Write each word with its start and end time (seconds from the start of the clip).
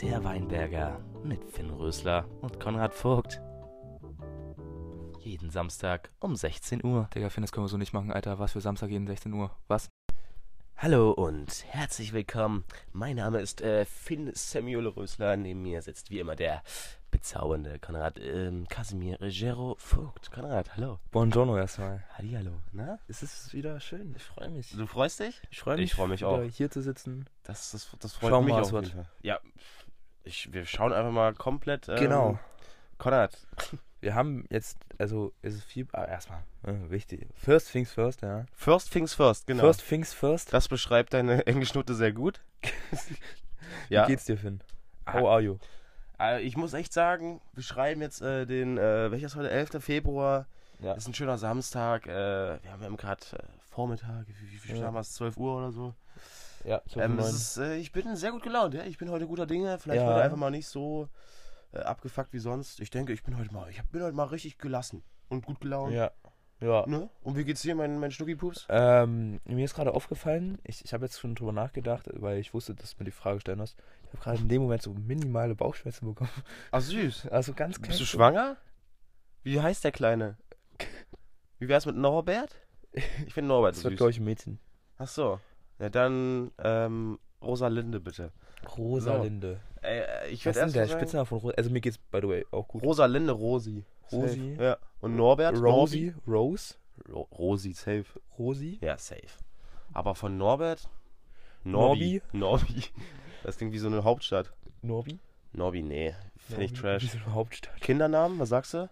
Der 0.00 0.22
Weinberger 0.24 1.00
mit 1.22 1.44
Finn 1.44 1.70
Rösler 1.70 2.24
und 2.40 2.58
Konrad 2.60 2.94
Vogt. 2.94 3.40
Jeden 5.20 5.50
Samstag 5.50 6.10
um 6.20 6.36
16 6.36 6.84
Uhr. 6.84 7.10
Digga, 7.14 7.28
Finn, 7.30 7.42
das 7.42 7.52
können 7.52 7.64
wir 7.64 7.68
so 7.68 7.76
nicht 7.76 7.92
machen, 7.92 8.12
Alter. 8.12 8.38
Was 8.38 8.52
für 8.52 8.60
Samstag 8.60 8.90
jeden 8.90 9.06
16 9.06 9.32
Uhr? 9.32 9.50
Was? 9.66 9.90
Hallo 10.76 11.10
und 11.10 11.64
herzlich 11.66 12.12
willkommen. 12.12 12.64
Mein 12.92 13.16
Name 13.16 13.40
ist 13.40 13.60
äh, 13.60 13.84
Finn 13.84 14.30
Samuel 14.32 14.86
Rösler. 14.86 15.36
Neben 15.36 15.62
mir 15.62 15.82
sitzt 15.82 16.10
wie 16.10 16.20
immer 16.20 16.36
der 16.36 16.62
bezaubernde 17.18 17.80
Konrad 17.80 18.20
ähm, 18.20 18.68
Casimir 18.68 19.20
Regero 19.20 19.74
Vogt. 19.80 20.30
Konrad, 20.30 20.76
hallo. 20.76 21.00
Buongiorno 21.10 21.58
erstmal. 21.58 22.04
Hallihallo. 22.16 22.52
Na? 22.70 23.00
Es 23.08 23.24
ist 23.24 23.52
wieder 23.52 23.80
schön. 23.80 24.14
Ich 24.16 24.22
freue 24.22 24.50
mich. 24.50 24.70
Du 24.70 24.86
freust 24.86 25.18
dich? 25.18 25.42
Ich 25.50 25.58
freue 25.58 25.78
mich, 25.78 25.86
Ich 25.86 25.94
freu 25.94 26.06
mich 26.06 26.24
auch. 26.24 26.40
hier 26.44 26.70
zu 26.70 26.80
sitzen. 26.80 27.28
Das, 27.42 27.72
das, 27.72 27.90
das 27.98 28.12
freut 28.12 28.30
Schauen 28.30 28.44
mich 28.44 28.54
auch. 28.54 28.70
Fall. 28.70 29.08
Ja, 29.22 29.40
ich, 30.22 30.52
wir 30.52 30.64
schauen 30.64 30.92
einfach 30.92 31.10
mal 31.10 31.34
komplett. 31.34 31.88
Ähm, 31.88 31.96
Genau. 31.96 32.38
Konrad, 32.98 33.36
Wir 34.00 34.14
haben 34.14 34.44
jetzt, 34.48 34.78
also 34.98 35.32
es 35.42 35.56
ist 35.56 35.64
viel, 35.64 35.88
ah, 35.90 36.04
erstmal, 36.04 36.44
äh, 36.62 36.88
wichtig. 36.88 37.26
First 37.34 37.72
things 37.72 37.90
first, 37.90 38.22
ja. 38.22 38.46
first 38.52 38.92
things 38.92 39.12
first, 39.12 39.48
genau. 39.48 39.64
First 39.64 39.88
things 39.88 40.14
first. 40.14 40.52
das 40.52 40.68
beschreibt 40.68 41.14
deine 41.14 41.44
Englischnote 41.48 41.96
sehr 41.96 42.12
gut. 42.12 42.40
Wie 43.88 43.94
ja. 43.94 44.06
geht's 44.06 44.24
dir, 44.26 44.38
Finn? 44.38 44.60
Ah. 45.04 45.14
How 45.14 45.26
are 45.26 45.40
you? 45.40 45.58
Äh, 46.20 46.42
ich 46.42 46.56
muss 46.56 46.72
echt 46.72 46.92
sagen, 46.92 47.40
wir 47.52 47.62
schreiben 47.62 48.00
jetzt 48.00 48.20
äh, 48.22 48.46
den, 48.46 48.78
äh, 48.78 49.10
welches 49.10 49.36
heute, 49.36 49.50
11. 49.50 49.82
Februar. 49.82 50.46
Ja. 50.80 50.92
Ist 50.94 51.08
ein 51.08 51.14
schöner 51.14 51.38
Samstag. 51.38 52.06
Äh, 52.06 52.10
wir 52.62 52.70
haben 52.72 52.96
gerade 52.96 53.20
äh, 53.32 53.38
Vormittag, 53.70 54.26
wie, 54.28 54.52
wie 54.52 54.56
viel 54.58 54.76
Ja. 54.78 54.86
haben 54.86 54.94
wir 54.94 55.00
es? 55.00 55.12
12 55.14 55.36
Uhr 55.36 55.56
oder 55.56 55.72
so. 55.72 55.94
Ja, 56.64 56.82
zum 56.88 57.02
Ähm, 57.02 57.18
es 57.18 57.24
neuen. 57.24 57.36
ist, 57.36 57.56
äh, 57.58 57.76
ich 57.76 57.92
bin 57.92 58.14
sehr 58.16 58.32
gut 58.32 58.42
gelaunt, 58.42 58.74
ja. 58.74 58.84
Ich 58.84 58.98
bin 58.98 59.10
heute 59.10 59.26
guter 59.26 59.46
Dinge. 59.46 59.78
Vielleicht 59.78 60.02
Ja. 60.02 60.08
heute 60.08 60.22
einfach 60.22 60.36
mal 60.36 60.50
nicht 60.50 60.66
so 60.68 61.08
äh, 61.72 61.78
abgefuckt 61.78 62.32
wie 62.32 62.38
sonst. 62.38 62.80
Ich 62.80 62.90
denke, 62.90 63.12
ich 63.12 63.22
bin 63.22 63.36
heute 63.38 63.52
mal, 63.52 63.68
ich 63.70 63.82
bin 63.90 64.02
heute 64.02 64.14
mal 64.16 64.24
richtig 64.24 64.58
gelassen 64.58 65.02
und 65.28 65.44
gut 65.46 65.60
gelaunt. 65.60 65.92
Ja. 65.92 66.10
Ja. 66.60 66.84
Ne? 66.86 67.08
Und 67.22 67.36
wie 67.36 67.44
geht's 67.44 67.62
dir, 67.62 67.74
mein, 67.76 68.00
mein 68.00 68.10
Schnuckipups? 68.10 68.66
Ähm, 68.68 69.40
mir 69.44 69.64
ist 69.64 69.74
gerade 69.74 69.94
aufgefallen, 69.94 70.58
ich, 70.64 70.84
ich 70.84 70.92
habe 70.92 71.04
jetzt 71.04 71.20
schon 71.20 71.34
drüber 71.36 71.52
nachgedacht, 71.52 72.08
weil 72.14 72.38
ich 72.38 72.52
wusste, 72.52 72.74
dass 72.74 72.92
du 72.96 72.96
mir 72.98 73.04
die 73.04 73.10
Frage 73.12 73.40
stellen 73.40 73.60
hast. 73.60 73.76
Ich 74.04 74.08
habe 74.14 74.22
gerade 74.24 74.38
in 74.38 74.48
dem 74.48 74.62
Moment 74.62 74.82
so 74.82 74.92
minimale 74.92 75.54
Bauchschmerzen 75.54 76.06
bekommen. 76.06 76.30
Ach 76.72 76.80
süß. 76.80 77.26
Also 77.30 77.52
ganz 77.54 77.78
Bist 77.78 77.92
du 77.92 78.04
klein- 78.04 78.06
schwanger? 78.06 78.56
Wie 79.44 79.60
heißt 79.60 79.84
der 79.84 79.92
Kleine? 79.92 80.36
Wie 81.60 81.68
wär's 81.68 81.86
mit 81.86 81.96
Norbert? 81.96 82.56
Ich 82.92 83.34
finde 83.34 83.48
Norbert 83.48 83.76
Das 83.76 83.84
wird, 83.84 83.92
süß. 83.92 83.98
glaube 83.98 84.10
ich, 84.10 84.18
ein 84.18 84.24
Mädchen. 84.24 84.58
Ach 84.98 85.06
so. 85.08 85.38
Ja, 85.78 85.88
dann 85.90 86.50
ähm, 86.58 87.18
Rosalinde 87.40 88.00
bitte. 88.00 88.32
Rosalinde. 88.76 89.60
Ey, 89.82 90.00
äh, 90.00 90.28
ich 90.30 90.44
Was 90.46 90.56
ist 90.56 90.62
denn 90.62 90.72
der 90.72 90.86
sagen, 90.86 90.98
Spitzname 91.00 91.26
von 91.26 91.38
Rosi? 91.38 91.54
Also 91.56 91.70
mir 91.70 91.80
geht's, 91.80 91.98
by 91.98 92.18
the 92.20 92.28
way, 92.28 92.44
auch 92.50 92.66
gut. 92.68 92.82
Rosalinde 92.82 93.32
Rosi. 93.32 93.84
Rosi. 94.10 94.50
Safe. 94.56 94.64
Ja. 94.64 94.76
Und 95.00 95.16
Norbert? 95.16 95.56
Rosie, 95.56 96.14
Rose? 96.26 96.74
Ro 97.12 97.28
Rosi, 97.38 97.72
safe. 97.72 98.06
Rosi, 98.38 98.78
Ja, 98.80 98.98
safe. 98.98 99.22
Aber 99.92 100.14
von 100.14 100.36
Norbert? 100.36 100.88
Norbi? 101.64 102.22
Norbi. 102.32 102.84
Das 103.44 103.56
klingt 103.56 103.72
wie 103.72 103.78
so 103.78 103.86
eine 103.86 104.04
Hauptstadt. 104.04 104.52
Norbi. 104.82 105.18
Norbi, 105.52 105.82
nee. 105.82 106.14
Finde 106.36 106.64
ich 106.64 106.72
trash. 106.72 107.02
Wie 107.02 107.06
so 107.06 107.18
eine 107.18 107.34
Hauptstadt. 107.34 107.80
Kindernamen, 107.80 108.38
was 108.38 108.48
sagst 108.48 108.74
du? 108.74 108.88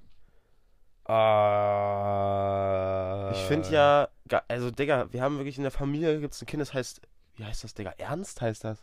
Ah. 1.57 3.31
Ich 3.33 3.41
finde 3.43 3.69
ja, 3.71 4.09
also 4.49 4.71
Digga, 4.71 5.13
wir 5.13 5.23
haben 5.23 5.39
wirklich 5.39 5.57
in 5.57 5.63
der 5.63 5.71
Familie, 5.71 6.21
gibt 6.21 6.35
es 6.35 6.43
ein 6.43 6.47
Kind, 6.47 6.61
das 6.61 6.75
heißt, 6.75 7.01
wie 7.37 7.45
heißt 7.45 7.65
das, 7.65 7.75
Digga? 7.75 7.93
Ernst 7.99 8.41
heißt 8.41 8.65
das. 8.65 8.83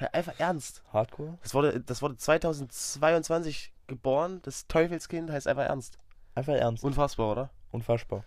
Ja, 0.00 0.08
einfach 0.12 0.38
Ernst. 0.38 0.82
Hardcore? 0.92 1.38
Das 1.42 1.54
wurde, 1.54 1.80
das 1.80 2.02
wurde 2.02 2.16
2022 2.16 3.72
geboren. 3.86 4.40
Das 4.42 4.66
Teufelskind 4.66 5.30
heißt 5.30 5.48
einfach 5.48 5.64
Ernst. 5.64 5.98
Einfach 6.34 6.54
ernst. 6.54 6.84
Unfassbar, 6.84 7.32
oder? 7.32 7.50
Unfassbar. 7.72 8.22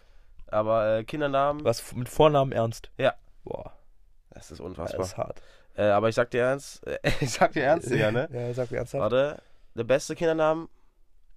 Aber 0.48 0.98
äh, 0.98 1.04
Kindernamen, 1.04 1.64
Was 1.64 1.94
mit 1.94 2.10
Vornamen 2.10 2.52
ernst? 2.52 2.90
Ja. 2.98 3.14
Boah, 3.44 3.72
das 4.32 4.46
ist 4.46 4.52
das 4.54 4.60
unfassbar. 4.62 5.06
ist 5.06 5.16
hart. 5.16 5.42
Äh, 5.76 5.84
aber 5.84 6.10
ich 6.10 6.16
sag 6.16 6.32
dir 6.32 6.42
ernst, 6.42 6.86
äh, 6.88 6.98
ich 7.20 7.30
sag 7.32 7.54
dir 7.54 7.64
ernst, 7.64 7.90
Digga, 7.92 8.12
ne? 8.12 8.28
Ja, 8.34 8.52
sag 8.56 8.72
mir 8.72 8.78
ernsthaft. 8.78 9.02
Warte, 9.02 9.42
der 9.76 9.84
beste 9.84 10.16
Kindernamen 10.16 10.70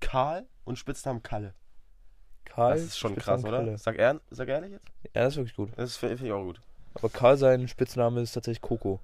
Karl 0.00 0.46
und 0.64 0.78
Spitznamen 0.78 1.22
Kalle. 1.22 1.52
Karl. 2.46 2.72
Das 2.74 2.82
ist 2.84 2.98
schon 2.98 3.12
Spitznamen 3.12 3.44
krass, 3.44 3.52
oder? 3.52 3.78
Sag, 3.78 3.98
ern, 3.98 4.20
sag 4.30 4.48
ehrlich 4.48 4.72
jetzt? 4.72 4.86
Ja, 5.14 5.24
das 5.24 5.34
ist 5.34 5.36
wirklich 5.36 5.56
gut. 5.56 5.70
Das 5.76 5.98
finde 5.98 6.16
find 6.16 6.28
ich 6.28 6.32
auch 6.32 6.42
gut. 6.42 6.60
Aber 6.94 7.10
Karl, 7.10 7.36
sein 7.36 7.68
Spitzname 7.68 8.22
ist 8.22 8.32
tatsächlich 8.32 8.62
Coco. 8.62 8.98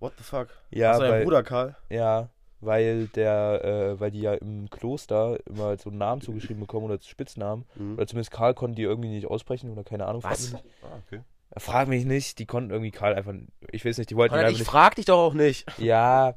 What 0.00 0.14
the 0.16 0.24
fuck? 0.24 0.48
Ja, 0.70 0.98
dein 0.98 1.10
weil, 1.10 1.24
Bruder 1.24 1.42
Karl. 1.42 1.76
ja, 1.90 2.30
weil 2.60 3.06
der, 3.08 3.64
äh, 3.64 4.00
weil 4.00 4.10
die 4.10 4.20
ja 4.20 4.34
im 4.34 4.68
Kloster 4.70 5.38
immer 5.46 5.76
so 5.78 5.90
einen 5.90 5.98
Namen 5.98 6.20
zugeschrieben 6.20 6.60
bekommen 6.60 6.86
oder 6.86 6.98
Spitznamen. 7.00 7.64
Mhm. 7.74 7.94
Oder 7.94 8.06
zumindest 8.06 8.30
Karl 8.30 8.54
konnten 8.54 8.76
die 8.76 8.82
irgendwie 8.82 9.08
nicht 9.08 9.26
aussprechen 9.26 9.70
oder 9.70 9.84
keine 9.84 10.06
Ahnung. 10.06 10.22
frag 10.22 10.32
Was? 10.32 10.52
mich 10.52 10.62
nicht. 10.64 10.74
Ah, 10.82 10.98
okay. 11.06 11.20
Frag 11.56 11.88
mich 11.88 12.04
nicht, 12.04 12.38
die 12.38 12.46
konnten 12.46 12.70
irgendwie 12.70 12.92
Karl 12.92 13.14
einfach, 13.14 13.34
ich 13.72 13.84
weiß 13.84 13.98
nicht, 13.98 14.10
die 14.10 14.16
wollten 14.16 14.34
ihn 14.34 14.38
Alter, 14.38 14.48
einfach 14.48 14.60
ich 14.60 14.66
nicht, 14.66 14.70
frag 14.70 14.94
dich 14.94 15.06
doch 15.06 15.18
auch 15.18 15.34
nicht. 15.34 15.66
ja, 15.78 16.34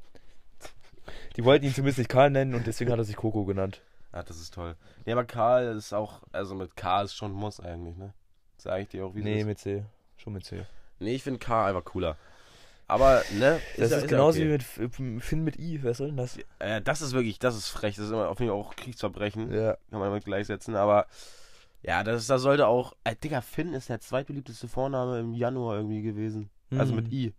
die 1.36 1.46
wollten 1.46 1.66
ihn 1.66 1.74
zumindest 1.74 2.00
nicht 2.00 2.10
Karl 2.10 2.32
nennen 2.32 2.56
und 2.56 2.66
deswegen 2.66 2.92
hat 2.92 2.98
er 2.98 3.04
sich 3.04 3.16
Coco 3.16 3.46
genannt. 3.46 3.82
Ah, 4.12 4.24
das 4.24 4.40
ist 4.40 4.54
toll. 4.54 4.76
Nee, 5.06 5.12
aber 5.12 5.26
Karl 5.26 5.76
ist 5.78 5.94
auch, 5.94 6.22
also 6.32 6.56
mit 6.56 6.76
K 6.76 7.04
ist 7.04 7.16
schon 7.16 7.32
Muss 7.32 7.60
eigentlich, 7.60 7.96
ne? 7.96 8.14
Sag 8.58 8.82
ich 8.82 8.88
dir 8.90 9.06
auch, 9.06 9.16
wie 9.16 9.22
Nee, 9.22 9.44
mit 9.44 9.60
C, 9.60 9.84
schon 10.18 10.34
mit 10.34 10.46
C. 10.46 10.66
Nee, 11.00 11.16
ich 11.16 11.24
finde 11.24 11.40
K 11.40 11.68
einfach 11.68 11.84
cooler. 11.84 12.18
Aber, 12.94 13.24
ne? 13.34 13.60
Das 13.78 13.90
ja- 13.92 13.98
ist, 13.98 14.02
ja 14.04 14.08
genauso 14.08 14.40
okay. 14.40 14.60
wie 14.78 14.82
mit 15.12 15.24
Finn 15.24 15.44
mit 15.44 15.58
I, 15.58 15.84
was 15.84 15.98
soll 15.98 16.08
denn 16.08 16.18
das? 16.18 16.38
Äh, 16.60 16.82
das 16.82 17.02
ist 17.02 17.14
wirklich, 17.14 17.40
das 17.40 17.56
ist 17.56 17.70
frech. 17.70 17.96
Das 17.96 18.06
ist 18.06 18.12
immer 18.12 18.30
auf 18.30 18.40
jeden 18.40 18.52
Fall 18.52 18.60
auch 18.60 18.76
Kriegsverbrechen. 18.76 19.52
Ja. 19.52 19.74
Kann 19.90 20.00
man 20.00 20.10
damit 20.10 20.26
gleichsetzen. 20.26 20.76
Aber, 20.76 21.08
ja, 21.82 22.04
das, 22.04 22.28
das 22.28 22.42
sollte 22.42 22.68
auch, 22.68 22.94
äh, 23.04 23.16
Digga, 23.16 23.42
Finn 23.42 23.74
ist 23.74 23.90
der 23.90 24.00
zweitbeliebteste 24.00 24.68
Vorname 24.68 25.20
im 25.20 25.34
Januar 25.34 25.76
irgendwie 25.78 26.02
gewesen. 26.02 26.50
Also 26.78 26.94
mit 26.94 27.06
Hm. 27.08 27.14
I. 27.14 27.34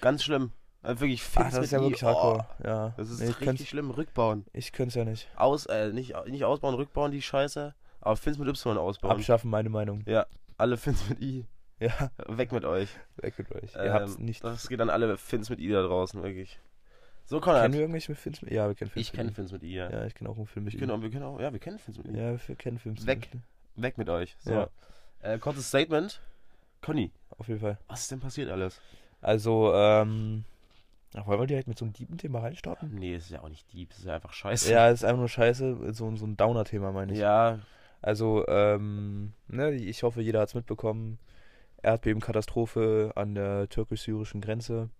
Ganz 0.00 0.22
schlimm. 0.24 0.52
Äh, 0.82 0.90
wirklich, 1.00 1.22
Finn 1.22 1.42
Ach, 1.42 1.50
das 1.50 1.54
mit 1.56 1.64
ist 1.64 1.70
ja 1.72 1.78
I. 1.80 1.82
wirklich 1.82 2.02
Oh, 2.04 2.06
hardcore. 2.06 2.46
Ja. 2.64 2.94
das 2.96 3.10
ist 3.10 3.20
Nee, 3.20 3.30
ich 3.30 3.40
richtig 3.40 3.68
schlimm. 3.68 3.90
Rückbauen. 3.90 4.44
ich 4.52 4.72
könnte 4.72 4.88
es 4.90 4.94
ja 4.94 5.04
nicht. 5.04 5.28
Aus, 5.36 5.66
äh, 5.66 5.92
nicht, 5.92 6.14
nicht 6.28 6.44
ausbauen, 6.44 6.74
rückbauen, 6.76 7.10
die 7.10 7.20
Scheiße. 7.22 7.74
Aber 8.00 8.16
Finns 8.16 8.38
mit 8.38 8.46
Y 8.48 8.78
ausbauen. 8.78 9.10
Abschaffen, 9.12 9.50
meine 9.50 9.70
Meinung. 9.70 10.04
Alle 10.56 10.76
Finns 10.76 11.08
mit 11.08 11.20
I. 11.20 11.44
Ja, 11.80 12.10
Weg 12.26 12.50
mit 12.52 12.64
euch. 12.64 12.88
weg 13.16 13.38
mit 13.38 13.52
euch. 13.52 13.74
Ihr 13.74 13.82
Ähm, 13.82 13.92
habt's 13.92 14.18
nicht. 14.18 14.42
Das 14.42 14.68
geht 14.68 14.80
an 14.80 14.90
alle 14.90 15.16
Fins 15.16 15.48
mit 15.50 15.60
I 15.60 15.68
da 15.70 15.82
draußen, 15.82 16.22
wirklich. 16.22 16.58
So, 17.24 17.40
Konrad. 17.40 17.62
Kennen 17.62 17.74
wir 17.74 17.80
irgendwelche 17.82 18.10
mit 18.12 18.18
Films 18.18 18.42
mit 18.42 18.50
Ja, 18.52 18.66
wir 18.68 18.74
kennen 18.74 18.90
Films 18.90 19.06
Ich 19.06 19.12
mit 19.12 19.18
kenne 19.20 19.30
I. 19.30 19.34
Fins 19.34 19.52
mit 19.52 19.62
I, 19.62 19.74
ja. 19.74 19.90
Ja, 19.90 20.06
ich 20.06 20.14
kenne 20.14 20.30
auch 20.30 20.36
einen 20.36 20.46
Film 20.46 20.64
mit 20.64 20.74
Ich 20.74 20.80
I. 20.82 20.90
auch, 20.90 21.02
wir 21.02 21.10
kennen 21.10 21.24
auch, 21.24 21.38
ja, 21.40 21.52
wir 21.52 21.60
kennen 21.60 21.78
Fins 21.78 21.98
mit 21.98 22.06
I. 22.08 22.16
Ja, 22.18 22.48
wir 22.48 22.56
kennen 22.56 22.78
Films 22.78 23.06
Weg. 23.06 23.28
mit 23.32 23.42
I. 23.76 23.82
Weg 23.82 23.98
mit 23.98 24.08
euch. 24.08 24.34
So. 24.40 24.52
Ja. 24.52 24.68
Äh, 25.20 25.38
kurzes 25.38 25.68
Statement. 25.68 26.20
Conny, 26.80 27.10
Auf 27.36 27.48
jeden 27.48 27.60
Fall. 27.60 27.78
was 27.88 28.00
ist 28.02 28.10
denn 28.10 28.20
passiert 28.20 28.50
alles? 28.50 28.80
Also, 29.20 29.72
ähm. 29.74 30.44
Ach, 31.14 31.26
wollen 31.26 31.40
wir 31.40 31.46
direkt 31.46 31.68
mit 31.68 31.78
so 31.78 31.84
einem 31.84 31.92
Diepen-Thema 31.94 32.40
reinstarten? 32.40 32.94
Nee, 32.94 33.14
es 33.14 33.24
ist 33.24 33.30
ja 33.30 33.40
auch 33.42 33.48
nicht 33.48 33.66
es 33.90 33.98
ist 33.98 34.04
ja 34.04 34.14
einfach 34.14 34.32
scheiße. 34.32 34.70
Ja, 34.70 34.88
es 34.88 35.00
ist 35.00 35.04
einfach 35.04 35.18
nur 35.18 35.28
scheiße. 35.28 35.92
So, 35.94 36.14
so 36.16 36.26
ein 36.26 36.36
Downer-Thema, 36.36 36.92
meine 36.92 37.12
ich. 37.12 37.18
Ja, 37.18 37.58
Also, 38.02 38.46
ähm, 38.46 39.32
ne, 39.48 39.72
ich 39.72 40.02
hoffe, 40.02 40.20
jeder 40.22 40.40
hat 40.40 40.48
es 40.48 40.54
mitbekommen. 40.54 41.18
Erdbebenkatastrophe 41.82 43.12
an 43.14 43.34
der 43.34 43.68
türkisch-syrischen 43.68 44.40
Grenze. 44.40 44.90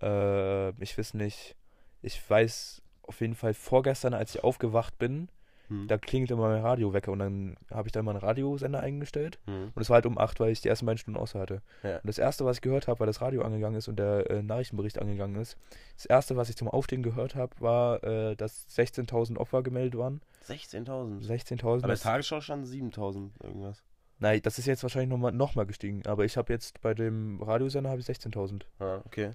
Äh, 0.00 0.70
ich 0.82 0.96
weiß 0.96 1.14
nicht. 1.14 1.56
Ich 2.02 2.20
weiß 2.28 2.82
auf 3.02 3.20
jeden 3.20 3.34
Fall 3.34 3.54
vorgestern, 3.54 4.14
als 4.14 4.34
ich 4.34 4.44
aufgewacht 4.44 4.98
bin, 4.98 5.28
hm. 5.72 5.88
da 5.88 5.98
klingelte 5.98 6.36
mal 6.36 6.54
mein 6.54 6.62
Radiowecker 6.62 7.12
und 7.12 7.18
dann 7.18 7.56
habe 7.70 7.88
ich 7.88 7.92
da 7.92 8.02
mal 8.02 8.12
einen 8.12 8.20
Radiosender 8.20 8.80
eingestellt. 8.80 9.38
Hm. 9.46 9.72
Und 9.74 9.82
es 9.82 9.88
war 9.88 9.96
halt 9.96 10.06
um 10.06 10.18
8, 10.18 10.40
weil 10.40 10.50
ich 10.50 10.60
die 10.60 10.68
ersten 10.68 10.86
beiden 10.86 10.98
Stunden 10.98 11.18
außer 11.18 11.38
hatte. 11.40 11.62
Ja. 11.82 11.96
Und 11.96 12.06
das 12.06 12.18
erste, 12.18 12.44
was 12.44 12.58
ich 12.58 12.62
gehört 12.62 12.88
habe, 12.88 13.00
weil 13.00 13.06
das 13.06 13.20
Radio 13.20 13.42
angegangen 13.42 13.76
ist 13.76 13.88
und 13.88 13.98
der 13.98 14.30
äh, 14.30 14.42
Nachrichtenbericht 14.42 14.98
angegangen 14.98 15.40
ist, 15.40 15.56
das 15.96 16.06
erste, 16.06 16.36
was 16.36 16.48
ich 16.48 16.56
zum 16.56 16.68
Aufstehen 16.68 17.02
gehört 17.02 17.34
habe, 17.34 17.52
war, 17.60 18.02
äh, 18.04 18.36
dass 18.36 18.68
16.000 18.68 19.36
Opfer 19.38 19.62
gemeldet 19.62 19.98
waren. 19.98 20.20
16.000. 20.48 21.26
16.000. 21.26 21.78
Aber 21.78 21.88
der 21.88 21.96
Tagesschau 21.96 22.40
stand 22.40 22.66
7.000 22.66 23.30
irgendwas. 23.42 23.82
Nein, 24.18 24.40
das 24.42 24.58
ist 24.58 24.66
jetzt 24.66 24.82
wahrscheinlich 24.82 25.10
nochmal 25.10 25.32
noch 25.32 25.54
mal 25.54 25.66
gestiegen. 25.66 26.02
Aber 26.06 26.24
ich 26.24 26.36
habe 26.36 26.52
jetzt 26.52 26.80
bei 26.80 26.94
dem 26.94 27.42
Radiosender 27.42 27.90
habe 27.90 28.00
ich 28.00 28.06
16.000. 28.06 28.62
Ah, 28.78 29.00
okay. 29.04 29.32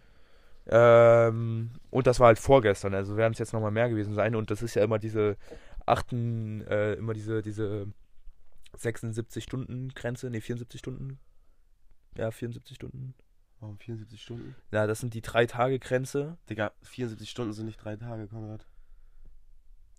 Ähm, 0.70 1.72
und 1.90 2.08
das 2.08 2.20
war 2.20 2.28
halt 2.28 2.40
vorgestern, 2.40 2.94
also 2.94 3.16
werden 3.16 3.34
es 3.34 3.40
jetzt 3.40 3.54
nochmal 3.54 3.72
mehr 3.72 3.90
gewesen 3.90 4.14
sein. 4.14 4.36
Und 4.36 4.52
das 4.52 4.62
ist 4.62 4.76
ja 4.76 4.84
immer 4.84 5.00
diese 5.00 5.38
achten, 5.86 6.62
äh, 6.68 6.94
immer 6.94 7.14
diese, 7.14 7.42
diese 7.42 7.88
76-Stunden-Grenze, 8.78 10.30
nee, 10.30 10.42
74 10.42 10.80
Stunden. 10.80 11.20
Ja, 12.18 12.32
74 12.32 12.76
Stunden. 12.76 13.14
Warum 13.60 13.78
74 13.78 14.22
Stunden? 14.22 14.56
Ja, 14.72 14.88
das 14.88 15.00
sind 15.00 15.14
die 15.14 15.22
drei 15.22 15.46
Tage 15.46 15.80
Grenze. 15.80 16.38
Digga, 16.50 16.74
74 16.84 17.30
Stunden 17.30 17.54
sind 17.54 17.66
nicht 17.66 17.84
drei 17.84 17.96
Tage, 17.96 18.28
Konrad. 18.28 18.68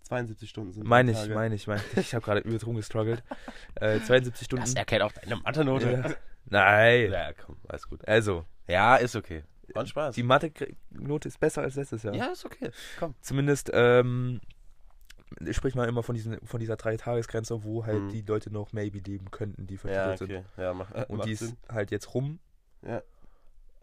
72 0.03 0.49
Stunden 0.49 0.71
sind 0.73 0.87
Meine 0.87 1.11
ich, 1.11 1.29
meine 1.29 1.55
ich, 1.55 1.67
meine 1.67 1.81
ich. 1.93 1.97
Ich 1.97 2.15
habe 2.15 2.23
gerade 2.25 2.39
übelst 2.41 2.65
rumgestruggelt. 2.65 3.23
Äh, 3.75 3.99
72 3.99 4.45
Stunden. 4.45 4.65
Das 4.65 4.73
erkennt 4.73 5.03
auch 5.03 5.11
deine 5.11 5.35
Mathe-Note. 5.37 5.91
Ja. 5.91 6.15
Nein. 6.45 7.11
Ja, 7.11 7.33
komm, 7.33 7.57
alles 7.67 7.87
gut. 7.87 8.07
Also, 8.07 8.45
Ja, 8.67 8.95
ist 8.95 9.15
okay. 9.15 9.43
War 9.73 9.83
ein 9.83 9.87
Spaß. 9.87 10.15
Die 10.15 10.23
Mathe-Note 10.23 11.27
ist 11.27 11.39
besser 11.39 11.61
als 11.61 11.75
letztes 11.75 12.01
Jahr. 12.03 12.15
ja, 12.15 12.25
ist 12.27 12.43
okay. 12.45 12.71
Komm. 12.97 13.13
Zumindest, 13.21 13.69
ähm, 13.71 14.41
ich 15.45 15.55
sprich 15.55 15.75
mal 15.75 15.87
immer 15.87 16.01
von, 16.01 16.15
diesen, 16.15 16.39
von 16.43 16.59
dieser 16.59 16.75
Drei-Tages-Grenze, 16.75 17.63
wo 17.63 17.85
halt 17.85 18.01
Mhm. 18.01 18.09
die 18.09 18.21
Leute 18.23 18.51
noch 18.51 18.73
maybe 18.73 18.97
leben 18.97 19.29
könnten, 19.29 19.67
die 19.67 19.75
Ja, 19.75 19.79
vertitelt 20.15 20.45
okay. 20.55 20.61
Ja, 20.63 20.73
mach, 20.73 20.91
sind. 20.95 21.09
Und 21.09 21.25
die 21.25 21.33
ist 21.33 21.39
Sinn. 21.39 21.57
halt 21.71 21.91
jetzt 21.91 22.15
rum. 22.15 22.39
Ja. 22.81 23.03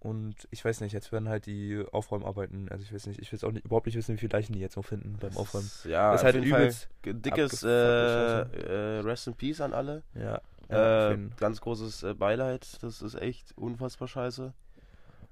Und 0.01 0.35
ich 0.51 0.65
weiß 0.65 0.83
nicht, 0.83 0.93
jetzt 0.93 1.11
werden 1.11 1.29
halt 1.29 1.47
die 1.47 1.83
Aufräumarbeiten, 1.91 2.69
also 2.69 2.83
ich 2.83 2.93
weiß 2.93 3.07
nicht, 3.07 3.21
ich 3.21 3.33
will 3.33 3.39
auch 3.49 3.53
nicht, 3.53 3.65
überhaupt 3.65 3.87
nicht 3.87 3.97
wissen, 3.97 4.15
wie 4.15 4.19
viele 4.19 4.33
Leichen 4.33 4.53
die 4.53 4.61
jetzt 4.61 4.77
noch 4.77 4.85
finden 4.85 5.17
beim 5.19 5.37
Aufräumen. 5.37 5.71
Ja, 5.85 6.13
Das 6.13 6.21
ist 6.21 6.25
halt 6.25 6.45
übelst 6.45 6.89
dickes 7.05 7.63
äh, 7.65 8.45
abgefuckte 8.45 8.69
äh, 8.69 9.01
Rest 9.01 9.27
in 9.27 9.35
Peace 9.35 9.61
an 9.61 9.73
alle. 9.73 10.03
Ja. 10.15 10.41
ja 10.69 11.13
äh, 11.13 11.19
ganz 11.39 11.61
großes 11.61 12.03
äh, 12.05 12.15
Beileid. 12.15 12.83
Das 12.83 13.03
ist 13.03 13.15
echt 13.15 13.57
unfassbar 13.57 14.07
scheiße. 14.07 14.53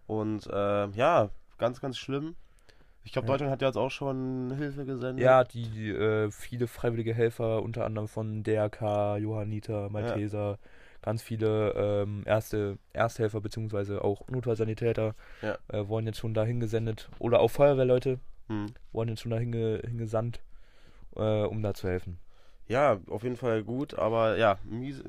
Und 0.06 0.46
äh, 0.46 0.88
ja, 0.88 1.30
ganz, 1.58 1.80
ganz 1.80 1.96
schlimm. 1.98 2.34
Ich 3.04 3.12
glaube, 3.12 3.26
Ja. 3.26 3.32
Deutschland 3.34 3.52
hat 3.52 3.60
ja 3.60 3.68
jetzt 3.68 3.76
auch 3.76 3.90
schon 3.90 4.54
Hilfe 4.56 4.86
gesendet. 4.86 5.22
ja, 5.24 5.44
die, 5.44 5.68
die 5.68 5.90
äh, 5.90 6.30
viele 6.30 6.66
freiwillige 6.66 7.12
Helfer, 7.14 7.62
unter 7.62 7.84
anderem 7.84 8.08
von 8.08 8.42
DRK, 8.42 9.18
Johanniter, 9.18 9.90
Malteser, 9.90 10.58
ganz 11.04 11.22
viele 11.22 11.72
ähm, 11.72 12.22
erste 12.24 12.78
Ersthelfer 12.94 13.40
beziehungsweise 13.42 14.02
auch 14.02 14.26
Notfallsanitäter 14.28 15.14
Ja. 15.42 15.58
äh, 15.68 15.86
wurden 15.86 16.06
jetzt 16.06 16.18
schon 16.18 16.32
dahin 16.32 16.60
gesendet. 16.60 17.10
Oder 17.18 17.40
auch 17.40 17.50
Feuerwehrleute 17.50 18.18
Hm. 18.48 18.66
wurden 18.92 19.10
jetzt 19.10 19.20
schon 19.20 19.30
dahin 19.30 19.52
ge 19.52 19.80
hingesandt, 19.86 20.40
äh, 21.16 21.42
um 21.44 21.62
da 21.62 21.74
zu 21.74 21.88
helfen. 21.88 22.18
Ja, 22.68 22.98
auf 23.10 23.22
jeden 23.22 23.36
Fall 23.36 23.62
gut, 23.62 23.94
aber 23.94 24.38
ja, 24.38 24.58
mies, 24.64 25.02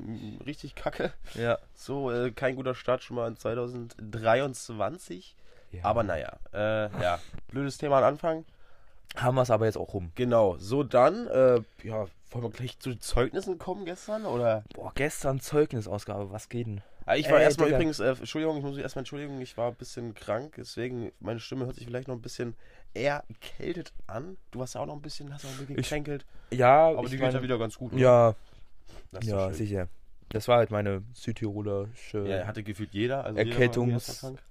richtig 0.44 0.74
kacke. 0.74 1.12
Ja. 1.34 1.58
So, 1.74 2.10
äh, 2.10 2.30
kein 2.30 2.56
guter 2.56 2.74
Start 2.74 3.02
schon 3.02 3.16
mal 3.16 3.28
in 3.28 3.36
2023. 3.38 5.34
Aber 5.82 6.02
naja, 6.02 6.32
äh, 6.52 6.90
ja, 7.02 7.18
blödes 7.48 7.78
Thema 7.78 7.98
am 7.98 8.04
Anfang. 8.04 8.44
Haben 9.16 9.36
wir 9.36 9.42
es 9.42 9.50
aber 9.50 9.64
jetzt 9.66 9.78
auch 9.78 9.94
rum. 9.94 10.12
Genau, 10.14 10.56
so 10.58 10.82
dann, 10.82 11.26
äh, 11.28 11.60
ja, 11.82 12.06
wollen 12.30 12.44
wir 12.44 12.50
gleich 12.50 12.78
zu 12.78 12.90
den 12.90 13.00
Zeugnissen 13.00 13.58
kommen 13.58 13.84
gestern, 13.84 14.26
oder? 14.26 14.64
Boah, 14.74 14.92
gestern 14.94 15.40
Zeugnisausgabe, 15.40 16.30
was 16.30 16.48
geht 16.48 16.66
denn? 16.66 16.82
Ich 17.14 17.30
war 17.30 17.38
Ey, 17.38 17.44
erstmal 17.44 17.68
Digga. 17.68 17.78
übrigens, 17.78 18.00
äh, 18.00 18.08
Entschuldigung, 18.08 18.56
ich 18.58 18.62
muss 18.64 18.74
mich 18.74 18.82
erstmal 18.82 19.02
entschuldigen, 19.02 19.40
ich 19.40 19.56
war 19.56 19.68
ein 19.70 19.76
bisschen 19.76 20.14
krank, 20.14 20.54
deswegen, 20.56 21.12
meine 21.20 21.38
Stimme 21.38 21.66
hört 21.66 21.76
sich 21.76 21.84
vielleicht 21.86 22.08
noch 22.08 22.16
ein 22.16 22.20
bisschen 22.22 22.56
eher 22.94 23.22
erkältet 23.28 23.92
an. 24.08 24.36
Du 24.50 24.58
warst 24.58 24.74
ja 24.74 24.80
auch 24.80 24.86
noch 24.86 24.96
ein 24.96 25.02
bisschen, 25.02 25.32
hast 25.32 25.44
auch 25.44 25.50
ein 25.50 25.56
bisschen 25.58 25.78
Ich- 25.78 25.88
gekränkelt, 25.88 26.26
Ja, 26.50 26.88
aber 26.88 27.02
ich 27.04 27.10
die 27.10 27.16
geht 27.16 27.20
meine- 27.20 27.34
ja 27.36 27.42
wieder 27.42 27.58
ganz 27.58 27.76
gut. 27.78 27.92
oder? 27.92 28.00
Ja, 28.02 28.34
Das 29.12 29.24
ist 29.24 29.30
ja, 29.30 29.44
schön. 29.46 29.54
sicher. 29.54 29.88
Das 30.30 30.48
war 30.48 30.56
halt 30.58 30.72
meine 30.72 31.02
südtirolerische 31.14 32.26
Ja, 32.26 32.46
hatte 32.46 32.62
gefühlt 32.64 32.92
jeder. 32.92 33.24
Also 33.24 33.38
jeder 33.38 33.50
war 33.50 33.56
Erkältungs- 33.60 33.76
irgendwie 33.76 33.92
erstmal 33.92 34.32
krank. 34.32 34.42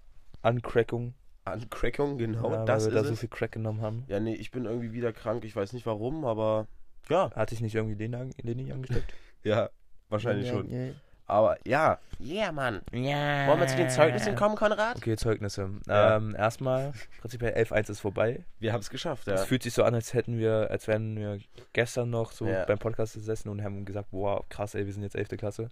Ancrackung. 0.41 1.13
Ancrackung, 1.43 2.17
genau, 2.17 2.51
ja, 2.51 2.65
das 2.65 2.85
weil 2.85 2.91
wir 2.93 2.97
ist 2.99 3.03
da 3.03 3.07
so 3.09 3.13
es. 3.13 3.19
viel 3.19 3.29
Crack 3.29 3.51
genommen 3.51 3.81
haben. 3.81 4.03
Ja, 4.07 4.19
nee, 4.19 4.33
ich 4.35 4.51
bin 4.51 4.65
irgendwie 4.65 4.93
wieder 4.93 5.11
krank, 5.13 5.43
ich 5.43 5.55
weiß 5.55 5.73
nicht 5.73 5.85
warum, 5.85 6.25
aber 6.25 6.67
ja, 7.09 7.31
Hatte 7.35 7.53
ich 7.55 7.61
nicht 7.61 7.75
irgendwie 7.75 7.95
Leni, 7.95 8.31
Leni 8.41 8.71
angesteckt? 8.71 9.13
ja, 9.43 9.69
wahrscheinlich 10.09 10.47
ja, 10.47 10.53
schon. 10.53 10.69
Ja. 10.71 10.93
Aber 11.27 11.57
ja, 11.67 11.97
yeah, 12.19 12.51
Mann. 12.51 12.81
ja. 12.91 13.47
Wollen 13.47 13.59
wir 13.59 13.65
zu 13.67 13.77
den 13.77 13.89
Zeugnissen 13.89 14.35
kommen, 14.35 14.55
Konrad? 14.55 14.97
Okay, 14.97 15.15
Zeugnisse. 15.15 15.71
Ja. 15.87 16.17
Ähm, 16.17 16.35
erstmal, 16.37 16.93
prinzipiell 17.19 17.53
11.1 17.55 17.89
ist 17.89 17.99
vorbei. 17.99 18.45
Wir 18.59 18.73
haben 18.73 18.81
es 18.81 18.91
geschafft, 18.91 19.25
ja. 19.25 19.33
Es 19.33 19.45
fühlt 19.45 19.63
sich 19.63 19.73
so 19.73 19.83
an, 19.83 19.95
als 19.95 20.13
hätten 20.13 20.37
wir, 20.37 20.69
als 20.69 20.87
wären 20.87 21.15
wir 21.17 21.39
gestern 21.73 22.11
noch 22.11 22.31
so 22.31 22.45
Ja. 22.45 22.65
beim 22.65 22.77
Podcast 22.77 23.15
gesessen 23.15 23.49
und 23.49 23.63
haben 23.63 23.85
gesagt, 23.85 24.09
wow, 24.11 24.45
krass, 24.49 24.75
ey, 24.75 24.85
wir 24.85 24.93
sind 24.93 25.01
jetzt 25.01 25.15
11. 25.15 25.29
Klasse. 25.29 25.69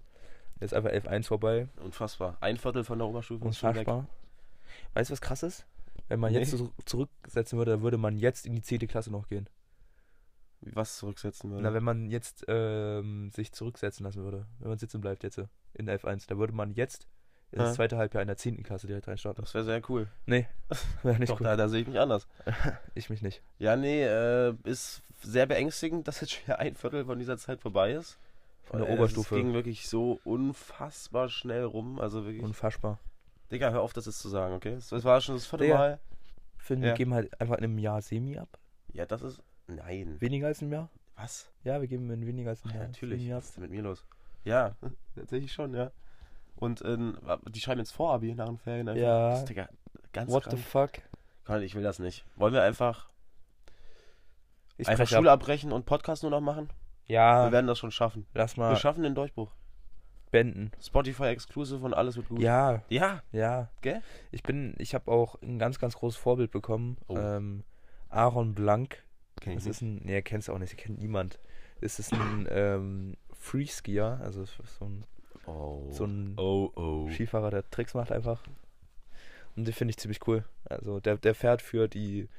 Jetzt 0.59 0.71
ist 0.71 0.74
einfach 0.74 0.89
11.1 0.91 1.27
vorbei. 1.27 1.68
Unfassbar. 1.83 2.35
Ein 2.41 2.57
Viertel 2.57 2.83
von 2.83 2.97
der 2.97 3.07
Oberstufe 3.07 3.47
ist 3.47 3.57
schon 3.59 3.75
weg. 3.75 3.88
Unfassbar. 3.88 4.07
Weißt 4.95 5.09
du, 5.09 5.12
was 5.12 5.21
krass 5.21 5.44
ist? 5.44 5.65
Wenn 6.07 6.19
man 6.19 6.31
Nee. 6.33 6.39
jetzt 6.39 6.50
so 6.51 6.71
zurücksetzen 6.85 7.59
würde, 7.59 7.71
dann 7.71 7.81
würde 7.83 7.97
man 8.00 8.18
jetzt 8.18 8.47
in 8.47 8.56
die 8.56 8.62
10. 8.63 8.88
Klasse 8.88 9.12
noch 9.12 9.27
gehen. 9.27 9.47
Was 10.74 10.98
zurücksetzen 10.98 11.51
würde. 11.51 11.63
Na, 11.63 11.74
wenn 11.74 11.83
man 11.83 12.10
jetzt 12.10 12.45
ähm, 12.48 13.30
sich 13.31 13.51
zurücksetzen 13.51 14.06
lassen 14.06 14.24
würde, 14.24 14.45
wenn 14.60 14.69
man 14.69 14.77
sitzen 14.77 15.01
bleibt 15.01 15.24
jetzt 15.24 15.38
äh, 15.38 15.48
in 15.74 15.89
11.1, 15.89 16.27
da 16.27 16.38
würde 16.38 16.54
man 16.54 16.74
jetzt 16.74 17.07
in 17.51 17.60
das 17.60 17.69
Ja. 17.69 17.74
zweite 17.75 17.98
Halbjahr 17.98 18.21
in 18.21 18.27
der 18.27 18.38
10. 18.38 18.63
Klasse 18.63 18.88
direkt 18.88 19.07
reinstarten. 19.07 19.44
das 19.44 19.54
wäre 19.54 19.63
sehr 19.63 19.81
cool. 19.89 20.07
Nee, 20.25 20.48
wäre 21.04 21.19
nicht 21.19 21.30
Doch, 21.31 21.38
gut. 21.38 21.45
da, 21.48 21.56
da 21.56 21.68
sehe 21.69 21.81
ich 21.81 21.88
mich 21.88 22.00
anders. 22.00 22.27
Ich 22.95 23.10
mich 23.10 23.21
nicht. 23.21 23.42
Ja, 23.60 23.75
nee, 23.75 24.04
äh, 24.04 24.54
ist 24.63 25.01
sehr 25.21 25.45
beängstigend, 25.45 26.07
dass 26.07 26.21
jetzt 26.21 26.31
schon 26.33 26.56
ein 26.56 26.75
Viertel 26.75 27.06
von 27.06 27.19
dieser 27.19 27.38
Zeit 27.38 27.59
vorbei 27.62 27.94
ist. 27.94 28.18
Von 28.63 28.80
der 28.80 28.89
Äh, 28.89 28.94
Oberstufe. 28.94 29.36
Es 29.36 29.42
ging 29.42 29.54
wirklich 29.54 29.88
so 29.89 30.19
unfassbar 30.24 31.27
schnell 31.30 31.63
rum. 31.63 32.00
Also 32.00 32.24
wirklich. 32.25 32.42
Unfassbar. 32.44 33.00
Digga, 33.51 33.69
hör 33.71 33.81
auf, 33.81 33.94
das 33.94 34.07
ist 34.07 34.19
zu 34.19 34.30
sagen, 34.30 34.54
okay? 34.56 34.74
Es 34.74 34.92
war 35.04 35.19
schon 35.21 35.36
das 35.36 35.45
vierte 35.45 35.66
Digga. 35.66 35.77
Mal. 35.77 36.00
Finden, 36.57 36.83
Ja. 36.86 36.92
wir 36.92 36.95
geben 36.98 37.13
halt 37.13 37.39
einfach 37.42 37.57
in 37.57 37.66
einem 37.66 37.77
Jahr 37.77 38.01
Semi 38.01 38.38
ab. 38.38 38.57
Ja, 38.94 39.06
das 39.06 39.21
ist. 39.21 39.42
Nein. 39.68 40.19
Weniger 40.19 40.48
als 40.48 40.62
im 40.62 40.71
Jahr? 40.71 40.89
Was? 41.15 41.51
Ja, 41.63 41.80
wir 41.80 41.88
geben 41.88 42.10
in 42.12 42.25
weniger 42.25 42.50
als 42.51 42.63
Ja, 42.65 42.71
Jahr. 42.71 42.88
natürlich. 42.88 43.21
Semi 43.21 43.33
ab. 43.33 43.38
Was 43.39 43.45
ist 43.45 43.56
denn 43.57 43.62
mit 43.62 43.71
mir 43.71 43.81
los? 43.83 44.06
Ja, 44.44 44.75
tatsächlich 45.15 45.51
schon, 45.54 45.74
ja. 45.74 45.92
Und 46.56 46.83
ähm, 46.86 47.18
die 47.50 47.60
schreiben 47.60 47.80
jetzt 47.80 47.92
Vorabi 47.92 48.33
nach 48.36 48.48
den 48.48 48.57
Ferien 48.57 48.88
einfach. 48.88 49.01
Ja. 49.01 49.30
Das 49.31 49.39
ist, 49.39 49.50
Digga, 49.50 49.69
ganz 50.12 50.31
What 50.31 50.44
krank. 50.44 50.57
the 50.57 50.63
fuck? 50.63 50.92
Komm, 51.45 51.62
ich 51.62 51.75
will 51.75 51.83
das 51.83 52.00
nicht. 52.00 52.25
Wollen 52.36 52.54
wir 52.54 52.63
einfach, 52.63 53.10
Ich 54.77 54.88
einfach 54.88 55.07
Schule 55.07 55.31
ab. 55.31 55.42
abbrechen 55.42 55.71
und 55.71 55.86
Podcast 55.86 56.24
nur 56.24 56.31
noch 56.31 56.42
machen? 56.42 56.69
Ja, 57.06 57.45
Wir 57.48 57.51
werden 57.51 57.68
das 57.68 57.80
schon 57.80 57.92
schaffen. 57.92 58.25
lass 58.33 58.56
Wir 58.57 58.62
mal 58.63 58.75
schaffen 58.77 59.04
den 59.04 59.13
Durchbruch. 59.16 59.51
beenden. 60.31 60.71
Spotify 60.81 61.25
Exclusive 61.25 61.83
und 61.86 61.94
alles 61.94 62.16
wird 62.16 62.30
gut. 62.30 62.39
Ja, 62.39 62.81
Ja. 62.89 63.21
ja. 63.31 63.69
Gell? 63.81 64.01
Ich 64.31 64.42
bin, 64.44 64.74
ich 64.80 64.95
habe 64.95 65.12
auch 65.12 65.39
ein 65.42 65.59
ganz, 65.59 65.80
ganz 65.80 65.95
großes 65.95 66.18
Vorbild 66.19 66.50
bekommen. 66.51 66.98
Oh. 67.07 67.18
Ähm, 67.18 67.63
Aaron 68.09 68.56
Blank. 68.56 69.04
Kenn 69.44 69.54
ich 69.54 69.60
Das 69.60 69.68
ist 69.68 69.81
ein, 69.81 70.01
nee, 70.04 70.22
kennst 70.22 70.48
du 70.48 70.54
auch 70.54 70.60
nicht, 70.60 70.75
kennt 70.78 71.00
niemand. 71.00 71.40
Es 71.81 72.00
ist 72.00 72.13
ein 72.13 72.48
ähm, 72.50 73.13
Freeskier, 73.34 74.19
also 74.24 74.45
so 74.45 74.86
ein 74.86 75.06
Oh. 75.45 75.88
so 75.92 76.06
ein 76.06 76.36
oh, 76.38 76.72
oh. 76.75 77.10
Skifahrer, 77.10 77.50
der 77.51 77.69
Tricks 77.69 77.94
macht 77.94 78.12
einfach. 78.12 78.42
Und 79.56 79.66
den 79.68 79.74
finde 79.74 79.92
ich 79.92 79.98
ziemlich 79.98 80.25
cool. 80.28 80.45
Also 80.63 81.00
der, 81.00 81.18
der 81.18 81.36
fährt 81.36 81.62
für 81.62 81.88
die, 81.88 82.30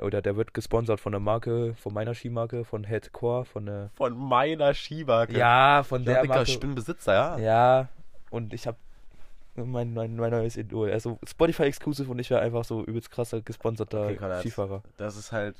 oder 0.00 0.20
der 0.20 0.36
wird 0.36 0.52
gesponsert 0.52 1.00
von 1.00 1.12
der 1.12 1.20
Marke, 1.20 1.74
von 1.76 1.94
meiner 1.94 2.14
Skimarke, 2.14 2.64
von 2.64 2.84
Headcore, 2.84 3.44
von 3.44 3.66
der, 3.66 3.90
Von 3.94 4.16
meiner 4.16 4.74
Skimarke. 4.74 5.38
ja, 5.38 5.84
von 5.84 6.02
ja 6.02 6.14
der 6.14 6.22
Digga, 6.22 6.34
Marke. 6.34 6.50
ich 6.50 6.60
bin 6.60 6.74
Besitzer, 6.74 7.14
ja. 7.14 7.38
Ja, 7.38 7.88
und 8.30 8.52
ich 8.52 8.66
habe 8.66 8.78
mein, 9.54 9.94
mein, 9.94 10.16
mein 10.16 10.30
neues 10.32 10.56
Idol. 10.56 10.90
Also 10.90 11.18
Spotify 11.24 11.62
Exclusive 11.64 12.10
und 12.10 12.18
ich 12.18 12.28
wäre 12.30 12.40
einfach 12.40 12.64
so 12.64 12.84
übelst 12.84 13.12
krasser 13.12 13.40
gesponserter 13.42 14.06
Okay. 14.08 14.40
Skifahrer. 14.40 14.82
Das 14.96 15.16
ist 15.16 15.30
halt 15.30 15.56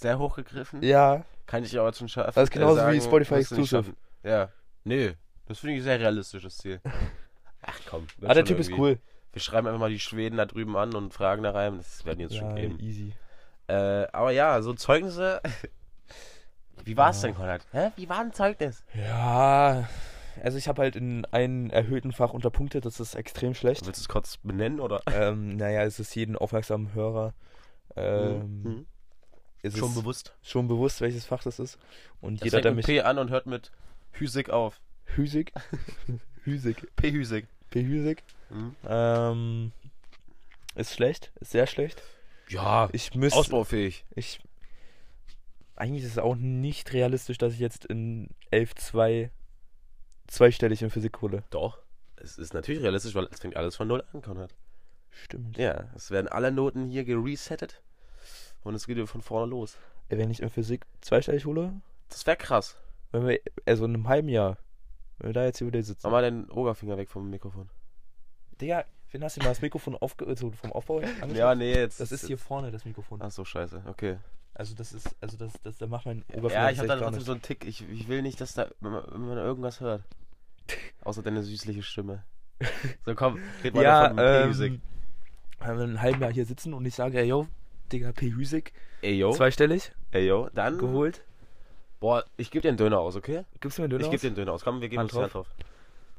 sehr 0.00 0.18
hochgegriffen. 0.18 0.82
Ja, 0.82 1.24
Kann 1.46 1.64
ich 1.64 1.78
aber 1.78 1.92
schon 1.92 2.08
schaffen. 2.08 2.32
Das 2.34 2.44
ist 2.44 2.50
genauso 2.50 2.76
wie 2.76 2.80
sagen, 2.80 3.00
Spotify 3.02 3.30
du 3.30 3.34
nicht 3.36 3.50
Exclusive. 3.50 3.68
schaffen. 3.84 3.96
Ja. 4.22 4.48
Nee, 4.84 5.14
das 5.46 5.58
finde 5.60 5.74
ich 5.74 5.80
ein 5.80 5.84
sehr 5.84 6.00
realistisches 6.00 6.58
Ziel. 6.58 6.80
Ach 7.62 7.78
komm. 7.88 8.06
ah, 8.24 8.34
der 8.34 8.44
Typ 8.44 8.58
ist 8.58 8.68
irgendwie. 8.68 8.80
cool. 8.82 8.98
Wir 9.32 9.40
schreiben 9.42 9.66
einfach 9.66 9.80
mal 9.80 9.90
die 9.90 9.98
Schweden 10.00 10.36
da 10.38 10.46
drüben 10.46 10.76
an 10.76 10.94
und 10.94 11.12
fragen 11.12 11.42
da 11.42 11.50
rein. 11.50 11.76
Das 11.78 12.04
werden 12.04 12.20
jetzt 12.20 12.32
Ja, 12.34 12.40
schon 12.40 12.54
geben. 12.56 12.78
easy. 12.80 13.12
Äh, 13.68 14.06
aber 14.12 14.30
ja, 14.30 14.62
so 14.62 14.72
Zeugnisse. 14.74 15.40
Wie 16.84 16.96
war 16.96 17.10
es 17.10 17.22
Ja. 17.22 17.28
denn, 17.28 17.36
Konrad? 17.36 17.66
Hä? 17.72 17.90
Wie 17.96 18.08
war 18.08 18.20
ein 18.20 18.32
Zeugnis? 18.32 18.84
Ja, 18.94 19.88
also 20.42 20.58
ich 20.58 20.68
habe 20.68 20.82
halt 20.82 20.94
in 20.96 21.24
einem 21.26 21.70
erhöhten 21.70 22.12
Fach 22.12 22.32
unterpunktet, 22.32 22.84
das 22.84 23.00
ist 23.00 23.14
extrem 23.14 23.54
schlecht. 23.54 23.84
Willst 23.86 23.98
du 23.98 24.02
es 24.02 24.08
kurz 24.08 24.36
benennen 24.38 24.80
oder? 24.80 25.00
ähm, 25.12 25.56
naja, 25.56 25.82
es 25.82 25.98
ist 25.98 26.14
jeden 26.14 26.36
aufmerksamen 26.36 26.92
Hörer 26.94 27.34
ähm, 27.96 28.62
Mhm. 28.62 28.86
Ist 29.66 29.78
Schon 29.78 29.90
es 29.90 29.94
bewusst. 29.94 30.34
schon 30.42 30.68
bewusst, 30.68 31.00
welches 31.00 31.24
Fach 31.26 31.42
das 31.42 31.58
ist. 31.58 31.78
Und 32.20 32.40
Das 32.40 32.46
jeder, 32.46 32.56
fängt 32.56 32.64
der 32.64 32.72
mit 32.72 32.76
mich... 32.88 32.96
P 32.96 33.00
an 33.02 33.18
und 33.18 33.30
hört 33.30 33.46
mit 33.46 33.72
Hüsig 34.12 34.50
auf. 34.50 34.80
Hüsig? 35.04 35.52
Hüsig. 36.44 36.86
P 36.96 37.12
Hüsig. 37.12 37.46
P. 37.70 37.82
Hüsig. 37.84 38.22
Mhm. 38.50 38.76
Ähm, 38.86 39.72
ist 40.74 40.94
schlecht, 40.94 41.32
ist 41.40 41.50
sehr 41.52 41.66
schlecht. 41.66 42.02
Ja, 42.48 42.88
Ich 42.92 43.14
müsste... 43.14 43.38
ausbaufähig. 43.38 44.04
Ich... 44.14 44.40
Eigentlich 45.74 46.04
ist 46.04 46.12
es 46.12 46.18
auch 46.18 46.36
nicht 46.36 46.92
realistisch, 46.92 47.36
dass 47.38 47.52
ich 47.52 47.58
jetzt 47.58 47.84
in 47.84 48.30
11.2 48.52 49.28
zweistellig 50.26 50.80
in 50.82 50.90
Physik 50.90 51.20
hole. 51.20 51.42
Doch. 51.50 51.78
Es 52.16 52.38
ist 52.38 52.54
natürlich 52.54 52.82
realistisch, 52.82 53.14
weil 53.14 53.28
es 53.30 53.40
fängt 53.40 53.56
alles 53.56 53.76
von 53.76 53.86
Null 53.88 54.02
an, 54.12 54.22
Konrad. 54.22 54.54
Stimmt. 55.10 55.58
Ja, 55.58 55.90
es 55.94 56.10
werden 56.10 56.28
alle 56.28 56.50
Noten 56.50 56.88
hier 56.88 57.04
geresettet 57.04 57.82
und 58.66 58.74
es 58.74 58.86
geht 58.86 58.96
wieder 58.96 59.06
von 59.06 59.22
vorne 59.22 59.50
los. 59.50 59.76
Wenn 60.08 60.30
ich 60.30 60.40
in 60.40 60.50
Physik 60.50 60.86
zweistellig 61.00 61.46
hole, 61.46 61.72
Das 62.08 62.26
wäre 62.26 62.36
krass. 62.36 62.76
wenn 63.12 63.26
wir, 63.26 63.40
also 63.64 63.84
in 63.84 63.94
einem 63.94 64.08
halben 64.08 64.28
Jahr, 64.28 64.58
wenn 65.18 65.30
wir 65.30 65.34
da 65.34 65.44
jetzt 65.44 65.58
hier 65.58 65.66
wieder 65.66 65.82
sitzen. 65.82 66.00
Mach 66.04 66.12
mal 66.12 66.22
den 66.22 66.50
Oberfinger 66.50 66.96
weg 66.96 67.08
vom 67.08 67.28
Mikrofon. 67.30 67.68
Digga, 68.60 68.84
wen 69.10 69.24
hast 69.24 69.36
du 69.36 69.40
mal 69.42 69.48
das 69.50 69.62
Mikrofon 69.62 69.96
aufge 69.96 70.26
also 70.26 70.50
vom 70.50 70.72
Aufbau 70.72 70.98
angeschaut? 70.98 71.36
Ja, 71.36 71.54
nee, 71.54 71.74
jetzt. 71.74 72.00
Das 72.00 72.12
ist 72.12 72.26
hier 72.26 72.38
vorne, 72.38 72.70
das 72.70 72.84
Mikrofon. 72.84 73.20
Ach 73.22 73.30
so, 73.30 73.44
scheiße. 73.44 73.82
Okay. 73.86 74.18
Also 74.54 74.74
das 74.74 74.92
ist, 74.92 75.14
also 75.20 75.36
das, 75.36 75.52
das, 75.62 75.76
da 75.76 75.86
macht 75.86 76.06
mein 76.06 76.22
Oberfinger 76.32 76.54
Ja, 76.54 76.70
ich 76.70 76.78
habe 76.78 76.88
tatsächlich 76.88 76.88
da 76.88 76.94
gar 76.96 77.04
trotzdem 77.10 77.24
so 77.24 77.32
einen 77.32 77.42
Tick. 77.42 77.64
Ich, 77.66 77.86
ich 77.90 78.08
will 78.08 78.22
nicht, 78.22 78.40
dass 78.40 78.54
da 78.54 78.68
wenn 78.80 78.92
man, 78.92 79.04
wenn 79.12 79.20
man 79.26 79.38
irgendwas 79.38 79.80
hört. 79.80 80.02
Außer 81.04 81.22
deine 81.22 81.42
süßliche 81.42 81.82
Stimme. 81.82 82.24
So, 83.04 83.14
komm, 83.14 83.38
red 83.62 83.74
mal 83.74 83.82
Ja, 83.84 84.08
P-Music. 84.08 84.72
ähm, 84.72 84.80
wenn 85.60 85.76
wir 85.76 85.84
in 85.84 85.90
einem 85.90 86.00
halben 86.02 86.20
Jahr 86.22 86.32
hier 86.32 86.46
sitzen 86.46 86.72
und 86.72 86.86
ich 86.86 86.94
sage, 86.94 87.18
ey, 87.18 87.26
yo, 87.26 87.46
Digga, 87.92 88.12
P. 88.12 88.32
Hüsig, 88.32 88.72
Ey, 89.02 89.14
yo. 89.18 89.32
zweistellig, 89.32 89.92
Ey, 90.10 90.26
yo. 90.26 90.48
Dann, 90.54 90.78
geholt. 90.78 91.22
boah, 92.00 92.24
ich 92.36 92.50
gebe 92.50 92.62
dir 92.62 92.68
einen 92.68 92.78
Döner 92.78 92.98
aus, 92.98 93.16
okay? 93.16 93.44
Gibst 93.60 93.78
du 93.78 93.82
mir 93.82 93.84
einen 93.84 93.90
Döner 93.90 94.04
ich 94.04 94.10
gebe 94.10 94.16
aus? 94.16 94.20
dir 94.22 94.26
einen 94.28 94.36
Döner 94.36 94.52
aus. 94.52 94.64
Komm, 94.64 94.80
wir 94.80 94.88
geben 94.88 95.00
Hand 95.00 95.12
uns 95.12 95.22
Hand 95.22 95.34
drauf. 95.34 95.48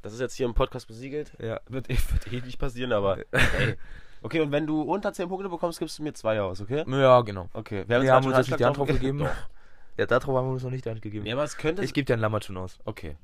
Das 0.02 0.12
ist 0.12 0.20
jetzt 0.20 0.34
hier 0.34 0.46
im 0.46 0.54
Podcast 0.54 0.86
besiegelt. 0.86 1.32
Ja. 1.40 1.60
Wird, 1.68 1.88
wird 1.88 2.32
eh 2.32 2.40
nicht 2.40 2.58
passieren, 2.58 2.92
aber 2.92 3.18
ey. 3.32 3.76
Okay, 4.22 4.40
und 4.40 4.50
wenn 4.50 4.66
du 4.66 4.82
unter 4.82 5.12
10 5.12 5.28
Punkte 5.28 5.48
bekommst, 5.48 5.78
gibst 5.78 5.98
du 5.98 6.02
mir 6.02 6.12
zwei 6.12 6.40
aus, 6.40 6.60
okay? 6.60 6.84
Ja, 6.88 7.20
genau. 7.20 7.48
Okay. 7.52 7.84
Wir, 7.86 8.00
uns 8.00 8.08
haben 8.10 8.24
gerade 8.24 8.26
uns 8.26 8.34
schon 8.34 8.34
jetzt 8.34 8.48
nicht 8.50 8.60
die 8.60 8.64
Hand 8.64 8.76
drauf 8.76 8.88
gegeben. 8.88 9.18
Doch. 9.20 9.28
Ja, 9.96 10.06
darauf 10.06 10.36
haben 10.36 10.46
wir 10.48 10.52
uns 10.52 10.62
noch 10.64 10.70
nicht 10.70 10.84
die 10.84 10.90
Hand 10.90 11.02
gegeben. 11.02 11.26
Ja, 11.26 11.34
aber 11.34 11.44
es 11.44 11.56
könnte... 11.56 11.84
Ich 11.84 11.94
gebe 11.94 12.04
dir 12.04 12.14
einen 12.14 12.22
Lammertun 12.22 12.56
aus. 12.56 12.78
okay. 12.84 13.16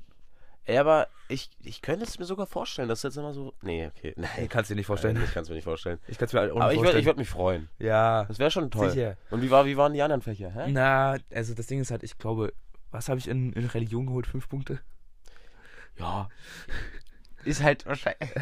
Ey, 0.67 0.77
aber 0.79 1.07
ich, 1.27 1.49
ich 1.63 1.81
könnte 1.81 2.05
es 2.05 2.17
mir 2.17 2.25
sogar 2.25 2.47
vorstellen, 2.47 2.89
dass 2.89 3.03
jetzt 3.03 3.17
immer 3.17 3.33
so... 3.33 3.53
Nee, 3.61 3.85
okay. 3.87 4.09
Ich 4.09 4.17
Nein. 4.17 4.49
kann 4.49 4.63
es 4.63 4.67
dir 4.67 4.75
nicht 4.75 4.87
vorstellen. 4.87 5.21
Ich 5.23 5.31
kann 5.33 5.43
es 5.43 5.49
mir 5.49 5.55
nicht 5.55 5.63
vorstellen. 5.63 5.99
Ich 6.07 6.17
kann 6.17 6.25
es 6.27 6.33
mir 6.33 6.39
halt 6.39 6.51
auch 6.51 6.55
Aber 6.59 6.65
nicht 6.71 6.73
ich 6.73 6.79
würde 6.79 6.85
vorstellen. 6.85 6.99
ich 7.01 7.05
würd 7.05 7.17
mich 7.17 7.29
freuen. 7.29 7.69
ja, 7.77 8.25
Das 8.25 8.39
wäre 8.39 8.49
schon 8.51 8.71
toll. 8.71 8.89
sicher. 8.89 9.15
Und 9.29 9.41
wie, 9.43 9.51
war, 9.51 9.65
wie 9.65 9.77
waren 9.77 9.93
die 9.93 10.01
anderen 10.01 10.21
Fächer? 10.23 10.51
Hä? 10.51 10.71
Na, 10.71 11.17
also 11.33 11.53
das 11.53 11.67
Ding 11.67 11.79
ist 11.79 11.91
halt, 11.91 12.03
ich 12.03 12.17
glaube, 12.17 12.51
was 12.91 13.09
habe 13.09 13.19
ich 13.19 13.27
in, 13.27 13.53
in 13.53 13.65
Religion 13.67 14.07
geholt? 14.07 14.25
Fünf 14.25 14.49
Punkte? 14.49 14.79
Ja. 15.99 16.29
Ist 17.43 17.61
halt 17.63 17.85
wahrscheinlich... 17.85 18.29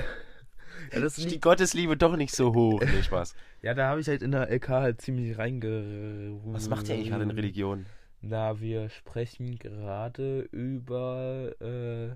Ja, 0.91 0.99
das 0.99 1.17
ist 1.17 1.31
die 1.31 1.39
Gottesliebe 1.39 1.95
doch 1.97 2.15
nicht 2.17 2.35
so 2.35 2.53
hoch. 2.53 2.79
Nee, 2.81 3.01
Spaß. 3.03 3.35
Ja, 3.61 3.73
da 3.73 3.87
habe 3.87 4.01
ich 4.01 4.07
halt 4.07 4.21
in 4.21 4.31
der 4.31 4.51
LK 4.51 4.69
halt 4.69 5.01
ziemlich 5.01 5.37
reinge... 5.37 6.39
Was 6.45 6.67
macht 6.69 6.87
ihr 6.89 6.95
eigentlich 6.95 7.09
gerade 7.09 7.23
in 7.23 7.31
Religion? 7.31 7.85
Na, 8.23 8.59
wir 8.59 8.89
sprechen 8.89 9.59
gerade 9.59 10.47
über, 10.51 11.51
äh, 11.61 12.15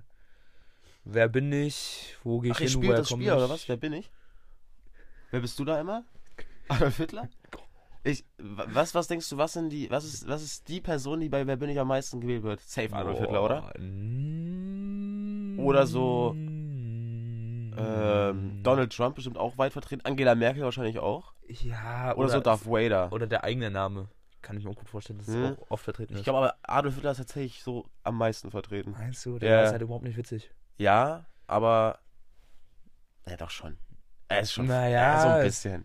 wer 1.04 1.28
bin 1.28 1.52
ich, 1.52 2.16
wo 2.22 2.40
gehe 2.40 2.52
ich 2.52 2.56
Ach, 2.56 2.60
hin, 2.60 2.74
woher 2.76 2.96
das 2.98 3.08
komme 3.08 3.22
Spiel, 3.22 3.32
ich? 3.32 3.36
oder 3.36 3.50
was? 3.50 3.68
Wer 3.68 3.76
bin 3.76 3.92
ich? 3.92 4.10
Wer 5.30 5.40
bist 5.40 5.58
du 5.58 5.64
da 5.64 5.80
immer? 5.80 6.04
Adolf 6.68 6.96
Hitler? 6.96 7.28
Ich, 8.04 8.24
wa- 8.38 8.66
was, 8.68 8.94
was 8.94 9.08
denkst 9.08 9.28
du, 9.28 9.36
was 9.36 9.52
sind 9.52 9.70
die, 9.70 9.90
was 9.90 10.04
ist, 10.04 10.28
was 10.28 10.42
ist 10.42 10.68
die 10.68 10.80
Person, 10.80 11.20
die 11.20 11.28
bei 11.28 11.46
Wer 11.46 11.56
bin 11.56 11.68
ich 11.70 11.78
am 11.78 11.88
meisten 11.88 12.20
gewählt 12.20 12.42
wird? 12.42 12.60
Safe 12.60 12.94
Adolf 12.94 13.18
Hitler, 13.18 13.42
oder? 13.44 13.60
Boah, 13.60 13.72
Oder 15.64 15.86
so, 15.86 16.34
Ähm, 17.76 18.52
Donald 18.62 18.92
Trump 18.92 19.14
bestimmt 19.16 19.38
auch 19.38 19.58
weit 19.58 19.72
vertreten. 19.72 20.04
Angela 20.04 20.34
Merkel 20.34 20.62
wahrscheinlich 20.62 20.98
auch. 20.98 21.32
Ja, 21.48 22.14
Oder, 22.16 22.28
so 22.30 22.40
Darth 22.40 22.66
Vader. 22.66 23.12
Oder 23.12 23.26
der 23.26 23.44
eigene 23.44 23.70
Name. 23.70 24.08
Kann 24.42 24.56
ich 24.56 24.64
mir 24.64 24.70
auch 24.70 24.76
gut 24.76 24.88
vorstellen, 24.88 25.18
dass 25.18 25.26
Hm. 25.28 25.44
es 25.44 25.58
auch 25.58 25.70
oft 25.70 25.84
vertreten 25.84 26.12
ist. 26.14 26.20
Ich 26.20 26.24
glaube 26.24 26.38
aber, 26.38 26.54
Adolf 26.62 26.94
Hitler 26.94 27.10
ist 27.10 27.16
tatsächlich 27.18 27.62
so 27.62 27.86
am 28.04 28.16
meisten 28.18 28.50
vertreten. 28.50 28.92
Meinst 28.92 29.24
du? 29.26 29.38
Der 29.38 29.50
Ja. 29.50 29.62
ist 29.64 29.72
halt 29.72 29.82
überhaupt 29.82 30.04
nicht 30.04 30.16
witzig. 30.16 30.50
Ja, 30.76 31.24
aber. 31.46 31.98
Ja, 33.28 33.36
doch 33.36 33.50
schon. 33.50 33.76
Er 34.28 34.40
ist 34.40 34.52
schon. 34.52 34.66
Naja, 34.66 34.90
ja, 34.90 35.20
so 35.22 35.28
ein 35.28 35.38
es- 35.40 35.44
bisschen. 35.46 35.84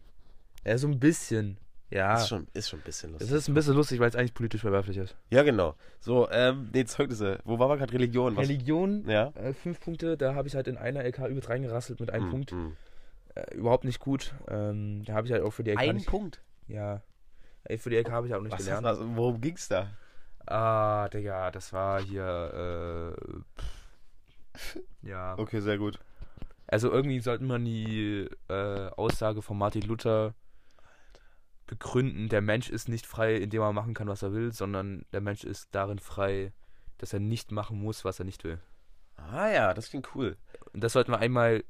Ja, 0.65 0.77
so 0.77 0.87
ein 0.87 0.99
bisschen. 0.99 1.57
Ja. 1.89 2.15
Ist 2.17 2.27
schon, 2.29 2.47
ist 2.53 2.69
schon 2.69 2.79
ein 2.79 2.83
bisschen 2.83 3.13
Es 3.15 3.21
lustig. 3.21 3.37
ist 3.37 3.47
ein 3.49 3.53
bisschen 3.53 3.73
lustig, 3.75 3.99
weil 3.99 4.09
es 4.09 4.15
eigentlich 4.15 4.33
politisch 4.33 4.61
verwerflich 4.61 4.97
ist. 4.97 5.15
Ja, 5.29 5.43
genau. 5.43 5.75
So, 5.99 6.27
ähm, 6.31 6.69
nee, 6.73 6.85
Zeugnisse. 6.85 7.39
Wo 7.43 7.59
war 7.59 7.69
wir 7.69 7.77
gerade? 7.77 7.93
Religion. 7.93 8.35
Was? 8.35 8.43
Religion, 8.47 9.07
Ja. 9.07 9.27
äh, 9.35 9.53
fünf 9.53 9.79
Punkte, 9.79 10.17
da 10.17 10.33
habe 10.33 10.47
ich 10.47 10.55
halt 10.55 10.67
in 10.67 10.77
einer 10.77 11.03
LK 11.03 11.27
übel 11.27 11.43
reingerasselt 11.45 11.99
mit 11.99 12.09
einem 12.11 12.27
Mm, 12.27 12.31
Punkt. 12.31 12.51
mm. 12.51 12.71
Äh, 13.35 13.55
überhaupt 13.55 13.83
nicht 13.83 13.99
gut. 13.99 14.33
Ähm, 14.47 15.03
da 15.05 15.13
habe 15.13 15.27
ich 15.27 15.33
halt 15.33 15.43
auch 15.43 15.51
für 15.51 15.63
die 15.63 15.71
LK 15.71 15.79
Ein 15.81 15.95
nicht, 15.97 16.07
Punkt. 16.07 16.41
Ja. 16.67 17.01
Ey, 17.65 17.77
für 17.77 17.89
die 17.89 17.97
LK 17.97 18.11
habe 18.11 18.27
ich 18.27 18.35
auch 18.35 18.41
nicht 18.41 18.51
Was, 18.51 18.59
gelernt. 18.59 18.83
was, 18.85 18.99
worum 18.99 19.39
ging's 19.39 19.67
da? 19.67 19.89
Ah, 20.45 21.07
Digga, 21.09 21.51
das 21.51 21.71
war 21.71 22.01
hier, 22.01 23.15
äh, 23.17 25.07
ja. 25.07 25.37
Okay, 25.37 25.61
sehr 25.61 25.77
gut. 25.77 25.99
Also 26.67 26.91
irgendwie 26.91 27.19
sollte 27.19 27.43
man 27.45 27.63
die 27.63 28.29
äh, 28.49 28.89
Aussage 28.89 29.41
von 29.41 29.57
Martin 29.57 29.83
Luther 29.83 30.33
begründen, 31.65 32.29
der 32.29 32.41
Mensch 32.41 32.69
ist 32.69 32.89
nicht 32.89 33.05
frei, 33.05 33.35
indem 33.35 33.61
er 33.61 33.73
machen 33.73 33.93
kann, 33.93 34.07
was 34.07 34.21
er 34.21 34.33
will, 34.33 34.51
sondern 34.51 35.05
der 35.13 35.21
Mensch 35.21 35.43
ist 35.43 35.69
darin 35.71 35.99
frei, 35.99 36.51
dass 36.97 37.13
er 37.13 37.19
nicht 37.19 37.51
machen 37.51 37.79
muss, 37.81 38.03
was 38.03 38.19
er 38.19 38.25
nicht 38.25 38.43
will. 38.43 38.59
Ah 39.15 39.49
ja, 39.49 39.73
das 39.73 39.89
klingt 39.89 40.13
cool. 40.15 40.35
Und 40.73 40.83
das 40.83 40.93
sollten 40.93 41.11
wir 41.11 41.19
einmal 41.19 41.63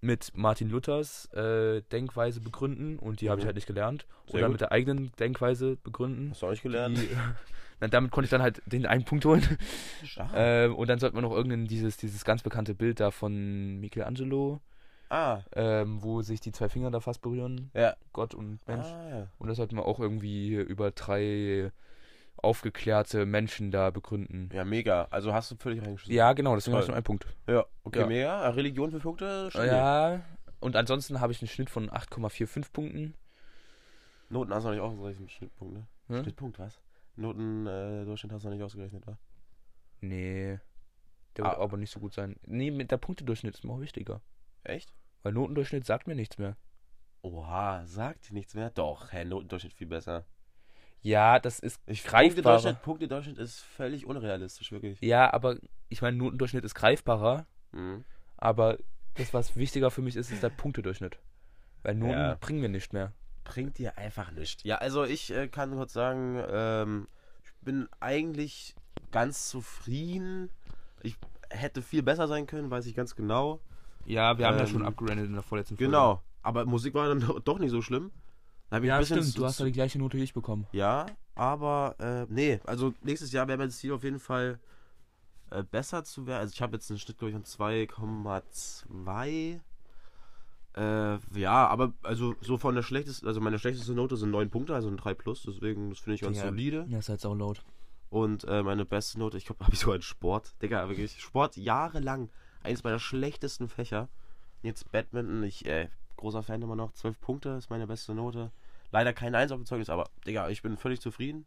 mit 0.00 0.30
Martin 0.34 0.68
Luthers 0.70 1.26
äh, 1.32 1.82
Denkweise 1.92 2.40
begründen 2.40 2.98
und 2.98 3.20
die 3.20 3.30
habe 3.30 3.40
ich 3.40 3.44
Mhm. 3.44 3.48
halt 3.48 3.56
nicht 3.56 3.66
gelernt. 3.66 4.06
Sehr 4.26 4.34
Oder 4.36 4.46
gut. 4.46 4.52
mit 4.52 4.60
der 4.60 4.72
eigenen 4.72 5.10
Denkweise 5.18 5.76
begründen. 5.76 6.30
Hast 6.30 6.42
du 6.42 6.46
auch 6.46 6.50
nicht 6.50 6.62
gelernt? 6.62 6.98
Die, 6.98 7.08
na, 7.80 7.88
damit 7.88 8.10
konnte 8.12 8.26
ich 8.26 8.30
dann 8.30 8.42
halt 8.42 8.62
den 8.66 8.86
einen 8.86 9.04
Punkt 9.04 9.24
holen. 9.24 9.44
Ähm, 10.34 10.74
und 10.74 10.88
dann 10.88 10.98
sollte 10.98 11.14
man 11.16 11.24
noch 11.24 11.32
irgendein, 11.32 11.66
dieses, 11.66 11.96
dieses 11.96 12.24
ganz 12.24 12.42
bekannte 12.42 12.74
Bild 12.74 13.00
da 13.00 13.10
von 13.10 13.80
Michelangelo, 13.80 14.60
ah, 15.10 15.40
ähm, 15.56 16.02
wo 16.02 16.22
sich 16.22 16.40
die 16.40 16.52
zwei 16.52 16.68
Finger 16.68 16.90
da 16.90 17.00
fast 17.00 17.20
berühren, 17.22 17.70
ja. 17.74 17.94
Gott 18.12 18.34
und 18.34 18.60
Mensch. 18.68 18.86
Ah, 18.86 19.08
ja. 19.10 19.26
Und 19.38 19.48
das 19.48 19.56
sollten 19.56 19.76
wir 19.76 19.84
auch 19.84 19.98
irgendwie 20.00 20.54
über 20.54 20.90
drei 20.92 21.72
aufgeklärte 22.42 23.26
Menschen 23.26 23.70
da 23.70 23.90
begründen. 23.90 24.48
Ja, 24.52 24.64
mega. 24.64 25.06
Also 25.10 25.32
hast 25.32 25.50
du 25.50 25.56
völlig 25.56 25.82
reingeschissen. 25.82 26.14
Ja, 26.14 26.32
genau, 26.32 26.54
deswegen 26.54 26.74
habe 26.74 26.82
ich 26.84 26.88
nur 26.88 26.96
einen 26.96 27.04
Punkt. 27.04 27.26
Ja, 27.46 27.64
okay, 27.84 28.00
Ja. 28.00 28.06
mega. 28.06 28.40
Ah, 28.42 28.50
Religion 28.50 28.90
für 28.90 29.00
Punkte? 29.00 29.50
stabil. 29.50 29.68
Ja, 29.68 30.20
und 30.60 30.76
ansonsten 30.76 31.20
habe 31.20 31.32
ich 31.32 31.40
einen 31.40 31.48
Schnitt 31.48 31.70
von 31.70 31.90
8,45 31.90 32.72
Punkten. 32.72 33.14
Noten 34.30 34.52
hast 34.52 34.64
du 34.64 34.68
noch 34.68 34.74
nicht 34.74 34.82
ausgerechnet, 34.82 35.30
Schnittpunkt, 35.30 35.74
ne? 35.74 35.86
Hm? 36.08 36.22
Schnittpunkt, 36.22 36.58
was? 36.58 36.80
Noten, 37.16 37.66
äh, 37.66 38.04
Durchschnitt 38.04 38.32
hast 38.32 38.44
du 38.44 38.48
noch 38.48 38.54
nicht 38.54 38.64
ausgerechnet, 38.64 39.06
wa? 39.06 39.18
Nee. 40.00 40.58
Der 41.36 41.44
wird 41.44 41.56
Ah. 41.56 41.60
aber 41.62 41.76
nicht 41.76 41.90
so 41.92 42.00
gut 42.00 42.12
sein. 42.14 42.36
Nee, 42.46 42.70
mit 42.70 42.90
der 42.90 42.96
Punktedurchschnitt 42.98 43.54
ist 43.54 43.64
mir 43.64 43.72
auch 43.72 43.80
wichtiger. 43.80 44.20
Echt? 44.64 44.92
Weil 45.22 45.32
Notendurchschnitt 45.32 45.84
sagt 45.86 46.06
mir 46.06 46.14
nichts 46.14 46.38
mehr. 46.38 46.56
Oha, 47.22 47.84
sagt 47.86 48.28
dir 48.28 48.34
nichts 48.34 48.54
mehr? 48.54 48.70
Doch, 48.70 49.12
hä, 49.12 49.24
Notendurchschnitt 49.24 49.74
viel 49.74 49.86
besser. 49.88 50.24
Ja, 51.02 51.38
das 51.38 51.60
ist 51.60 51.80
Ich 51.86 52.04
greifbarer. 52.04 52.34
Punktedurchschnitt, 52.42 52.82
Punktedurchschnitt 52.82 53.38
ist 53.38 53.60
völlig 53.60 54.04
unrealistisch, 54.06 54.72
wirklich. 54.72 55.00
Ja, 55.00 55.32
aber 55.32 55.56
ich 55.88 56.02
meine, 56.02 56.16
Notendurchschnitt 56.16 56.64
ist 56.64 56.74
greifbarer, 56.74 57.46
Mhm. 57.72 58.04
aber 58.36 58.78
das, 59.14 59.32
was 59.34 59.56
wichtiger 59.56 59.90
für 59.90 60.02
mich 60.02 60.16
ist, 60.16 60.30
ist 60.30 60.42
der 60.42 60.50
Punktedurchschnitt. 60.50 61.18
Weil 61.82 61.94
Noten 61.94 62.12
Ja. 62.12 62.36
bringen 62.40 62.60
mir 62.60 62.68
nicht 62.68 62.92
mehr. 62.92 63.12
Bringt 63.44 63.78
dir 63.78 63.96
einfach 63.96 64.30
nichts. 64.32 64.62
Ja, 64.64 64.76
also 64.76 65.04
ich 65.04 65.30
äh, 65.32 65.48
kann 65.48 65.72
kurz 65.72 65.92
sagen, 65.92 66.42
ähm, 66.50 67.08
ich 67.44 67.52
bin 67.62 67.88
eigentlich 68.00 68.74
ganz 69.10 69.48
zufrieden. 69.48 70.50
Ich 71.02 71.16
hätte 71.50 71.80
viel 71.80 72.02
besser 72.02 72.28
sein 72.28 72.46
können, 72.46 72.70
weiß 72.70 72.86
ich 72.86 72.94
ganz 72.94 73.14
genau. 73.16 73.60
Ja, 74.04 74.36
wir 74.38 74.46
haben 74.46 74.56
ja 74.56 74.64
Ähm, 74.64 74.68
schon 74.68 74.84
abgerandet 74.84 75.26
in 75.26 75.32
der 75.34 75.42
vorletzten 75.42 75.76
Folge. 75.76 75.86
Genau. 75.90 76.22
Aber 76.42 76.64
Musik 76.66 76.94
war 76.94 77.08
dann 77.08 77.20
do- 77.20 77.38
doch 77.44 77.58
nicht 77.58 77.70
so 77.70 77.80
schlimm. 77.82 78.10
Da 78.70 78.76
hab 78.76 78.82
ich 78.82 78.88
Ja, 78.88 79.02
stimmt. 79.04 79.24
zu- 79.32 79.38
Du 79.38 79.44
hast 79.46 79.58
ja 79.60 79.66
die 79.66 79.72
gleiche 79.72 79.98
Note 79.98 80.16
wie 80.18 80.22
ich 80.22 80.34
bekommen. 80.34 80.66
Ja, 80.72 81.06
aber 81.34 81.96
äh, 81.98 82.26
nee, 82.32 82.60
also 82.64 82.94
nächstes 83.02 83.32
Jahr 83.32 83.48
wäre 83.48 83.58
mein 83.58 83.70
Ziel 83.70 83.92
auf 83.92 84.04
jeden 84.04 84.20
Fall 84.20 84.58
äh, 85.50 85.62
besser 85.62 86.04
zu 86.04 86.26
werden. 86.26 86.40
Also 86.40 86.52
ich 86.54 86.62
habe 86.62 86.76
jetzt 86.76 86.90
einen 86.90 86.98
Schnitt, 86.98 87.18
glaube 87.18 87.30
ich, 87.30 87.34
von 87.34 87.44
2,2. 87.44 89.60
Äh, 90.76 91.18
ja, 91.38 91.66
aber 91.66 91.92
also 92.02 92.34
so 92.40 92.56
von 92.58 92.74
der 92.74 92.82
schlechtesten, 92.82 93.26
also 93.26 93.40
meine 93.40 93.58
schlechteste 93.58 93.94
Note 93.94 94.16
sind 94.16 94.30
9 94.30 94.50
Punkte, 94.50 94.74
also 94.74 94.88
ein 94.88 94.96
3 94.96 95.14
plus, 95.14 95.42
deswegen 95.42 95.90
das 95.90 95.98
finde 95.98 96.14
ich 96.16 96.20
ganz 96.20 96.36
Digga. 96.36 96.48
solide. 96.50 96.86
Ja, 96.88 96.98
ist 96.98 97.08
halt 97.08 97.24
auch 97.26 97.34
laut. 97.34 97.64
Und 98.10 98.44
äh, 98.44 98.62
meine 98.62 98.84
beste 98.84 99.18
Note, 99.18 99.36
ich 99.38 99.46
glaube, 99.46 99.60
habe 99.64 99.74
ich 99.74 99.80
sogar 99.80 99.96
in 99.96 100.02
Sport. 100.02 100.54
Digga, 100.62 100.88
wirklich, 100.88 101.20
Sport 101.20 101.56
jahrelang 101.56 102.28
eines 102.62 102.84
meiner 102.84 102.98
schlechtesten 102.98 103.68
Fächer. 103.68 104.08
Jetzt 104.62 104.90
Badminton, 104.92 105.42
ich, 105.42 105.66
äh, 105.66 105.88
großer 106.18 106.42
Fan 106.42 106.62
immer 106.62 106.76
noch. 106.76 106.92
12 106.92 107.20
Punkte 107.20 107.50
ist 107.50 107.70
meine 107.70 107.86
beste 107.86 108.14
Note. 108.14 108.50
Leider 108.90 109.12
kein 109.12 109.34
Eins 109.34 109.52
auf 109.52 109.58
dem 109.58 109.66
Zeugnis, 109.66 109.90
aber 109.90 110.08
Digga, 110.26 110.48
ich 110.48 110.62
bin 110.62 110.76
völlig 110.76 111.00
zufrieden. 111.00 111.46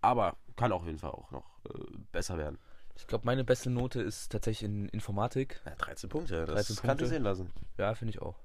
Aber 0.00 0.36
kann 0.56 0.72
auf 0.72 0.86
jeden 0.86 0.98
Fall 0.98 1.10
auch 1.10 1.30
noch 1.30 1.44
äh, 1.68 1.78
besser 2.12 2.38
werden. 2.38 2.58
Ich 2.96 3.06
glaube, 3.06 3.24
meine 3.24 3.44
beste 3.44 3.70
Note 3.70 4.00
ist 4.00 4.30
tatsächlich 4.32 4.68
in 4.68 4.88
Informatik. 4.88 5.60
Ja, 5.64 5.74
13 5.74 6.10
Punkte, 6.10 6.44
das 6.46 6.54
13 6.54 6.76
kann 6.76 6.88
Punkte. 6.88 7.06
sich 7.06 7.14
sehen 7.14 7.22
lassen. 7.22 7.50
Ja, 7.78 7.94
finde 7.94 8.10
ich 8.10 8.22
auch. 8.22 8.36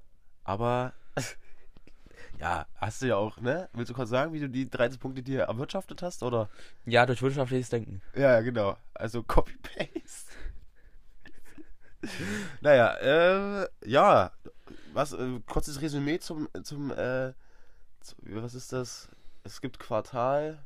Aber, 0.43 0.93
ja, 2.39 2.65
hast 2.77 3.01
du 3.01 3.07
ja 3.07 3.17
auch, 3.17 3.39
ne? 3.41 3.69
Willst 3.73 3.89
du 3.89 3.93
kurz 3.93 4.09
sagen, 4.09 4.33
wie 4.33 4.39
du 4.39 4.49
die 4.49 4.69
13 4.69 4.99
Punkte 4.99 5.23
dir 5.23 5.43
erwirtschaftet 5.43 6.01
hast, 6.01 6.23
oder? 6.23 6.49
Ja, 6.85 7.05
durch 7.05 7.21
wirtschaftliches 7.21 7.69
Denken. 7.69 8.01
Ja, 8.15 8.33
ja, 8.33 8.41
genau. 8.41 8.77
Also 8.93 9.23
Copy-Paste. 9.23 10.31
naja, 12.61 12.93
äh, 12.95 13.67
ja. 13.85 14.31
Was, 14.95 15.11
äh, 15.11 15.41
kurzes 15.45 15.81
Resümee 15.81 16.19
zum, 16.19 16.47
zum, 16.63 16.89
äh, 16.91 17.33
zu, 17.99 18.15
was 18.29 18.55
ist 18.55 18.71
das? 18.71 19.09
Es 19.43 19.59
gibt 19.59 19.77
Quartal. 19.77 20.63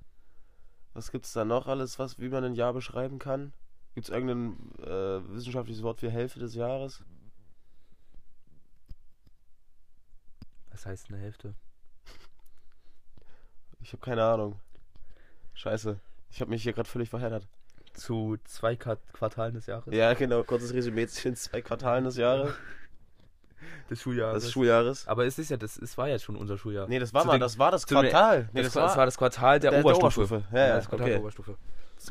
Was 0.93 1.11
gibt's 1.11 1.33
da 1.33 1.45
noch 1.45 1.65
alles, 1.67 1.97
was, 1.97 2.19
wie 2.19 2.29
man 2.29 2.43
ein 2.43 2.53
Jahr 2.53 2.73
beschreiben 2.73 3.17
kann? 3.17 3.53
Gibt's 3.95 4.09
irgendein 4.09 4.53
äh, 4.83 5.33
wissenschaftliches 5.33 5.81
Wort 5.81 5.99
für 5.99 6.11
Hälfte 6.11 6.39
des 6.39 6.53
Jahres? 6.53 7.01
Was 10.71 10.85
heißt 10.85 11.09
eine 11.09 11.17
Hälfte? 11.17 11.55
Ich 13.81 13.93
habe 13.93 14.03
keine 14.03 14.23
Ahnung. 14.25 14.59
Scheiße. 15.53 15.97
Ich 16.29 16.41
habe 16.41 16.51
mich 16.51 16.61
hier 16.61 16.73
gerade 16.73 16.89
völlig 16.89 17.09
verheddert. 17.09 17.47
Zu 17.93 18.37
zwei 18.43 18.75
Quart- 18.75 19.01
Quartalen 19.13 19.53
des 19.55 19.67
Jahres? 19.67 19.93
Ja, 19.95 20.13
genau. 20.13 20.43
Kurzes 20.43 20.73
Resümee 20.73 21.07
zu 21.07 21.23
den 21.23 21.37
zwei 21.37 21.61
Quartalen 21.61 22.03
des 22.03 22.17
Jahres. 22.17 22.53
des 23.89 24.01
Schuljahres. 24.01 24.43
des 24.43 24.51
Schuljahres. 24.51 25.07
Aber 25.07 25.25
es 25.25 25.37
ist 25.39 25.49
ja, 25.49 25.57
das, 25.57 25.77
es 25.77 25.97
war 25.97 26.07
ja 26.07 26.19
schon 26.19 26.35
unser 26.35 26.57
Schuljahr. 26.57 26.87
Nee, 26.87 26.99
das 26.99 27.13
war 27.13 27.21
Zu 27.21 27.27
mal, 27.27 27.33
den- 27.37 27.41
das 27.41 27.57
war 27.59 27.71
das 27.71 27.85
Quartal. 27.87 28.49
Nee, 28.53 28.63
das, 28.63 28.75
war, 28.75 28.83
das 28.87 28.97
war 28.97 29.05
das 29.05 29.17
Quartal 29.17 29.59
der, 29.59 29.71
der- 29.71 29.83
der 29.83 29.95
Oberstufe. 29.95 30.35
Oberstufe. 30.35 30.55
Ja, 30.55 30.67
ja, 30.67 30.75
das 30.75 30.87
Quartal 30.89 31.03
okay. 31.05 31.11
der 31.13 31.21
Oberstufe. 31.21 31.55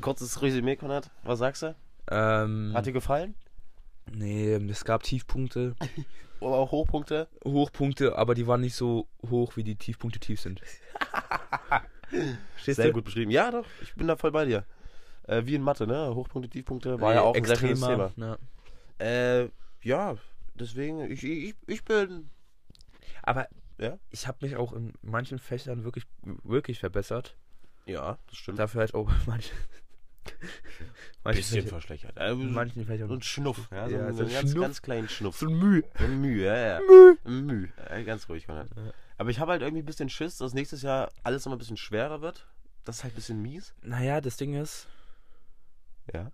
kurzes 0.01 0.43
Resümee, 0.43 0.77
Konrad. 0.77 1.11
Was 1.25 1.39
sagst 1.39 1.63
du? 1.63 1.75
Ähm, 2.11 2.73
Hat 2.75 2.87
dir 2.87 2.93
gefallen? 2.93 3.35
nee, 4.11 4.55
es 4.55 4.85
gab 4.87 5.03
Tiefpunkte, 5.03 5.75
Oder 6.41 6.55
auch 6.55 6.71
Hochpunkte? 6.71 7.27
Hochpunkte, 7.45 8.17
aber 8.17 8.35
die 8.35 8.47
waren 8.47 8.61
nicht 8.61 8.77
so 8.77 9.09
hoch, 9.29 9.57
wie 9.57 9.65
die 9.65 9.75
Tiefpunkte 9.75 10.21
tief 10.21 10.41
sind. 10.41 10.61
Sehr 12.65 12.87
du? 12.87 12.93
gut 12.93 13.05
beschrieben. 13.05 13.31
Ja, 13.31 13.51
doch, 13.51 13.65
ich 13.83 13.95
bin 13.95 14.07
da 14.07 14.17
voll 14.17 14.31
bei 14.31 14.45
dir. 14.45 14.65
Äh, 15.27 15.43
wie 15.45 15.55
in 15.57 15.63
Mathe, 15.63 15.87
ne? 15.87 16.15
Hochpunkte, 16.15 16.49
Tiefpunkte, 16.49 17.01
war 17.01 17.13
ja 17.13 17.21
auch 17.23 17.35
ein 17.35 17.45
sehr 17.45 17.57
schönes 17.57 17.81
Thema. 17.81 18.11
Ja. 18.17 18.39
Äh, 18.99 19.49
ja, 19.83 20.17
deswegen, 20.61 21.11
ich, 21.11 21.25
ich, 21.25 21.55
ich 21.67 21.85
bin. 21.85 22.31
Aber 23.23 23.49
Ja? 23.79 23.99
ich 24.11 24.27
habe 24.27 24.39
mich 24.45 24.57
auch 24.57 24.73
in 24.73 24.93
manchen 25.03 25.39
Fächern 25.39 25.85
wirklich, 25.85 26.05
wirklich 26.23 26.79
verbessert. 26.81 27.37
Ja, 27.87 28.19
das 28.29 28.37
stimmt. 28.39 28.59
Dafür 28.59 28.81
halt 28.81 28.95
auch 28.95 29.11
manche, 29.27 29.53
manche 31.25 31.41
bisschen 31.41 31.63
Fächer, 31.63 31.69
verschlechtert. 31.69 32.17
In 32.19 32.53
manchen 32.53 32.85
Fächern. 32.85 33.09
so 33.09 33.15
ein 33.15 33.23
Schnuff, 33.23 33.69
ja, 33.73 33.89
so, 33.89 33.97
Ja, 33.97 34.07
ein- 34.07 34.13
so 34.15 34.19
so 34.19 34.25
ein 34.25 34.33
ganz, 34.33 34.51
Schnuff. 34.51 34.63
ganz 34.63 34.83
kleinen 34.83 35.09
Schnuff. 35.09 35.43
ein 35.43 35.59
Mühe. 35.59 35.85
So 35.99 36.05
ein 36.05 36.21
Mühe, 36.21 36.45
ja, 36.47 36.57
ja. 36.81 36.81
Mühe. 37.25 37.69
Äh, 37.89 38.05
ganz 38.05 38.29
ruhig, 38.29 38.47
Konrad. 38.47 38.69
Ja. 38.77 38.93
Aber 39.17 39.31
ich 39.31 39.41
habe 39.41 39.53
halt 39.53 39.63
irgendwie 39.63 39.83
ein 39.83 39.87
bisschen 39.87 40.09
Schiss, 40.11 40.37
dass 40.39 40.55
nächstes 40.55 40.83
Jahr 40.83 41.11
alles 41.23 41.45
nochmal 41.45 41.57
ein 41.57 41.59
bisschen 41.61 41.77
schwerer 41.77 42.21
wird. 42.21 42.47
Das 42.85 42.97
ist 42.99 43.05
halt 43.05 43.15
ein 43.15 43.17
bisschen 43.17 43.43
mies. 43.43 43.75
Naja, 43.83 44.21
das 44.21 44.37
Ding 44.37 44.55
ist, 44.55 44.87
Ja. 46.13 46.31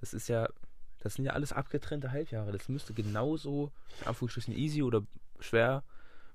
das 0.00 0.12
ist 0.12 0.28
ja, 0.28 0.48
das 1.06 1.14
sind 1.14 1.24
ja 1.24 1.32
alles 1.32 1.52
abgetrennte 1.52 2.10
Halbjahre. 2.10 2.50
Das 2.50 2.68
müsste 2.68 2.92
genauso, 2.92 3.70
in 4.00 4.08
Anführungsstrichen, 4.08 4.54
easy 4.54 4.82
oder 4.82 5.02
schwer 5.38 5.84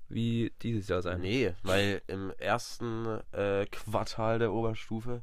wie 0.08 0.50
dieses 0.62 0.88
Jahr 0.88 1.02
sein. 1.02 1.20
Nee, 1.20 1.52
weil 1.62 2.00
im 2.06 2.32
ersten 2.38 3.20
äh, 3.32 3.66
Quartal 3.66 4.38
der 4.38 4.52
Oberstufe, 4.52 5.22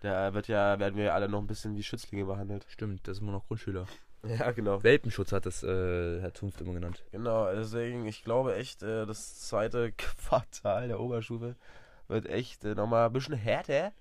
da 0.00 0.32
wird 0.32 0.48
ja, 0.48 0.78
werden 0.78 0.96
wir 0.96 1.04
ja 1.04 1.14
alle 1.14 1.28
noch 1.28 1.40
ein 1.40 1.46
bisschen 1.46 1.76
wie 1.76 1.82
Schützlinge 1.82 2.24
behandelt. 2.24 2.64
Stimmt, 2.70 3.06
das 3.06 3.18
sind 3.18 3.26
immer 3.26 3.36
noch 3.36 3.46
Grundschüler. 3.46 3.86
Ja, 4.22 4.50
genau. 4.50 4.82
Welpenschutz 4.82 5.32
hat 5.32 5.46
das 5.46 5.62
äh, 5.62 6.20
Herr 6.20 6.34
Zunft 6.34 6.60
immer 6.60 6.74
genannt. 6.74 7.02
Genau, 7.10 7.50
deswegen, 7.54 8.04
ich 8.04 8.22
glaube 8.22 8.54
echt, 8.54 8.82
äh, 8.82 9.06
das 9.06 9.40
zweite 9.40 9.92
Quartal 9.96 10.88
der 10.88 11.00
Oberstufe 11.00 11.56
wird 12.06 12.26
echt 12.26 12.62
äh, 12.66 12.74
nochmal 12.74 13.06
ein 13.06 13.14
bisschen 13.14 13.34
härter. 13.34 13.94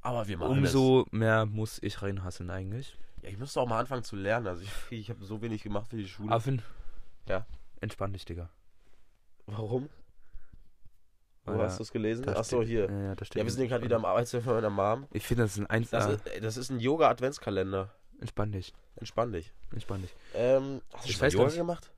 Aber 0.00 0.26
wir 0.26 0.38
machen 0.38 0.52
Umso 0.52 1.06
mehr 1.10 1.44
muss 1.44 1.78
ich 1.82 2.00
reinhasseln 2.00 2.48
eigentlich. 2.48 2.96
Ja, 3.22 3.28
ich 3.30 3.38
müsste 3.38 3.60
auch 3.60 3.68
mal 3.68 3.78
anfangen 3.80 4.02
zu 4.02 4.16
lernen. 4.16 4.46
Also 4.48 4.62
ich, 4.62 4.70
ich 4.90 5.10
habe 5.10 5.24
so 5.24 5.40
wenig 5.42 5.62
gemacht 5.62 5.88
für 5.88 5.96
die 5.96 6.08
Schule. 6.08 6.32
Affen. 6.32 6.62
Ja. 7.28 7.46
Entspann 7.80 8.12
dich, 8.12 8.24
Digga. 8.24 8.50
Warum? 9.46 9.88
Wo 11.44 11.52
Weil 11.52 11.62
hast 11.62 11.78
du 11.78 11.82
es 11.82 11.90
gelesen? 11.92 12.24
da 12.24 12.34
Achso, 12.36 12.58
steht- 12.62 12.68
hier. 12.68 12.90
Ja, 12.90 13.02
ja, 13.02 13.14
da 13.16 13.24
steht 13.24 13.38
Ja, 13.40 13.44
wir 13.44 13.50
sind 13.50 13.60
hier 13.62 13.68
gerade 13.68 13.84
wieder 13.84 13.96
am 13.96 14.04
Arbeitszimmer 14.04 14.54
meiner 14.54 14.70
Mom. 14.70 15.06
Ich 15.10 15.26
finde, 15.26 15.42
das 15.44 15.52
ist 15.52 15.58
ein 15.58 15.66
1 15.66 15.90
Das, 15.90 16.06
ist, 16.06 16.22
das 16.40 16.56
ist 16.56 16.70
ein 16.70 16.78
Yoga-Adventskalender. 16.78 17.92
Entspann 18.20 18.52
dich. 18.52 18.72
Entspann 18.96 19.32
dich. 19.32 19.52
Entspann 19.72 20.02
dich. 20.02 20.14
Ähm, 20.34 20.80
hast 20.92 21.08
du 21.08 21.12
schon 21.12 21.30
Yoga 21.30 21.44
nicht. 21.46 21.56
gemacht? 21.56 21.92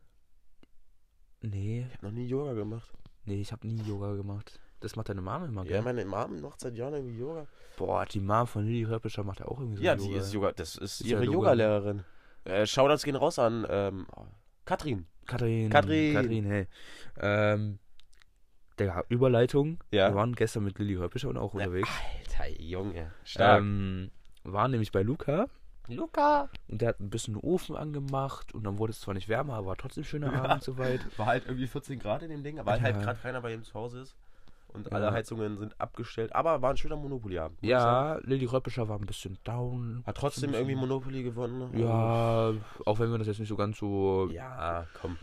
Nee, 1.43 1.87
Ich 1.87 1.95
habe 1.99 2.07
noch 2.07 2.13
nie 2.13 2.27
Yoga 2.27 2.55
gemacht. 2.55 2.91
nee, 3.25 3.41
ich 3.41 3.53
habe 3.53 3.67
nie 3.67 3.83
Yoga 3.83 4.15
gemacht. 4.15 4.61
Das 4.85 4.97
macht 4.97 5.09
deine 5.09 5.23
Mama 5.23 5.47
immer, 5.47 5.63
Ja, 5.65 5.69
gell? 5.73 5.83
meine 5.83 6.05
Mom 6.05 6.41
macht 6.43 6.61
seit 6.61 6.77
Jahren 6.77 6.93
irgendwie 6.95 7.19
Yoga. 7.19 7.47
Boah, 7.77 8.05
die 8.05 8.21
Mom 8.21 8.47
von 8.47 8.65
Lilly 8.67 8.85
Röppischer 8.85 9.25
macht 9.25 9.41
ja 9.41 9.47
auch 9.47 9.59
irgendwie 9.59 9.79
so 9.79 9.83
Ja, 9.83 9.95
Yoga. 9.95 10.05
die 10.09 10.15
ist 10.15 10.33
Yoga. 10.35 10.53
Das 10.53 10.77
ist, 10.77 11.01
Ist 11.01 11.09
ja 11.09 11.17
ihre 11.17 11.25
Yoga. 11.25 11.37
Yoga-Lehrerin. 11.55 12.05
Äh, 12.45 12.67
Shoutouts 12.67 13.03
gehen 13.03 13.17
raus 13.17 13.39
an 13.39 13.67
ähm, 13.69 14.07
Katrin. 14.67 15.07
Katrin. 15.27 15.71
Katrin. 15.71 16.13
Katrin, 16.15 16.45
hey. 16.45 16.67
Ähm, 17.19 17.79
der 18.79 19.05
Überleitung. 19.09 19.79
Ja. 19.91 20.11
Wir 20.11 20.15
waren 20.17 20.35
gestern 20.35 20.65
mit 20.65 20.79
Lilly 20.79 20.97
Röppischer 20.97 21.29
und 21.31 21.39
auch 21.39 21.55
unterwegs. 21.55 21.89
Alter 22.39 22.61
Junge. 22.61 23.11
Stark. 23.25 23.61
Ähm, 23.61 24.11
waren 24.43 24.71
nämlich 24.71 24.93
bei 24.93 25.03
Luca 25.03 25.47
Luca. 25.89 26.49
und 26.69 26.81
der 26.83 26.91
hat 26.91 27.01
ein 27.01 27.09
bisschen 27.11 27.35
den 27.35 27.41
Ofen 27.43 27.77
angemacht 27.77 28.55
und 28.55 28.65
dann 28.65 28.79
wurde 28.79 28.91
es 28.93 29.01
zwar 29.01 29.15
nicht 29.15 29.29
wärmer, 29.29 29.55
aber 29.55 29.69
war 29.69 29.77
trotzdem 29.77 30.05
schöner 30.05 30.33
Abend 30.45 30.63
soweit. 30.63 31.01
War 31.19 31.27
halt 31.27 31.45
irgendwie 31.47 31.67
14 31.67 31.99
Grad 31.99 32.23
in 32.23 32.31
dem 32.31 32.43
Ding, 32.43 32.59
weil 32.65 32.79
Ja. 32.79 32.83
halt 32.85 33.01
gerade 33.03 33.19
keiner 33.23 33.41
bei 33.41 33.53
ihm 33.55 33.65
zu 33.65 33.75
Hause 33.75 34.01
ist. 34.01 34.17
Und 34.75 34.87
Ja. 34.89 34.93
alle 34.93 35.13
Heizungen 35.13 35.57
sind 35.59 35.81
abgestellt. 35.81 36.35
Aber 36.35 36.61
war 36.61 36.71
ein 36.71 36.77
schöner 36.77 36.97
Monopoly-Abend. 36.97 37.59
Ja, 37.63 38.19
Lilly 38.25 38.45
Röppischer 38.45 38.89
war 38.89 38.99
ein 38.99 39.07
bisschen 39.07 39.39
down. 39.45 40.03
Hat 40.07 40.17
trotzdem 40.17 40.53
irgendwie 40.53 40.75
Monopoly 40.75 41.23
gewonnen. 41.23 41.71
Ja, 41.79 42.53
auch 42.85 42.99
wenn 42.99 43.11
wir 43.11 43.19
das 43.19 43.29
jetzt 43.29 43.39
nicht 43.39 43.49
so 43.49 43.57
ganz 43.57 43.79
so 43.79 44.29
Ja, 44.33 44.87
komm. 45.01 45.17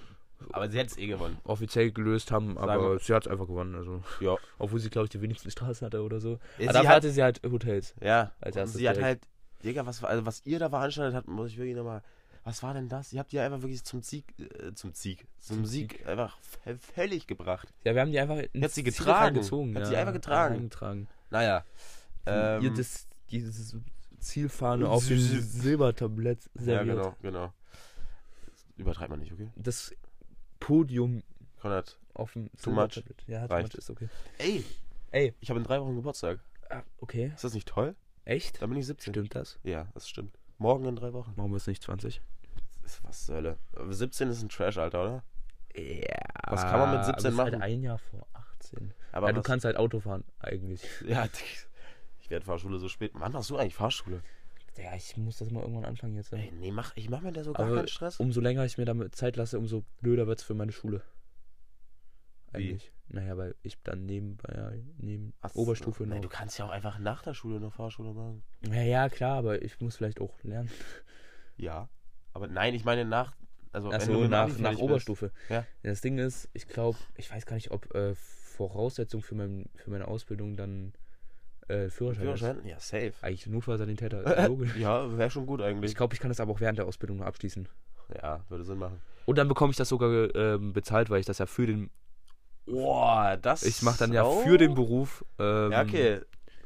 Aber 0.54 0.68
sie 0.72 0.80
hätte 0.80 0.92
es 0.92 0.98
eh 0.98 1.06
gewonnen. 1.06 1.38
offiziell 1.44 1.92
gelöst 1.92 2.32
haben, 2.32 2.56
Sagen 2.56 2.70
aber 2.70 2.94
wir- 2.94 3.00
sie 3.00 3.14
hat 3.14 3.26
es 3.28 3.32
einfach 3.32 3.46
gewonnen. 3.46 3.76
Also. 3.76 4.02
Ja. 4.22 4.38
Obwohl 4.58 4.80
sie, 4.80 4.90
glaube 4.90 5.06
ich, 5.06 5.12
die 5.12 5.22
wenigsten 5.22 5.52
Straßen 5.52 5.86
hatte 5.86 6.02
oder 6.02 6.20
so. 6.20 6.30
Ja, 6.32 6.38
aber 6.38 6.40
sie 6.60 6.66
dafür 6.68 6.90
hat- 6.90 6.96
hatte 6.96 7.10
sie 7.12 7.22
halt 7.24 7.42
Hotels. 7.46 7.94
Ja. 8.02 8.32
Als 8.42 8.56
erstes 8.56 8.80
sie 8.80 8.90
hat 8.90 8.96
direkt. 8.96 9.22
halt. 9.26 9.64
Digga, 9.64 9.86
was, 9.86 10.04
also 10.04 10.26
was 10.26 10.44
ihr 10.46 10.58
da 10.58 10.70
veranstaltet 10.70 11.16
habt, 11.16 11.28
muss 11.28 11.50
ich 11.50 11.58
wirklich 11.58 11.76
nochmal. 11.76 12.02
Was 12.43 12.63
war 12.63 12.73
denn 12.73 12.89
das? 12.89 13.13
Ihr 13.13 13.19
habt 13.19 13.32
die 13.32 13.39
einfach 13.39 13.62
wirklich 13.62 13.84
zum 13.84 14.01
Sieg, 14.01 14.25
äh, 14.39 14.73
zum 14.73 14.93
Sieg, 14.93 15.27
zum, 15.39 15.58
Zum 15.58 15.65
Sieg, 15.67 16.06
einfach 16.08 16.38
v- 16.41 16.75
völlig 16.77 17.27
gebracht. 17.27 17.71
Ja, 17.84 17.93
wir 17.93 18.01
haben 18.01 18.12
die 18.12 18.19
einfach 18.19 18.38
ins 18.51 18.63
hat 18.63 18.71
sie 18.71 18.84
getragen. 18.84 19.36
reingezogen. 19.36 19.75
Hat 19.75 19.84
ja, 19.84 19.89
sie 19.89 19.95
einfach 19.97 20.13
getragen. 20.13 20.56
reingetragen. 20.56 21.08
Naja. 21.30 21.63
Ähm, 22.25 22.63
Ihr 22.63 22.73
das, 22.73 23.08
dieses 23.30 23.75
Zielfahne 24.19 24.89
auf 24.89 25.08
dem 25.08 25.19
Silbertablett 25.19 26.49
ja, 26.56 26.62
serviert. 26.63 26.97
genau, 26.97 27.15
genau. 27.21 27.54
Übertreibt 28.77 29.10
man 29.12 29.19
nicht, 29.19 29.32
okay? 29.34 29.49
Das 29.56 29.93
Podium 30.60 31.23
Konrad. 31.60 31.97
auf 32.13 32.34
dem 32.34 32.49
Too 32.62 32.71
much. 32.71 33.04
Ja, 33.27 33.47
too 33.47 33.54
Reicht. 33.54 33.67
much 33.69 33.75
ist 33.77 33.89
okay. 33.89 34.10
Ey, 34.39 34.63
Ey, 35.12 35.34
ich 35.41 35.49
habe 35.49 35.60
in 35.60 35.65
drei 35.65 35.80
Wochen 35.82 35.95
Geburtstag. 35.95 36.39
ah, 36.69 36.84
okay. 36.99 37.32
Ist 37.36 37.43
das 37.43 37.54
nicht 37.54 37.67
toll? 37.67 37.95
Echt? 38.23 38.62
Dann 38.62 38.69
bin 38.69 38.80
ich 38.80 38.86
17. 38.86 39.13
Stimmt 39.13 39.36
das? 39.36 39.60
Ja, 39.63 39.88
das 39.93 40.08
stimmt. 40.08 40.38
Morgen 40.62 40.86
in 40.86 40.95
drei 40.95 41.12
Wochen. 41.13 41.34
Wir 41.36 41.56
es 41.56 41.65
nicht 41.65 41.82
20? 41.82 42.21
Das 42.84 42.93
ist 42.93 43.04
was 43.04 43.26
zur 43.26 43.36
Hölle. 43.36 43.58
Aber 43.76 43.91
17 43.91 44.30
ist 44.30 44.43
ein 44.43 44.50
Trash-Alter, 44.50 45.02
oder? 45.02 45.24
Ja. 45.76 46.15
Was 46.50 46.62
kann 46.62 46.80
man 46.80 46.97
mit 46.97 47.06
17 47.06 47.10
aber 47.10 47.17
es 47.17 47.26
ist 47.26 47.36
machen? 47.36 47.52
Halt 47.54 47.63
ein 47.63 47.82
Jahr 47.82 47.97
vor 47.97 48.28
18. 48.60 48.93
Aber 49.12 49.28
ja, 49.28 49.34
du 49.34 49.41
kannst 49.41 49.65
halt 49.65 49.76
Auto 49.76 50.00
fahren, 50.02 50.24
eigentlich. 50.39 50.84
Ja, 51.08 51.28
ich 52.21 52.30
werde 52.30 52.45
Fahrschule 52.45 52.78
so 52.78 52.89
spät. 52.89 53.10
Wann 53.15 53.32
machst 53.32 53.50
du 53.50 53.58
eigentlich 53.58 53.74
Fahrschule? 53.74 54.21
Ja, 54.78 54.93
ich 54.95 55.17
muss 55.17 55.39
das 55.39 55.50
mal 55.50 55.62
irgendwann 55.62 55.86
anfangen 55.86 56.15
jetzt. 56.15 56.32
Ey, 56.32 56.54
nee, 56.60 56.71
mach, 56.71 56.95
ich 56.95 57.10
mach 57.10 57.21
mir 57.21 57.32
da 57.32 57.43
so 57.43 57.54
gar 57.54 57.65
Aber 57.65 57.78
keinen 57.78 57.88
Stress. 57.88 58.19
Umso 58.19 58.39
länger 58.39 58.63
ich 58.63 58.78
mir 58.78 58.86
damit 58.86 59.15
Zeit 59.15 59.38
lasse, 59.38 59.58
umso 59.58 59.84
blöder 60.02 60.28
wird 60.28 60.39
es 60.39 60.45
für 60.45 60.54
meine 60.54 60.71
Schule. 60.71 61.02
Wie? 62.54 62.70
Eigentlich. 62.70 62.92
Naja, 63.08 63.36
weil 63.38 63.56
ich 63.62 63.82
dann 63.84 64.06
nebenbei, 64.06 64.54
ja, 64.56 64.72
neben 64.98 65.34
Ach 65.42 65.50
so. 65.50 65.60
Oberstufe 65.60 66.04
Nee, 66.06 66.16
noch. 66.16 66.22
du 66.22 66.30
kannst 66.30 66.58
ja 66.58 66.66
auch 66.66 66.70
einfach 66.70 66.98
nach 66.98 67.22
der 67.24 67.34
Schule 67.34 67.60
noch 67.60 67.74
Fahrschule 67.74 68.14
machen. 68.14 68.42
Ja, 68.68 68.84
ja, 68.84 69.10
klar, 69.10 69.38
aber 69.38 69.62
ich 69.62 69.82
muss 69.82 69.98
vielleicht 69.98 70.22
auch 70.22 70.42
lernen. 70.44 70.70
Ja. 71.58 71.90
Aber 72.34 72.48
nein, 72.48 72.74
ich 72.74 72.86
meine 72.86 73.04
nach. 73.04 73.36
Also, 73.74 73.90
mit 73.90 74.02
dem 74.02 74.30
nach, 74.30 74.58
nach. 74.58 74.78
Oberstufe. 74.78 75.32
Ja. 75.50 75.66
Das 75.84 76.02
Ding 76.02 76.18
ist, 76.18 76.50
ich 76.54 76.68
glaube, 76.68 76.98
ich 77.16 77.32
weiß 77.32 77.46
gar 77.46 77.56
nicht, 77.56 77.72
ob 77.72 77.94
äh, 77.94 78.16
Voraussetzung 78.16 79.22
für, 79.22 79.36
mein, 79.36 79.70
für 79.76 79.90
meine 79.90 80.08
Ausbildung 80.08 80.56
dann 80.56 80.94
äh, 81.68 81.90
Führerschein, 81.90 82.24
Führerschein? 82.24 82.66
Ja, 82.66 82.80
safe. 82.80 83.06
ist. 83.08 83.24
Eigentlich 83.24 83.48
Notfallsanitäter, 83.48 84.38
ist 84.38 84.48
logisch. 84.48 84.76
ja, 84.78 85.18
wäre 85.18 85.30
schon 85.32 85.46
gut 85.46 85.62
eigentlich. 85.62 85.92
Ich 85.92 85.98
glaube, 85.98 86.14
ich 86.14 86.20
kann 86.20 86.30
das 86.30 86.40
aber 86.40 86.52
auch 86.52 86.60
während 86.60 86.78
der 86.78 86.86
Ausbildung 86.86 87.18
noch 87.18 87.26
abschließen. 87.26 87.68
ja, 88.22 88.44
würde 88.50 88.64
Sinn 88.64 88.78
machen. 88.78 89.02
Und 89.26 89.38
dann 89.38 89.48
bekomme 89.48 89.72
ich 89.72 89.78
das 89.78 89.90
sogar 89.90 90.34
ähm, 90.36 90.74
bezahlt, 90.74 91.10
weil 91.10 91.20
ich 91.20 91.26
das 91.26 91.38
ja 91.38 91.46
für 91.46 91.66
den. 91.66 91.90
Boah, 92.65 93.38
das. 93.41 93.63
Ich 93.63 93.82
mache 93.82 94.00
dann 94.00 94.13
ja 94.13 94.24
Oh. 94.24 94.41
für 94.41 94.58
den 94.58 94.74
Beruf. 94.76 95.26
Ähm, 95.39 95.71
Ja, 95.71 95.82
okay. 95.82 96.21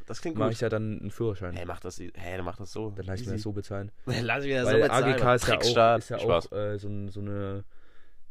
Das 0.07 0.21
klingt 0.21 0.37
Mache 0.37 0.49
gut. 0.49 0.53
ich 0.55 0.61
ja 0.61 0.69
dann 0.69 0.99
einen 0.99 1.09
Führerschein. 1.09 1.55
Hey, 1.55 1.65
mach 1.65 1.79
das, 1.79 1.97
hey, 1.99 2.11
dann 2.37 2.45
mach 2.45 2.57
das 2.57 2.71
so. 2.71 2.91
Dann 2.91 3.07
lasse 3.07 3.21
ich 3.23 3.27
mir 3.27 3.33
das 3.33 3.41
so 3.41 3.51
bezahlen. 3.53 3.91
Lass 4.05 4.43
ich 4.43 4.51
mir 4.51 4.61
das 4.61 4.67
Weil 4.71 4.81
so 4.81 4.83
bezahlen. 4.83 5.13
AGK 5.15 5.35
ist 5.35 5.47
ja 5.47 5.55
auch, 5.57 5.97
ist 5.97 6.09
ja 6.09 6.17
auch 6.17 6.51
äh, 6.51 6.77
so, 6.77 6.89
so 7.09 7.21
eine 7.21 7.63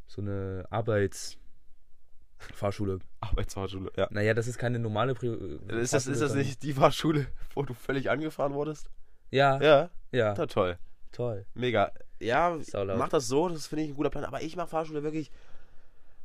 so 0.06 0.20
eine 0.22 0.64
Arbeitsfahrschule. 0.70 2.98
Arbeitsfahrschule, 3.20 3.90
ja. 3.96 4.06
Naja, 4.10 4.34
das 4.34 4.46
ist 4.46 4.58
keine 4.58 4.78
normale 4.78 5.14
Pri 5.14 5.28
Ist 5.68 5.94
das, 5.94 6.06
ist 6.06 6.20
das 6.20 6.34
nicht 6.34 6.62
die 6.62 6.74
Fahrschule, 6.74 7.26
wo 7.54 7.62
du 7.62 7.72
völlig 7.74 8.10
angefahren 8.10 8.52
wurdest? 8.54 8.90
Ja, 9.30 9.60
ja, 9.60 9.90
Ja. 10.12 10.34
Na, 10.36 10.46
toll. 10.46 10.78
toll. 11.10 11.44
Mega. 11.54 11.90
Ja, 12.20 12.56
mach 12.96 13.08
das 13.08 13.26
so, 13.26 13.48
das 13.48 13.66
finde 13.66 13.82
ich 13.84 13.90
ein 13.90 13.96
guter 13.96 14.10
Plan. 14.10 14.24
Aber 14.24 14.42
ich 14.42 14.54
mache 14.56 14.68
Fahrschule 14.68 15.02
wirklich. 15.02 15.32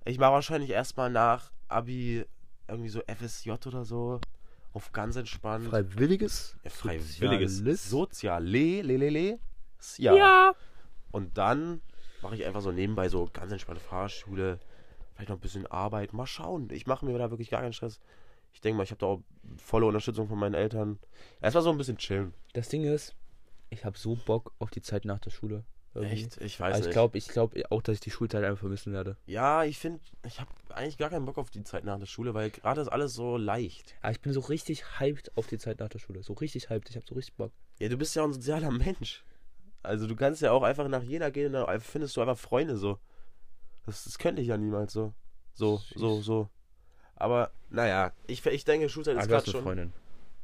Ich 0.10 0.18
mache 0.18 0.32
wahrscheinlich 0.32 0.72
erstmal 0.72 1.12
nach 1.12 1.52
Abi 1.68 2.26
irgendwie 2.68 2.90
so 2.90 3.02
FSJ 3.02 3.52
oder 3.68 3.86
so. 3.86 4.20
Auf 4.74 4.92
ganz 4.92 5.16
entspannt. 5.16 5.68
Freiwilliges? 5.68 6.58
ja, 6.64 6.72
freiwilliges. 6.72 7.58
Soziales? 7.58 7.90
Soziale, 7.90 8.82
le, 8.82 8.98
le, 8.98 9.10
le. 9.10 9.40
Ja. 9.98 10.16
Ja. 10.16 10.56
Und 11.12 11.38
dann 11.38 11.82
mache 12.24 12.36
ich 12.36 12.44
einfach 12.46 12.62
so 12.62 12.72
nebenbei 12.72 13.08
so 13.08 13.30
ganz 13.32 13.52
entspannte 13.52 13.84
Fahrschule. 13.84 14.60
Vielleicht 15.14 15.30
noch 15.30 15.38
ein 15.38 15.42
bisschen 15.42 15.68
Arbeit. 15.68 16.12
Mal 16.14 16.26
schauen. 16.26 16.70
Ich 16.72 16.88
mache 16.88 17.06
mir 17.06 17.16
da 17.18 17.30
wirklich 17.30 17.52
gar 17.52 17.62
keinen 17.62 17.74
Stress. 17.74 18.00
Ich 18.52 18.62
denke 18.62 18.78
mal, 18.78 18.84
ich 18.84 18.92
habe 18.92 19.00
da 19.00 19.06
auch 19.06 19.22
volle 19.58 19.86
Unterstützung 19.86 20.28
von 20.28 20.40
meinen 20.40 20.56
Eltern. 20.56 20.98
Erstmal 21.40 21.64
so 21.64 21.70
ein 21.70 21.78
bisschen 21.78 21.98
chillen. 21.98 22.34
Das 22.54 22.70
Ding 22.70 22.84
ist, 22.84 23.16
ich 23.70 23.86
habe 23.86 23.98
so 23.98 24.16
Bock 24.16 24.54
auf 24.58 24.72
die 24.72 24.82
Zeit 24.82 25.06
nach 25.06 25.20
der 25.20 25.30
Schule. 25.30 25.66
Irgendwie. 25.96 26.14
Echt? 26.24 26.38
Ich 26.42 26.60
weiß 26.60 26.70
Aber 26.72 26.80
ich 26.80 26.86
nicht. 26.86 26.94
glaube 26.94 27.18
ich 27.18 27.28
glaub 27.28 27.54
auch, 27.72 27.82
dass 27.82 27.96
ich 27.96 28.00
die 28.02 28.12
Schulzeit 28.12 28.44
einfach 28.44 28.60
vermissen 28.60 28.94
werde. 28.94 29.18
ja, 29.26 29.64
ich 29.64 29.78
finde, 29.80 30.00
ich 30.26 30.40
habe 30.40 30.50
eigentlich 30.70 30.98
gar 30.98 31.10
keinen 31.10 31.26
Bock 31.26 31.38
auf 31.40 31.50
die 31.50 31.64
Zeit 31.64 31.84
nach 31.84 31.98
der 32.00 32.06
Schule, 32.06 32.34
weil 32.36 32.52
gerade 32.52 32.82
ist 32.82 32.88
alles 32.90 33.14
so 33.14 33.38
leicht. 33.38 33.96
Aber 34.02 34.12
ich 34.12 34.22
bin 34.22 34.32
so 34.32 34.40
richtig 34.42 35.00
hyped 35.00 35.36
auf 35.36 35.48
die 35.48 35.58
Zeit 35.58 35.80
nach 35.80 35.90
der 35.90 36.00
Schule. 36.00 36.22
So 36.22 36.34
richtig 36.34 36.70
hyped. 36.70 36.90
Ich 36.90 36.96
habe 36.96 37.06
so 37.08 37.16
richtig 37.16 37.36
Bock. 37.36 37.52
Ja, 37.80 37.90
du 37.90 37.98
bist 37.98 38.16
ja 38.16 38.22
auch 38.22 38.28
ein 38.28 38.34
sozialer 38.34 38.70
Mensch. 38.72 39.24
Also 39.82 40.06
du 40.08 40.16
kannst 40.16 40.42
ja 40.42 40.52
auch 40.52 40.62
einfach 40.64 40.88
nach 40.90 41.02
jeder 41.04 41.32
gehen 41.32 41.48
und 41.48 41.54
dann 41.66 41.80
findest 41.82 42.16
du 42.18 42.22
einfach 42.22 42.38
Freunde 42.38 42.78
so. 42.78 43.00
Das, 43.86 44.04
das 44.04 44.20
könnte 44.20 44.42
ich 44.42 44.50
ja 44.50 44.58
niemals 44.58 44.94
so. 44.94 45.14
So, 45.54 45.82
so, 45.96 46.18
Süß. 46.18 46.26
so. 46.26 46.50
Aber, 47.16 47.52
naja, 47.70 48.14
ich, 48.28 48.46
ich 48.46 48.64
denke, 48.64 48.90
Schulzeit 48.90 49.18
Ah, 49.18 49.22
ist 49.22 49.28
gerade 49.28 49.50
schon. 49.50 49.64
Freundin. 49.64 49.94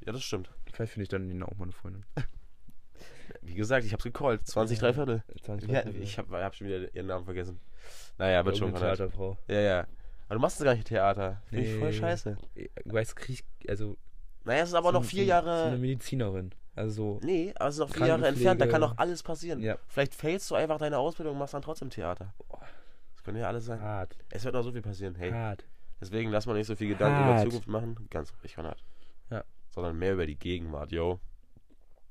Ja, 0.06 0.12
das 0.12 0.24
stimmt. 0.24 0.50
Vielleicht 0.74 0.94
finde 0.94 1.04
ich 1.04 1.10
dann 1.10 1.28
Nina 1.28 1.46
auch 1.46 1.56
mal 1.56 1.64
eine 1.66 1.72
Freundin. 1.72 2.06
Wie 3.42 3.56
gesagt, 3.56 3.86
ich 3.86 3.94
hab's 3.94 4.04
gecallt. 4.04 4.46
20, 4.48 4.80
drei 4.80 4.94
Viertel. 4.94 5.24
20 5.44 5.70
Ja, 5.70 5.86
ich 5.86 6.18
hab, 6.18 6.30
hab 6.32 6.56
schon 6.56 6.68
wieder 6.68 6.94
ihren 6.94 7.08
Namen 7.08 7.26
vergessen. 7.26 7.60
Naja, 8.18 8.46
wird 8.46 8.58
schon. 8.58 8.72
Konrad. 8.72 8.98
Theaterfrau. 8.98 9.38
Ja, 9.48 9.60
ja. 9.60 9.88
Aber 10.28 10.36
du 10.36 10.42
machst 10.42 10.64
gar 10.64 10.74
nicht 10.74 10.88
Theater. 10.88 11.42
Finde 11.46 11.66
ich 11.66 11.78
voll 11.78 11.90
Nee. 11.90 11.98
scheiße. 11.98 12.38
Du 12.86 12.94
weißt, 12.94 13.16
krieg 13.16 13.44
ich, 13.60 13.70
also. 13.70 13.98
Naja, 14.44 14.64
es 14.64 14.70
ist 14.70 14.76
aber 14.76 14.92
noch 14.92 15.04
vier 15.04 15.24
so, 15.24 15.30
Jahre. 15.30 15.60
So 15.60 15.66
eine 15.68 15.78
Medizinerin. 15.78 16.52
Also 16.76 17.20
so. 17.20 17.20
Nee, 17.24 17.54
aber 17.56 17.70
es 17.70 17.76
ist 17.76 17.80
noch 17.80 17.90
vier 17.90 18.08
Jahre 18.08 18.28
entfernt, 18.28 18.60
da 18.60 18.68
kann 18.68 18.82
noch 18.82 18.98
alles 18.98 19.24
passieren. 19.24 19.62
Ja. 19.62 19.78
Vielleicht 19.88 20.14
failst 20.14 20.50
du 20.52 20.56
einfach 20.56 20.78
deine 20.78 20.98
Ausbildung 20.98 21.34
und 21.34 21.40
machst 21.40 21.54
dann 21.54 21.62
trotzdem 21.62 21.90
Theater. 21.90 22.34
Das 23.14 23.24
könnte 23.24 23.40
ja 23.40 23.48
alles 23.48 23.66
sein. 23.66 23.82
Hart. 23.82 24.18
Es 24.30 24.44
wird 24.44 24.54
noch 24.54 24.64
so 24.64 24.72
viel 24.72 24.82
passieren. 24.82 25.16
Hey, 25.16 25.32
Hart. 25.32 25.64
deswegen 26.02 26.32
lass 26.32 26.46
mal 26.46 26.54
nicht 26.54 26.68
so 26.68 26.76
viel 26.76 26.90
Gedanken 26.90 27.24
über 27.24 27.36
Hart. 27.36 27.44
Zukunft 27.46 27.68
machen. 27.68 28.08
Ganz 28.10 28.34
ruhig, 28.42 28.56
Konrad. 28.56 28.84
Ja. 29.30 29.44
Sondern 29.70 29.98
mehr 29.98 30.14
über 30.14 30.26
die 30.26 30.36
Gegenwart, 30.38 30.92
yo. 30.92 31.20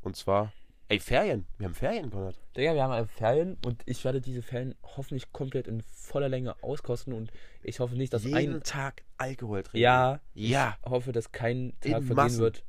Und 0.00 0.16
zwar, 0.16 0.53
ey, 0.88 1.01
Ferien. 1.01 1.47
Wir 1.59 1.66
haben 1.66 1.75
Ferien, 1.75 2.11
Konrad. 2.11 2.38
Digga, 2.57 2.75
wir 2.75 2.83
haben 2.85 3.09
Ferien 3.09 3.57
und 3.64 3.83
ich 3.87 4.05
werde 4.05 4.20
diese 4.20 4.42
Ferien 4.42 4.75
hoffentlich 4.83 5.33
komplett 5.33 5.66
in 5.68 5.81
voller 5.83 6.29
Länge 6.29 6.55
auskosten 6.62 7.12
und 7.12 7.31
ich 7.62 7.81
hoffe 7.81 7.94
nicht, 7.97 8.12
dass 8.12 8.25
Jeden 8.25 8.57
ein. 8.57 8.62
Tag 8.62 9.03
Alkohol 9.16 9.62
trinken. 9.62 9.79
Ja, 9.83 10.20
Ja. 10.35 10.77
ich 10.85 10.90
hoffe, 10.90 11.12
dass 11.12 11.33
kein 11.33 11.73
Tag 11.81 11.87
In 11.87 11.92
vergehen 12.07 12.14
Massen. 12.16 12.38
wird, 12.40 12.64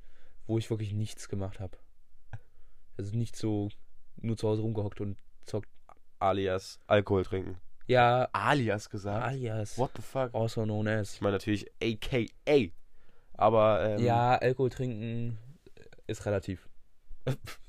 wo 0.47 0.57
ich 0.57 0.69
wirklich 0.69 0.93
nichts 0.93 1.27
gemacht 1.29 1.59
habe. 1.59 1.77
Also 2.97 3.15
nicht 3.17 3.35
so 3.35 3.69
nur 4.17 4.37
zu 4.37 4.47
Hause 4.47 4.61
rumgehockt 4.61 5.01
und 5.01 5.17
zockt. 5.45 5.69
Alias 6.19 6.79
Alkohol 6.87 7.23
trinken. 7.25 7.57
Ja, 7.87 8.29
Alias 8.31 8.89
gesagt? 8.89 9.23
alias. 9.23 9.77
What 9.77 9.91
the 9.95 10.01
fuck? 10.01 10.33
Also 10.33 10.63
known 10.63 10.87
as. 10.87 11.15
Ich 11.15 11.21
meine 11.21 11.33
natürlich 11.33 11.67
AKA. 11.83 12.71
Aber, 13.33 13.83
ähm, 13.85 14.03
Ja, 14.03 14.35
Alkohol 14.35 14.69
trinken 14.69 15.37
ist 16.07 16.25
relativ. 16.25 16.67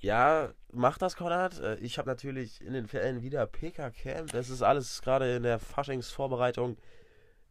Ja, 0.00 0.48
mach 0.72 0.98
das, 0.98 1.16
Konrad. 1.16 1.58
Äh, 1.60 1.76
Ich 1.76 1.98
habe 1.98 2.08
natürlich 2.08 2.60
in 2.62 2.72
den 2.72 2.86
Ferien 2.86 3.22
wieder 3.22 3.46
PK-Camp. 3.46 4.32
Es 4.34 4.48
ist 4.50 4.62
alles 4.62 5.02
gerade 5.02 5.36
in 5.36 5.42
der 5.42 5.58
Faschingsvorbereitung. 5.58 6.76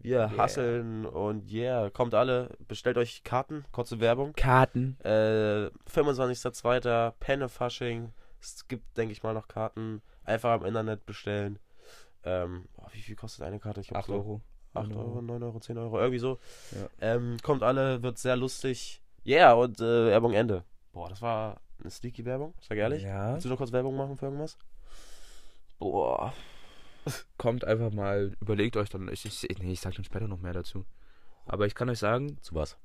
Wir 0.01 0.19
Yeah. 0.29 0.37
hasseln 0.37 1.05
und 1.05 1.51
yeah, 1.51 1.89
kommt 1.89 2.13
alle, 2.13 2.55
bestellt 2.69 2.97
euch 2.97 3.23
Karten, 3.25 3.65
kurze 3.73 3.99
Werbung. 3.99 4.31
Karten. 4.33 4.97
Äh, 5.03 5.69
25.02. 5.91 7.11
Penne-Fasching. 7.19 8.13
Es 8.41 8.65
gibt, 8.69 8.95
denke 8.97 9.11
ich 9.11 9.23
mal, 9.23 9.33
noch 9.33 9.49
Karten. 9.49 10.01
Einfach 10.23 10.55
im 10.61 10.65
Internet 10.65 11.05
bestellen. 11.05 11.59
Ähm, 12.23 12.65
boah, 12.77 12.87
wie 12.93 13.01
viel 13.01 13.15
kostet 13.17 13.43
eine 13.45 13.59
Karte? 13.59 13.81
Ich 13.81 13.89
glaub 13.89 13.99
8 13.99 14.07
so 14.07 14.13
Euro. 14.13 14.41
8 14.73 14.87
9 14.87 14.97
Euro, 14.97 15.21
9 15.21 15.43
Euro, 15.43 15.59
10 15.59 15.77
Euro, 15.77 15.99
irgendwie 15.99 16.19
so. 16.19 16.39
Ja. 16.71 16.87
Ähm, 17.15 17.35
kommt 17.43 17.61
alle, 17.63 18.01
wird 18.01 18.17
sehr 18.19 18.37
lustig. 18.37 19.01
Yeah, 19.25 19.51
und 19.53 19.81
äh, 19.81 20.05
Werbung 20.07 20.31
Ende. 20.33 20.63
Boah, 20.93 21.09
das 21.09 21.21
war 21.21 21.59
eine 21.81 21.89
sneaky 21.91 22.25
Werbung, 22.25 22.53
sag 22.61 22.77
ehrlich. 22.77 23.03
Ja. 23.03 23.33
Willst 23.33 23.45
du 23.45 23.49
noch 23.49 23.57
kurz 23.57 23.71
Werbung 23.71 23.95
machen 23.95 24.17
für 24.17 24.25
irgendwas? 24.25 24.57
Boah. 25.79 26.33
Kommt 27.37 27.63
einfach 27.65 27.91
mal, 27.91 28.35
überlegt 28.41 28.77
euch 28.77 28.89
dann. 28.89 29.07
Ich, 29.09 29.25
ich, 29.25 29.59
nee, 29.59 29.71
ich 29.71 29.79
sag 29.81 29.95
dann 29.95 30.03
später 30.03 30.27
noch 30.27 30.39
mehr 30.39 30.53
dazu. 30.53 30.85
Aber 31.45 31.65
ich 31.65 31.75
kann 31.75 31.89
euch 31.89 31.99
sagen, 31.99 32.37
Zu 32.41 32.55
was? 32.55 32.77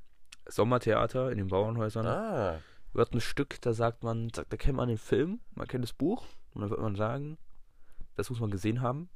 Sommertheater 0.46 1.30
in 1.30 1.38
den 1.38 1.48
Bauernhäusern 1.48 2.06
Ah. 2.06 2.58
wird 2.92 3.12
ein 3.14 3.20
Stück, 3.20 3.60
da 3.62 3.72
sagt 3.72 4.02
man, 4.02 4.28
da 4.28 4.44
da 4.48 4.56
kennt 4.56 4.76
man 4.76 4.88
den 4.88 4.98
Film, 4.98 5.40
man 5.54 5.66
kennt 5.66 5.82
das 5.84 5.92
Buch 5.94 6.24
und 6.52 6.60
dann 6.60 6.70
wird 6.70 6.80
man 6.80 6.96
sagen, 6.96 7.38
das 8.16 8.28
muss 8.30 8.40
man 8.40 8.50
gesehen 8.50 8.80
haben 8.82 9.08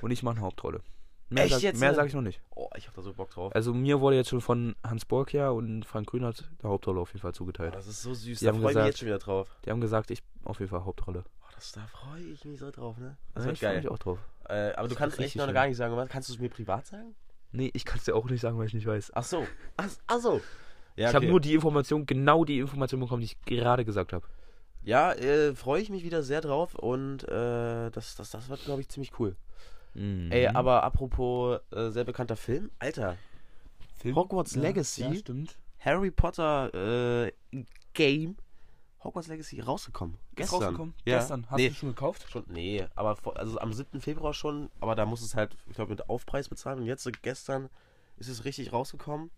und 0.00 0.10
ich 0.12 0.22
mache 0.22 0.36
eine 0.36 0.44
Hauptrolle. 0.44 0.82
Mehr, 1.28 1.44
Echt 1.44 1.54
sag, 1.54 1.62
jetzt, 1.62 1.80
mehr 1.80 1.90
ne? 1.90 1.96
sage 1.96 2.08
ich 2.08 2.14
noch 2.14 2.22
nicht. 2.22 2.40
Oh, 2.54 2.68
ich 2.76 2.86
hab 2.86 2.94
da 2.94 3.02
so 3.02 3.12
Bock 3.12 3.30
drauf. 3.30 3.52
Also 3.54 3.74
mir 3.74 4.00
wurde 4.00 4.14
jetzt 4.16 4.28
schon 4.28 4.40
von 4.40 4.76
Hans 4.84 5.04
Borkia 5.04 5.48
und 5.50 5.84
Frank 5.84 6.08
Grünert 6.08 6.48
der 6.62 6.70
Hauptrolle 6.70 7.00
auf 7.00 7.08
jeden 7.10 7.20
Fall 7.20 7.30
Oh, 7.30 7.34
zugeteilt. 7.34 7.74
das 7.74 7.88
ist 7.88 8.02
so 8.02 8.14
süß. 8.14 8.38
Die 8.38 8.44
Da 8.44 8.52
freue 8.52 8.70
ich 8.70 8.76
mich 8.76 8.86
jetzt 8.86 8.98
schon 9.00 9.06
wieder 9.08 9.18
drauf. 9.18 9.48
Die 9.64 9.70
haben 9.70 9.80
gesagt, 9.80 10.10
ich 10.12 10.22
auf 10.44 10.60
jeden 10.60 10.70
Fall 10.70 10.84
Hauptrolle. 10.84 11.24
Oh, 11.42 11.46
das, 11.54 11.72
da 11.72 11.80
freue 11.88 12.22
ich 12.22 12.44
mich 12.44 12.60
so 12.60 12.70
drauf, 12.70 12.96
ne? 12.98 13.16
Das 13.34 13.42
Ja, 13.42 13.46
wird 13.48 13.56
ich 13.56 13.60
geil. 13.60 13.76
mich 13.78 13.88
auch 13.88 13.98
drauf. 13.98 14.18
Äh, 14.48 14.72
aber 14.74 14.82
du 14.86 14.94
Das 14.94 14.98
kannst 14.98 15.18
wird 15.18 15.26
echt 15.26 15.36
noch 15.36 15.46
schön. 15.46 15.54
gar 15.54 15.66
nicht 15.66 15.76
sagen, 15.76 15.96
was? 15.96 16.08
Kannst 16.08 16.28
du 16.28 16.34
es 16.34 16.38
mir 16.38 16.48
privat 16.48 16.86
sagen? 16.86 17.16
Nee, 17.50 17.70
ich 17.74 17.84
kann 17.84 17.98
es 17.98 18.04
dir 18.04 18.14
auch 18.14 18.28
nicht 18.30 18.40
sagen, 18.40 18.56
weil 18.58 18.66
ich 18.66 18.74
nicht 18.74 18.86
weiß. 18.86 19.10
Ach 19.14 19.24
so. 19.24 19.44
Ach, 19.76 19.88
ach 20.06 20.18
so. 20.20 20.40
Ja, 20.94 21.08
ich 21.08 21.14
habe 21.14 21.24
okay. 21.26 21.30
nur 21.32 21.40
die 21.40 21.54
Information, 21.54 22.06
genau 22.06 22.44
die 22.44 22.60
Information 22.60 23.00
bekommen, 23.00 23.20
die 23.22 23.26
ich 23.26 23.40
gerade 23.44 23.84
gesagt 23.84 24.12
habe. 24.12 24.24
Ja, 24.84 25.12
äh, 25.12 25.54
freue 25.56 25.82
ich 25.82 25.90
mich 25.90 26.04
wieder 26.04 26.22
sehr 26.22 26.40
drauf 26.40 26.76
und 26.76 27.24
äh, 27.24 27.90
das, 27.90 28.14
das, 28.14 28.30
das 28.30 28.48
wird, 28.48 28.64
glaube 28.64 28.80
ich, 28.80 28.88
ziemlich 28.88 29.18
cool. 29.18 29.34
Mhm. 29.96 30.30
Ey, 30.30 30.46
aber 30.48 30.84
apropos 30.84 31.58
äh, 31.72 31.90
sehr 31.90 32.04
bekannter 32.04 32.36
Film, 32.36 32.70
Alter, 32.78 33.16
Hogwarts 34.04 34.54
Legacy? 34.54 35.02
Ja, 35.02 35.14
stimmt. 35.14 35.56
Harry 35.78 36.10
Potter 36.10 37.24
äh, 37.24 37.32
Game, 37.94 38.36
Hogwarts 39.02 39.28
Legacy 39.28 39.60
rausgekommen. 39.60 40.18
Gestern. 40.34 40.62
rausgekommen? 40.62 40.94
Ja. 41.06 41.18
Gestern. 41.18 41.46
Hast 41.48 41.58
nee, 41.58 41.68
du 41.68 41.74
schon 41.74 41.88
gekauft? 41.90 42.26
schon, 42.30 42.44
nee, 42.48 42.84
aber 42.94 43.16
vor, 43.16 43.38
also 43.38 43.58
am 43.58 43.72
7. 43.72 44.00
Februar 44.00 44.34
schon, 44.34 44.70
aber 44.80 44.94
da 44.94 45.06
muss 45.06 45.22
es 45.22 45.34
halt, 45.34 45.56
ich 45.66 45.74
glaube, 45.74 45.90
mit 45.90 46.08
Aufpreis 46.10 46.48
bezahlen 46.48 46.80
und 46.80 46.86
jetzt 46.86 47.06
äh, 47.06 47.12
gestern 47.22 47.70
ist 48.18 48.28
es 48.28 48.44
richtig 48.44 48.72
rausgekommen. 48.72 49.30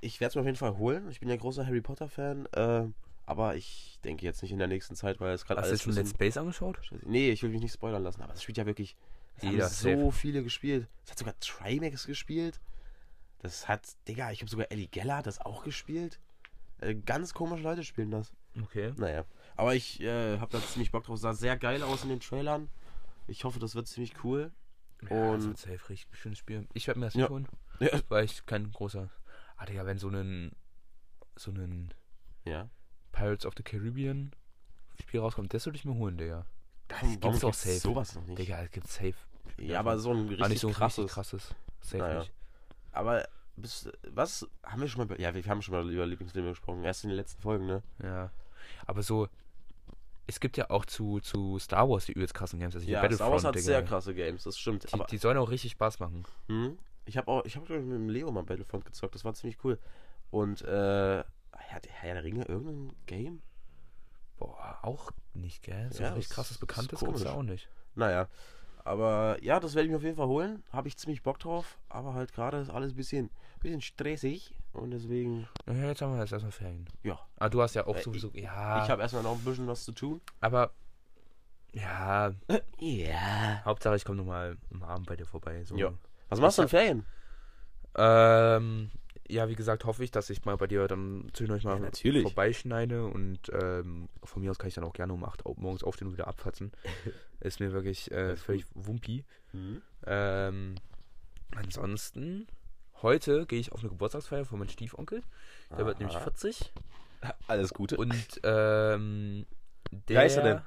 Ich 0.00 0.20
werde 0.20 0.30
es 0.30 0.34
mir 0.36 0.40
auf 0.40 0.46
jeden 0.46 0.58
Fall 0.58 0.78
holen. 0.78 1.08
Ich 1.10 1.20
bin 1.20 1.28
ja 1.28 1.36
großer 1.36 1.66
Harry 1.66 1.82
Potter 1.82 2.08
Fan, 2.08 2.46
äh, 2.52 2.86
aber 3.26 3.56
ich 3.56 3.98
denke 4.04 4.24
jetzt 4.24 4.42
nicht 4.42 4.52
in 4.52 4.58
der 4.58 4.68
nächsten 4.68 4.96
Zeit, 4.96 5.20
weil 5.20 5.34
es 5.34 5.44
gerade 5.44 5.60
Hast 5.60 5.68
du 5.68 5.72
alles 5.72 5.82
schon 5.82 5.92
Let's 5.92 6.14
Plays 6.14 6.36
angeschaut? 6.36 6.78
Nee, 7.04 7.30
ich 7.30 7.42
will 7.42 7.50
mich 7.50 7.60
nicht 7.60 7.74
spoilern 7.74 8.02
lassen, 8.02 8.22
aber 8.22 8.32
es 8.32 8.42
spielt 8.42 8.58
ja 8.58 8.66
wirklich. 8.66 8.96
Haben 9.40 9.50
Jeder, 9.52 9.68
so 9.68 9.90
safe. 10.06 10.12
viele 10.12 10.42
gespielt. 10.42 10.88
Es 11.04 11.10
hat 11.10 11.18
sogar 11.18 11.38
Trimax 11.40 12.06
gespielt. 12.06 12.60
Das 13.40 13.66
hat, 13.68 13.88
Digga, 14.06 14.30
ich 14.30 14.40
habe 14.40 14.50
sogar 14.50 14.70
Ellie 14.70 14.86
Geller 14.88 15.16
hat 15.16 15.26
das 15.26 15.40
auch 15.40 15.64
gespielt. 15.64 16.20
Äh, 16.78 16.94
ganz 16.94 17.34
komische 17.34 17.62
Leute 17.62 17.82
spielen 17.84 18.10
das. 18.10 18.32
Okay. 18.60 18.92
Naja. 18.96 19.24
Aber 19.56 19.74
ich 19.74 20.00
äh, 20.00 20.38
habe 20.38 20.50
da 20.52 20.60
ziemlich 20.64 20.92
Bock 20.92 21.04
drauf. 21.04 21.18
Sah 21.18 21.32
sehr 21.32 21.56
geil 21.56 21.82
aus 21.82 22.02
in 22.04 22.08
den 22.10 22.20
Trailern. 22.20 22.68
Ich 23.26 23.44
hoffe, 23.44 23.58
das 23.58 23.74
wird 23.74 23.88
ziemlich 23.88 24.12
cool. 24.24 24.52
Ja, 25.02 25.08
das 25.32 25.42
Und- 25.44 25.48
wird 25.50 25.58
safe 25.58 25.88
richtig 25.88 26.16
schönes 26.18 26.38
Spiel. 26.38 26.68
Ich 26.74 26.86
werde 26.86 27.00
mir 27.00 27.06
das 27.06 27.14
Ja. 27.14 27.22
nicht 27.22 27.30
holen, 27.30 27.48
Ja. 27.80 28.00
weil 28.08 28.24
ich 28.24 28.44
kein 28.46 28.70
großer. 28.70 29.08
Ah, 29.56 29.66
Digga, 29.66 29.86
wenn 29.86 29.98
so 29.98 30.08
ein. 30.08 30.52
So 31.34 31.50
ein 31.50 31.92
Ja. 32.44 32.68
Pirates 33.12 33.46
of 33.46 33.54
the 33.56 33.62
Caribbean 33.62 34.32
Spiel 35.00 35.20
rauskommt, 35.20 35.52
das 35.54 35.66
würde 35.66 35.76
ich 35.76 35.84
mir 35.84 35.94
holen, 35.94 36.16
Digga. 36.18 36.46
Das 37.00 37.02
Warum- 37.02 37.20
gibt's 37.20 37.40
gibt's 37.40 37.62
safe. 37.62 37.78
sowas 37.78 38.14
noch 38.14 38.26
nicht? 38.26 38.38
Digga, 38.38 38.62
es 38.62 38.70
gibt 38.70 38.86
safe. 38.88 39.14
Ja, 39.58 39.80
aber 39.80 39.98
so 39.98 40.12
ein 40.12 40.28
richtig 40.28 40.60
so 40.60 40.68
ein 40.68 40.74
krasses. 40.74 40.98
richtig 41.04 41.14
krasses. 41.14 41.54
Safe 41.80 41.98
Naja. 41.98 42.18
nicht. 42.20 42.32
Aber 42.92 43.26
bis, 43.56 43.88
was 44.08 44.46
haben 44.62 44.80
wir 44.80 44.88
schon 44.88 45.06
mal. 45.06 45.20
Ja, 45.20 45.34
wir 45.34 45.44
haben 45.44 45.62
schon 45.62 45.74
mal 45.74 45.88
über 45.90 46.06
Lieblingsfilme 46.06 46.50
gesprochen. 46.50 46.84
Erst 46.84 47.04
in 47.04 47.10
den 47.10 47.16
letzten 47.16 47.40
Folgen, 47.42 47.66
ne? 47.66 47.82
Ja. 48.02 48.30
Aber 48.86 49.02
so. 49.02 49.28
Es 50.28 50.38
gibt 50.38 50.56
ja 50.56 50.70
auch 50.70 50.86
zu, 50.86 51.18
zu 51.20 51.58
Star 51.58 51.88
Wars 51.90 52.06
die 52.06 52.12
übelst 52.12 52.32
krassen 52.32 52.58
Games. 52.60 52.74
Also 52.74 52.86
Ja, 52.86 52.98
Star 52.98 53.02
Battlefront, 53.02 53.32
Wars 53.32 53.44
hat 53.44 53.54
Digga. 53.56 53.64
sehr 53.64 53.82
krasse 53.82 54.14
Games, 54.14 54.44
das 54.44 54.56
stimmt. 54.56 54.84
Die, 54.88 54.92
aber 54.94 55.04
die 55.04 55.18
sollen 55.18 55.36
auch 55.36 55.50
richtig 55.50 55.72
Spaß 55.72 55.98
machen. 55.98 56.24
Hm? 56.46 56.78
Ich 57.04 57.16
habe 57.16 57.28
auch, 57.28 57.44
ich 57.44 57.56
habe 57.56 57.78
mit 57.80 57.92
dem 57.92 58.08
Leo 58.08 58.30
mal 58.30 58.44
Battlefront 58.44 58.84
gezockt, 58.84 59.14
das 59.16 59.24
war 59.24 59.34
ziemlich 59.34 59.58
cool. 59.64 59.78
Und 60.30 60.62
äh, 60.62 61.18
hat 61.52 61.88
Herr 61.88 62.14
der 62.14 62.22
Ringe 62.24 62.44
irgendein 62.46 62.96
Game? 63.06 63.42
Boah, 64.42 64.78
auch 64.82 65.10
nicht, 65.34 65.62
gell? 65.62 65.92
So 65.92 66.02
Ja, 66.02 66.08
richtig 66.10 66.28
das 66.28 66.34
krasses 66.34 66.58
Bekanntes 66.58 67.00
da 67.00 67.06
komisch. 67.06 67.26
auch 67.26 67.42
nicht. 67.42 67.68
Naja. 67.94 68.28
Aber 68.84 69.36
ja, 69.42 69.60
das 69.60 69.74
werde 69.76 69.86
ich 69.86 69.90
mir 69.92 69.98
auf 69.98 70.02
jeden 70.02 70.16
Fall 70.16 70.26
holen. 70.26 70.64
Habe 70.72 70.88
ich 70.88 70.96
ziemlich 70.98 71.22
Bock 71.22 71.38
drauf. 71.38 71.78
Aber 71.88 72.14
halt 72.14 72.32
gerade 72.32 72.58
ist 72.58 72.70
alles 72.70 72.92
ein 72.92 72.96
bisschen, 72.96 73.30
bisschen 73.60 73.80
stressig. 73.80 74.54
Und 74.72 74.90
deswegen, 74.90 75.46
Ja, 75.68 75.74
jetzt 75.74 76.02
haben 76.02 76.14
wir 76.14 76.20
jetzt 76.20 76.32
erstmal 76.32 76.50
Ferien. 76.50 76.88
ja. 77.04 77.18
Ah, 77.38 77.48
du 77.48 77.62
hast 77.62 77.74
ja 77.74 77.86
auch 77.86 77.94
Äh, 77.96 78.02
sowieso. 78.02 78.30
Ja. 78.34 78.82
Ich 78.84 78.90
habe 78.90 79.02
erstmal 79.02 79.22
noch 79.22 79.32
ein 79.38 79.44
bisschen 79.44 79.66
was 79.68 79.84
zu 79.84 79.92
tun. 79.92 80.20
aber. 80.40 80.70
Ja, 81.74 82.32
Ja. 82.78 83.62
Hauptsache 83.64 83.96
ich 83.96 84.04
komme 84.04 84.18
nochmal 84.18 84.56
am 84.74 84.82
Abend 84.82 85.06
bei 85.06 85.16
dir 85.16 85.24
vorbei. 85.26 85.64
So. 85.64 85.76
Ja. 85.76 85.92
Was 86.28 86.40
machst 86.40 86.58
du 86.58 86.62
in 86.62 86.68
Ferien? 86.68 87.06
Ähm, 87.96 88.90
ja, 89.28 89.48
wie 89.48 89.54
gesagt, 89.54 89.84
hoffe 89.84 90.04
ich, 90.04 90.10
dass 90.10 90.30
ich 90.30 90.44
mal 90.44 90.56
bei 90.56 90.66
dir 90.66 90.86
dann 90.88 91.28
zwischendurch 91.32 91.64
mal 91.64 91.74
Ja, 91.74 91.80
natürlich. 91.80 92.22
vorbeischneide 92.22 93.04
und 93.04 93.38
ähm, 93.52 94.08
von 94.22 94.42
mir 94.42 94.50
aus 94.50 94.58
kann 94.58 94.68
ich 94.68 94.74
dann 94.74 94.84
auch 94.84 94.92
gerne 94.92 95.12
um 95.12 95.24
8 95.24 95.46
Uhr 95.46 95.54
morgens 95.58 95.82
aufstehen 95.84 96.08
und 96.08 96.14
wieder 96.14 96.28
abfatzen. 96.28 96.72
Ist 97.40 97.60
mir 97.60 97.72
wirklich 97.72 98.10
äh, 98.10 98.36
völlig 98.36 98.66
wumpi. 98.74 99.24
Hm? 99.52 99.82
Ähm, 100.06 100.74
ansonsten, 101.54 102.46
heute 103.02 103.46
gehe 103.46 103.60
ich 103.60 103.72
auf 103.72 103.80
eine 103.80 103.88
Geburtstagsfeier 103.90 104.44
von 104.44 104.58
meinem 104.58 104.68
Stiefonkel. 104.68 105.22
Der 105.76 105.86
wird 105.86 105.98
nämlich 105.98 106.16
Aha. 106.16 106.24
40. 106.24 106.72
Alles 107.46 107.72
Gute. 107.72 107.96
Und 107.96 108.40
ähm, 108.42 109.46
der. 109.90 110.16
Wie 110.16 110.18
heißt 110.18 110.36
er 110.38 110.42
denn? 110.42 110.60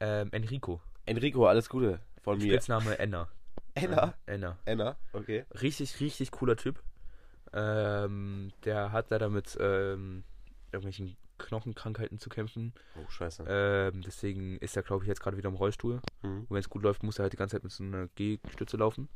Ähm, 0.00 0.28
Enrico. 0.32 0.80
Enrico, 1.06 1.46
alles 1.46 1.68
Gute 1.68 2.00
von 2.22 2.38
mir. 2.38 2.52
Spitzname 2.54 2.98
Enna. 2.98 3.28
Enna? 3.74 4.14
Enna. 4.26 4.58
Enna, 4.64 4.96
okay. 5.12 5.44
Richtig, 5.60 6.00
richtig 6.00 6.30
cooler 6.30 6.56
Typ. 6.56 6.82
Ähm, 7.56 8.52
der 8.64 8.92
hat 8.92 9.10
leider 9.10 9.30
mit 9.30 9.56
ähm, 9.58 10.24
irgendwelchen 10.72 11.16
Knochenkrankheiten 11.38 12.18
zu 12.18 12.28
kämpfen. 12.28 12.74
Oh, 12.96 13.08
scheiße. 13.08 13.44
Ähm, 13.48 14.02
deswegen 14.02 14.58
ist 14.58 14.76
er, 14.76 14.82
glaube 14.82 15.04
ich, 15.04 15.08
jetzt 15.08 15.20
gerade 15.20 15.36
wieder 15.38 15.48
im 15.48 15.54
Rollstuhl. 15.54 16.00
Mhm. 16.22 16.40
Und 16.40 16.50
wenn 16.50 16.58
es 16.58 16.68
gut 16.68 16.82
läuft, 16.82 17.02
muss 17.02 17.18
er 17.18 17.24
halt 17.24 17.32
die 17.32 17.38
ganze 17.38 17.56
Zeit 17.56 17.64
mit 17.64 17.72
so 17.72 17.82
einer 17.82 18.08
G-Stütze 18.14 18.76
laufen. 18.76 19.08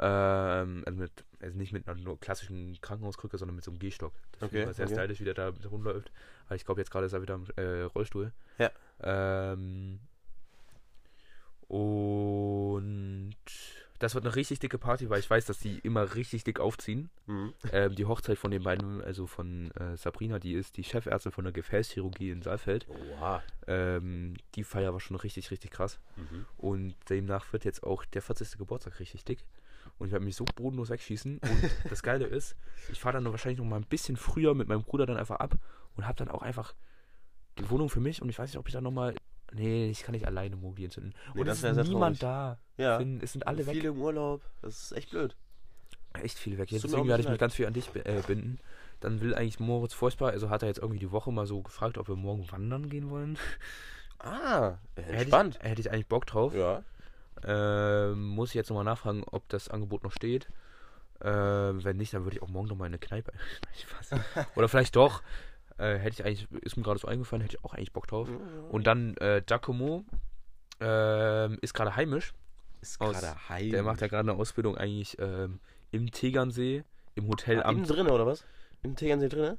Ähm, 0.00 0.84
also, 0.86 0.98
mit, 1.00 1.24
also 1.40 1.58
nicht 1.58 1.72
mit 1.72 1.88
einer 1.88 2.00
nur 2.00 2.20
klassischen 2.20 2.80
Krankenhauskrücke, 2.80 3.38
sondern 3.38 3.56
mit 3.56 3.64
so 3.64 3.72
einem 3.72 3.80
Gehstock. 3.80 4.12
Das 4.32 4.44
Okay, 4.44 4.66
war 4.66 4.72
sehr 4.72 4.86
okay. 4.86 4.94
stylisch, 4.94 5.20
wie 5.20 5.24
der 5.24 5.34
da 5.34 5.52
rumläuft. 5.68 6.12
Aber 6.46 6.54
ich 6.54 6.64
glaube, 6.64 6.80
jetzt 6.80 6.90
gerade 6.90 7.06
ist 7.06 7.12
er 7.12 7.22
wieder 7.22 7.34
im 7.34 7.46
äh, 7.56 7.82
Rollstuhl. 7.82 8.32
Ja. 8.58 8.70
Ähm, 9.02 9.98
und 11.66 13.34
das 13.98 14.14
wird 14.14 14.24
eine 14.24 14.34
richtig 14.34 14.60
dicke 14.60 14.78
Party, 14.78 15.10
weil 15.10 15.20
ich 15.20 15.28
weiß, 15.28 15.46
dass 15.46 15.58
die 15.58 15.78
immer 15.78 16.14
richtig 16.14 16.44
dick 16.44 16.60
aufziehen. 16.60 17.10
Mhm. 17.26 17.54
Ähm, 17.72 17.94
die 17.94 18.06
Hochzeit 18.06 18.38
von 18.38 18.50
den 18.50 18.62
beiden, 18.62 19.02
also 19.02 19.26
von 19.26 19.70
äh, 19.72 19.96
Sabrina, 19.96 20.38
die 20.38 20.54
ist 20.54 20.78
die 20.78 20.84
Chefärztin 20.84 21.32
von 21.32 21.44
der 21.44 21.52
Gefäßchirurgie 21.52 22.30
in 22.30 22.40
Saalfeld. 22.40 22.86
Oha. 22.88 23.42
Ähm, 23.66 24.34
die 24.54 24.64
Feier 24.64 24.94
war 24.94 25.00
schon 25.00 25.16
richtig, 25.16 25.50
richtig 25.50 25.70
krass. 25.70 25.98
Mhm. 26.16 26.46
Und 26.56 26.94
demnach 27.10 27.52
wird 27.52 27.66
jetzt 27.66 27.82
auch 27.82 28.06
der 28.06 28.22
40. 28.22 28.56
Geburtstag 28.56 29.00
richtig 29.00 29.24
dick. 29.24 29.44
Und 29.98 30.06
ich 30.06 30.12
werde 30.12 30.24
mich 30.24 30.36
so 30.36 30.44
bodenlos 30.44 30.90
wegschießen. 30.90 31.38
Und 31.38 31.70
das 31.90 32.02
Geile 32.02 32.26
ist, 32.26 32.56
ich 32.90 33.00
fahre 33.00 33.14
dann 33.14 33.24
nur 33.24 33.32
wahrscheinlich 33.32 33.58
noch 33.58 33.66
mal 33.66 33.76
ein 33.76 33.86
bisschen 33.86 34.16
früher 34.16 34.54
mit 34.54 34.68
meinem 34.68 34.82
Bruder 34.82 35.04
dann 35.06 35.16
einfach 35.16 35.36
ab 35.36 35.56
und 35.96 36.06
habe 36.06 36.16
dann 36.16 36.28
auch 36.28 36.42
einfach 36.42 36.74
die 37.58 37.68
Wohnung 37.68 37.90
für 37.90 38.00
mich. 38.00 38.22
Und 38.22 38.28
ich 38.28 38.38
weiß 38.38 38.50
nicht, 38.50 38.58
ob 38.58 38.66
ich 38.68 38.72
dann 38.72 38.84
noch 38.84 38.92
mal. 38.92 39.14
Nee, 39.52 39.90
ich 39.90 40.02
kann 40.02 40.12
nicht 40.12 40.26
alleine 40.26 40.56
Mogli 40.56 40.84
entzünden. 40.84 41.14
Nee, 41.34 41.40
und 41.40 41.46
das 41.46 41.62
es 41.62 41.76
ist 41.76 41.88
niemand 41.88 42.20
traurig. 42.20 42.58
da. 42.76 42.82
Ja. 42.82 42.98
Sind, 42.98 43.22
es 43.22 43.32
sind 43.32 43.46
alle 43.46 43.66
weg. 43.66 43.74
Viele 43.74 43.88
im 43.88 44.00
Urlaub. 44.00 44.42
Das 44.62 44.82
ist 44.82 44.92
echt 44.92 45.10
blöd. 45.10 45.36
Echt 46.14 46.38
viel 46.38 46.58
weg. 46.58 46.70
Mir 46.70 46.80
Deswegen 46.80 47.08
werde 47.08 47.22
ich 47.22 47.28
mich 47.28 47.38
ganz 47.38 47.54
viel 47.54 47.66
an 47.66 47.72
dich 47.74 47.90
äh, 47.94 48.22
binden. 48.26 48.58
Dann 49.00 49.20
will 49.20 49.34
eigentlich 49.34 49.60
Moritz 49.60 49.94
furchtbar, 49.94 50.30
also 50.30 50.50
hat 50.50 50.62
er 50.62 50.68
jetzt 50.68 50.78
irgendwie 50.78 50.98
die 50.98 51.12
Woche 51.12 51.30
mal 51.30 51.46
so 51.46 51.62
gefragt, 51.62 51.98
ob 51.98 52.08
wir 52.08 52.16
morgen 52.16 52.50
wandern 52.50 52.88
gehen 52.88 53.10
wollen. 53.10 53.38
Ah, 54.18 54.78
Hätte 54.96 55.12
entspannt. 55.12 55.58
ich, 55.62 55.68
hätte 55.68 55.80
ich 55.80 55.92
eigentlich 55.92 56.08
Bock 56.08 56.26
drauf. 56.26 56.52
Ja. 56.54 56.82
Ähm, 57.44 58.26
muss 58.30 58.48
ich 58.48 58.54
jetzt 58.54 58.68
nochmal 58.70 58.84
nachfragen, 58.84 59.22
ob 59.30 59.48
das 59.48 59.68
Angebot 59.68 60.02
noch 60.02 60.10
steht. 60.12 60.48
Ähm, 61.22 61.84
wenn 61.84 61.96
nicht, 61.96 62.14
dann 62.14 62.24
würde 62.24 62.36
ich 62.36 62.42
auch 62.42 62.48
morgen 62.48 62.68
nochmal 62.68 62.86
in 62.88 62.94
eine 62.94 62.98
Kneipe. 62.98 63.32
Oder 64.56 64.68
vielleicht 64.68 64.96
doch. 64.96 65.22
Äh, 65.78 65.96
hätte 65.98 66.20
ich 66.20 66.24
eigentlich, 66.24 66.62
ist 66.62 66.76
mir 66.76 66.82
gerade 66.82 66.98
so 66.98 67.06
eingefallen, 67.08 67.40
hätte 67.42 67.56
ich 67.56 67.64
auch 67.64 67.74
eigentlich 67.74 67.92
Bock 67.92 68.06
drauf. 68.08 68.28
Und 68.70 68.86
dann 68.86 69.16
äh, 69.18 69.42
Giacomo 69.46 70.04
ähm, 70.80 71.58
ist 71.60 71.72
gerade 71.72 71.94
heimisch. 71.96 72.34
ist 72.80 72.98
gerade 72.98 73.48
heim. 73.48 73.70
Der 73.70 73.82
macht 73.82 74.00
ja 74.00 74.08
gerade 74.08 74.28
eine 74.30 74.38
Ausbildung 74.38 74.76
eigentlich 74.76 75.16
ähm, 75.20 75.60
im 75.90 76.10
Tegernsee, 76.10 76.84
im 77.14 77.28
Hotel 77.28 77.62
ah, 77.62 77.70
innen 77.70 77.82
am. 77.82 77.86
drinne, 77.86 78.12
oder 78.12 78.26
was? 78.26 78.44
Im 78.82 78.96
Tegernsee 78.96 79.28
drinne? 79.28 79.58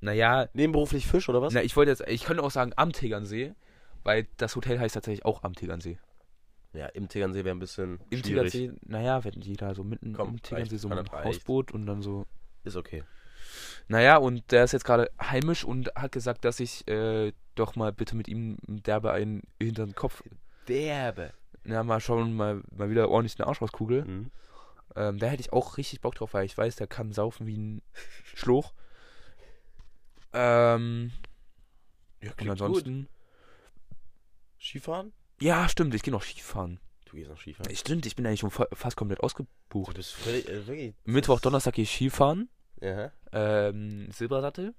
Naja, 0.00 0.48
Nebenberuflich 0.52 1.06
Fisch, 1.06 1.28
oder 1.28 1.42
was? 1.42 1.52
na, 1.52 1.62
ich 1.62 1.76
wollte 1.76 1.90
jetzt, 1.90 2.06
ich 2.06 2.24
könnte 2.24 2.42
auch 2.42 2.52
sagen 2.52 2.72
am 2.76 2.92
Tegernsee, 2.92 3.54
weil 4.04 4.28
das 4.36 4.54
Hotel 4.54 4.78
heißt 4.78 4.94
tatsächlich 4.94 5.24
auch 5.24 5.42
am 5.42 5.54
Tegernsee. 5.54 5.98
Ja, 6.72 6.86
im 6.86 7.08
Tegernsee 7.08 7.44
wäre 7.44 7.56
ein 7.56 7.58
bisschen 7.58 7.98
Im 8.10 8.18
schwierig. 8.18 8.52
Tegernsee, 8.52 8.80
naja, 8.86 9.24
wenn 9.24 9.40
jeder 9.40 9.74
so 9.74 9.82
mitten 9.82 10.12
Komm, 10.12 10.30
im 10.30 10.42
Tegernsee 10.42 10.76
so 10.76 10.88
ein 10.88 10.96
das 10.96 11.12
reicht. 11.12 11.24
Hausboot 11.24 11.72
und 11.72 11.86
dann 11.86 12.02
so. 12.02 12.26
Ist 12.64 12.76
okay. 12.76 13.02
Naja, 13.86 14.16
und 14.18 14.50
der 14.50 14.64
ist 14.64 14.72
jetzt 14.72 14.84
gerade 14.84 15.10
heimisch 15.20 15.64
und 15.64 15.90
hat 15.94 16.12
gesagt, 16.12 16.44
dass 16.44 16.60
ich 16.60 16.86
äh, 16.88 17.32
doch 17.54 17.76
mal 17.76 17.92
bitte 17.92 18.16
mit 18.16 18.28
ihm 18.28 18.56
derbe 18.66 19.12
einen 19.12 19.42
hinter 19.60 19.86
den 19.86 19.94
Kopf. 19.94 20.22
Derbe. 20.66 21.32
Na, 21.64 21.82
mal 21.84 22.00
schauen, 22.00 22.34
mal, 22.34 22.62
mal 22.70 22.90
wieder 22.90 23.08
ordentlich 23.08 23.38
eine 23.38 23.46
Arschrauskugel. 23.46 24.04
Mhm. 24.04 24.30
Ähm, 24.96 25.18
da 25.18 25.26
hätte 25.26 25.40
ich 25.42 25.52
auch 25.52 25.76
richtig 25.76 26.00
Bock 26.00 26.14
drauf, 26.14 26.34
weil 26.34 26.44
ich 26.46 26.56
weiß, 26.56 26.76
der 26.76 26.86
kann 26.86 27.12
saufen 27.12 27.46
wie 27.46 27.56
ein 27.56 27.82
Schluch. 28.34 28.72
Ähm, 30.32 31.12
Ja, 32.22 32.32
und 32.40 32.50
ansonsten. 32.50 33.08
Skifahren? 34.60 35.12
Ja, 35.40 35.68
stimmt, 35.68 35.94
ich 35.94 36.02
gehe 36.02 36.12
noch 36.12 36.22
Skifahren. 36.22 36.80
Du 37.04 37.16
gehst 37.16 37.30
noch 37.30 37.38
Skifahren. 37.40 37.74
Stimmt, 37.76 38.06
ich 38.06 38.16
bin 38.16 38.26
eigentlich 38.26 38.40
schon 38.40 38.50
fa- 38.50 38.66
fast 38.72 38.96
komplett 38.96 39.20
Du 39.20 39.24
ausgebucht. 39.24 39.94
bist 39.94 40.12
völlig, 40.14 40.48
äh. 40.48 40.92
Mittwoch, 41.04 41.40
Donnerstag 41.40 41.74
gehe 41.74 41.84
ich 41.84 41.92
Skifahren. 41.94 42.48
Ja. 42.80 43.10
Ähm, 43.32 44.10
Silbersattel. 44.12 44.74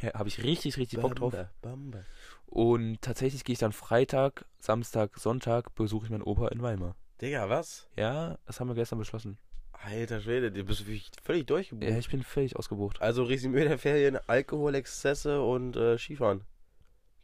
Ja, 0.00 0.12
Habe 0.14 0.28
ich 0.28 0.42
richtig, 0.42 0.76
richtig 0.76 1.00
Bock 1.00 1.14
drauf. 1.16 1.32
Bamba, 1.32 1.50
Bamba. 1.62 2.04
Und 2.46 3.00
tatsächlich 3.00 3.44
gehe 3.44 3.54
ich 3.54 3.58
dann 3.58 3.72
Freitag, 3.72 4.44
Samstag, 4.58 5.18
Sonntag 5.18 5.74
besuche 5.74 6.04
ich 6.06 6.10
meinen 6.10 6.22
Opa 6.22 6.48
in 6.48 6.62
Weimar. 6.62 6.96
Digga, 7.20 7.48
was? 7.48 7.88
Ja, 7.96 8.36
das 8.46 8.60
haben 8.60 8.68
wir 8.68 8.74
gestern 8.74 8.98
beschlossen. 8.98 9.38
Alter 9.72 10.20
Schwede, 10.20 10.52
du 10.52 10.64
bist 10.64 10.84
völlig 11.22 11.46
durchgebucht. 11.46 11.88
Ja, 11.90 11.96
ich 11.98 12.10
bin 12.10 12.22
völlig 12.22 12.56
ausgebucht. 12.56 13.00
Also 13.00 13.24
Resümee 13.24 13.64
der 13.64 13.78
Ferien, 13.78 14.18
Alkohol, 14.26 14.74
Exzesse 14.74 15.40
und 15.42 15.76
äh, 15.76 15.98
Skifahren. 15.98 16.42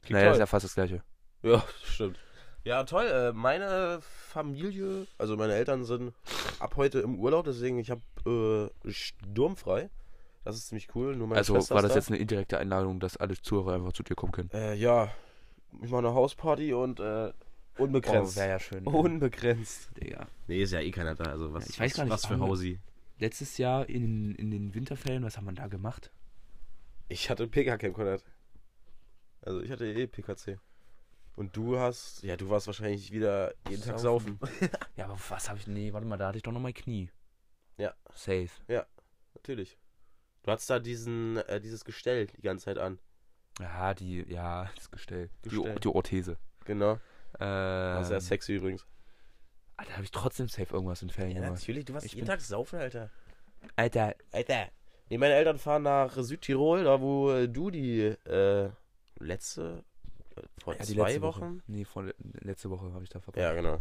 Klingt 0.02 0.20
Naja, 0.20 0.26
das 0.26 0.32
ist 0.32 0.36
toll. 0.36 0.40
ja 0.40 0.46
fast 0.46 0.64
das 0.64 0.74
gleiche. 0.74 1.02
Ja, 1.42 1.64
stimmt. 1.84 2.18
Ja, 2.64 2.84
toll. 2.84 3.06
Äh, 3.06 3.32
meine 3.32 4.00
Familie, 4.02 5.06
also 5.18 5.36
meine 5.36 5.54
Eltern 5.54 5.84
sind 5.84 6.14
ab 6.58 6.76
heute 6.76 7.00
im 7.00 7.18
Urlaub, 7.18 7.44
deswegen 7.44 7.78
ich 7.78 7.90
habe 7.90 8.70
äh, 8.86 8.90
sturmfrei. 8.92 9.90
Das 10.44 10.56
ist 10.56 10.68
ziemlich 10.68 10.88
cool. 10.94 11.16
Nur 11.16 11.28
meine 11.28 11.38
also 11.38 11.54
Schwester 11.54 11.74
war 11.74 11.82
das 11.82 11.92
da. 11.92 11.98
jetzt 11.98 12.08
eine 12.08 12.18
indirekte 12.18 12.58
Einladung, 12.58 13.00
dass 13.00 13.16
alle 13.16 13.40
Zuhörer 13.40 13.74
einfach 13.74 13.92
zu 13.92 14.02
dir 14.02 14.14
kommen 14.14 14.32
können. 14.32 14.50
Äh, 14.52 14.74
ja, 14.74 15.12
ich 15.80 15.90
mache 15.90 15.98
eine 15.98 16.14
Hausparty 16.14 16.74
und 16.74 17.00
äh, 17.00 17.32
unbegrenzt. 17.78 18.36
wäre 18.36 18.48
ja 18.48 18.58
schön. 18.58 18.86
unbegrenzt. 18.86 19.90
Digga. 19.96 20.26
Nee, 20.48 20.62
ist 20.62 20.72
ja 20.72 20.80
eh 20.80 20.90
keiner 20.90 21.14
da. 21.14 21.24
Also 21.24 21.52
was, 21.52 21.64
Ja, 21.64 21.70
ich 21.70 21.80
weiß 21.80 21.90
was, 21.92 21.96
gar 21.96 22.04
nicht, 22.04 22.12
was 22.12 22.26
für 22.26 22.38
Hausi. 22.40 22.80
Letztes 23.18 23.58
Jahr 23.58 23.88
in, 23.88 24.34
in 24.34 24.50
den 24.50 24.74
Winterferien, 24.74 25.22
was 25.22 25.36
haben 25.36 25.44
wir 25.44 25.52
da 25.52 25.68
gemacht? 25.68 26.10
Ich 27.08 27.30
hatte 27.30 27.46
PK-Camp, 27.46 27.94
Konrad. 27.94 28.24
Also 29.42 29.60
ich 29.60 29.70
hatte 29.70 29.86
eh 29.86 30.06
PKC. 30.06 30.58
Und 31.36 31.56
du 31.56 31.78
hast, 31.78 32.22
ja, 32.22 32.36
du 32.36 32.50
warst 32.50 32.66
wahrscheinlich 32.66 33.10
wieder 33.10 33.54
jeden 33.68 33.82
Tag 33.82 33.98
saufen. 33.98 34.38
ja, 34.96 35.06
aber 35.06 35.18
was 35.28 35.48
habe 35.48 35.58
ich. 35.58 35.66
Nee, 35.66 35.92
warte 35.92 36.06
mal, 36.06 36.16
da 36.16 36.28
hatte 36.28 36.36
ich 36.36 36.42
doch 36.42 36.52
noch 36.52 36.60
mein 36.60 36.74
Knie. 36.74 37.10
Ja. 37.78 37.94
Safe. 38.14 38.50
Natürlich. 39.34 39.78
Du 40.42 40.50
hattest 40.50 40.68
da 40.70 40.78
diesen, 40.78 41.36
äh, 41.36 41.60
dieses 41.60 41.84
Gestell 41.84 42.26
die 42.26 42.42
ganze 42.42 42.64
Zeit 42.66 42.78
an. 42.78 42.98
Ja, 43.60 43.94
die, 43.94 44.24
ja, 44.28 44.70
das 44.76 44.90
Gestell. 44.90 45.30
Gestell. 45.42 45.74
Die, 45.74 45.80
die 45.80 45.88
Orthese. 45.88 46.36
Genau. 46.64 46.92
Ähm, 47.40 47.40
War 47.40 48.04
sehr 48.04 48.20
sexy 48.20 48.54
übrigens. 48.54 48.86
Ah, 49.76 49.84
da 49.84 49.92
habe 49.94 50.04
ich 50.04 50.10
trotzdem 50.10 50.48
safe 50.48 50.72
irgendwas 50.74 51.02
in 51.02 51.10
Ferien 51.10 51.34
gemacht. 51.34 51.52
natürlich. 51.52 51.84
Du 51.84 51.94
warst 51.94 52.06
Ich 52.06 52.14
jeden 52.14 52.26
Tag 52.26 52.40
saufen, 52.40 52.78
Alter. 52.78 53.10
Alter, 53.76 54.14
Alter. 54.32 54.68
Nee, 55.08 55.18
meine 55.18 55.34
Eltern 55.34 55.58
fahren 55.58 55.82
nach 55.82 56.14
Südtirol, 56.16 56.84
da 56.84 57.00
wo 57.00 57.30
äh, 57.30 57.48
du 57.48 57.70
die 57.70 58.00
äh, 58.00 58.70
letzte, 59.18 59.84
äh, 60.36 60.42
vor 60.62 60.74
ja, 60.74 60.80
die 60.84 60.94
zwei 60.94 61.08
letzte 61.08 61.22
Wochen. 61.22 61.40
Woche. 61.40 61.62
Nee, 61.66 61.84
vor, 61.84 62.04
letzte 62.40 62.70
Woche 62.70 62.92
habe 62.92 63.04
ich 63.04 63.10
da 63.10 63.20
verbracht. 63.20 63.42
Ja, 63.42 63.52
genau. 63.52 63.80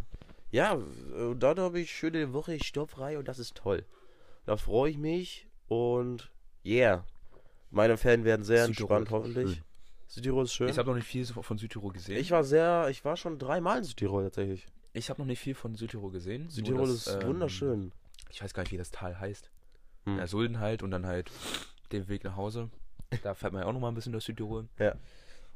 Ja, 0.50 0.74
äh, 0.74 1.34
da 1.36 1.56
habe 1.56 1.80
ich 1.80 1.90
schöne 1.90 2.32
Woche 2.32 2.62
stoppfrei 2.62 3.18
und 3.18 3.28
das 3.28 3.38
ist 3.38 3.54
toll. 3.56 3.84
Da 4.44 4.56
freue 4.56 4.90
ich 4.90 4.98
mich 4.98 5.48
und 5.68 6.30
yeah. 6.64 7.04
Meine 7.70 7.96
Ferien 7.96 8.24
werden 8.24 8.44
sehr 8.44 8.66
Südtirol 8.66 8.98
entspannt, 8.98 9.10
hoffentlich. 9.24 9.54
schön. 9.54 9.64
Südtirol 10.06 10.44
ist 10.44 10.52
schön. 10.52 10.68
Ich 10.68 10.78
habe 10.78 10.90
noch 10.90 10.96
nicht 10.96 11.06
viel 11.06 11.24
von 11.24 11.56
Südtirol 11.56 11.92
gesehen. 11.92 12.18
Ich 12.18 12.30
war 12.30 12.44
sehr, 12.44 12.88
ich 12.90 13.02
war 13.04 13.16
schon 13.16 13.38
dreimal 13.38 13.78
in 13.78 13.84
Südtirol 13.84 14.24
tatsächlich. 14.24 14.66
Ich 14.92 15.08
habe 15.08 15.20
noch 15.22 15.26
nicht 15.26 15.40
viel 15.40 15.54
von 15.54 15.74
Südtirol 15.74 16.10
gesehen. 16.10 16.50
Südtirol 16.50 16.86
das, 16.86 17.06
ist 17.06 17.18
ähm, 17.22 17.28
wunderschön. 17.28 17.92
Ich 18.30 18.42
weiß 18.42 18.52
gar 18.52 18.62
nicht, 18.62 18.72
wie 18.72 18.76
das 18.76 18.90
Tal 18.90 19.18
heißt. 19.18 19.50
Hm. 20.04 20.18
Ja, 20.18 20.26
Sulden 20.26 20.60
halt 20.60 20.82
und 20.82 20.90
dann 20.90 21.06
halt 21.06 21.30
den 21.92 22.08
Weg 22.08 22.24
nach 22.24 22.36
Hause. 22.36 22.68
Da 23.22 23.34
fährt 23.34 23.54
man 23.54 23.62
ja 23.62 23.68
auch 23.68 23.72
noch 23.72 23.80
mal 23.80 23.88
ein 23.88 23.94
bisschen 23.94 24.12
durch 24.12 24.24
Südtirol. 24.24 24.68
Ja. 24.78 24.94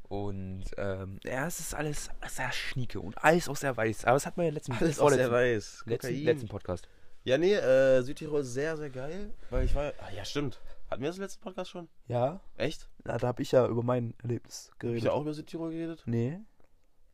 Und 0.09 0.65
ähm, 0.77 1.19
ja, 1.25 1.47
es 1.47 1.59
ist 1.59 1.75
alles 1.75 2.11
sehr 2.29 2.53
schnieke 2.53 3.01
und 3.01 3.23
alles 3.23 3.49
auch 3.49 3.57
sehr 3.57 3.77
weiß. 3.77 4.05
Aber 4.05 4.15
das 4.15 4.25
hat 4.25 4.37
man 4.37 4.47
ja 4.47 4.53
letzten, 4.53 4.73
Alles 4.73 5.01
auch 5.01 5.11
sehr 5.11 5.29
vorletzten, 5.29 5.33
weiß. 5.33 5.85
letzten, 5.87 6.25
letzten 6.25 6.49
Podcast. 6.49 6.89
Ja, 7.25 7.39
nee, 7.39 7.55
äh, 7.55 8.03
Südtirol 8.03 8.43
ist 8.43 8.55
sehr, 8.55 8.77
sehr 8.77 8.91
geil, 8.91 9.35
weil 9.51 9.65
ich 9.65 9.75
war. 9.75 9.93
Ah, 9.99 10.11
ja, 10.15 10.25
stimmt. 10.25 10.61
Hatten 10.91 11.03
wir 11.03 11.09
das 11.09 11.17
im 11.17 11.23
letzten 11.23 11.43
Podcast 11.43 11.71
schon? 11.71 11.89
Ja, 12.07 12.41
Echt? 12.57 12.89
na, 13.05 13.19
da 13.19 13.27
habe 13.29 13.43
ich 13.43 13.53
ja 13.53 13.67
über 13.67 13.83
mein 13.83 14.15
Erlebnis 14.23 14.71
Hab 14.83 14.85
ich 14.91 15.03
ja 15.03 15.13
auch 15.13 15.23
über 15.23 15.35
Südtirol 15.35 15.71
geredet? 15.71 16.03
Nee, 16.07 16.39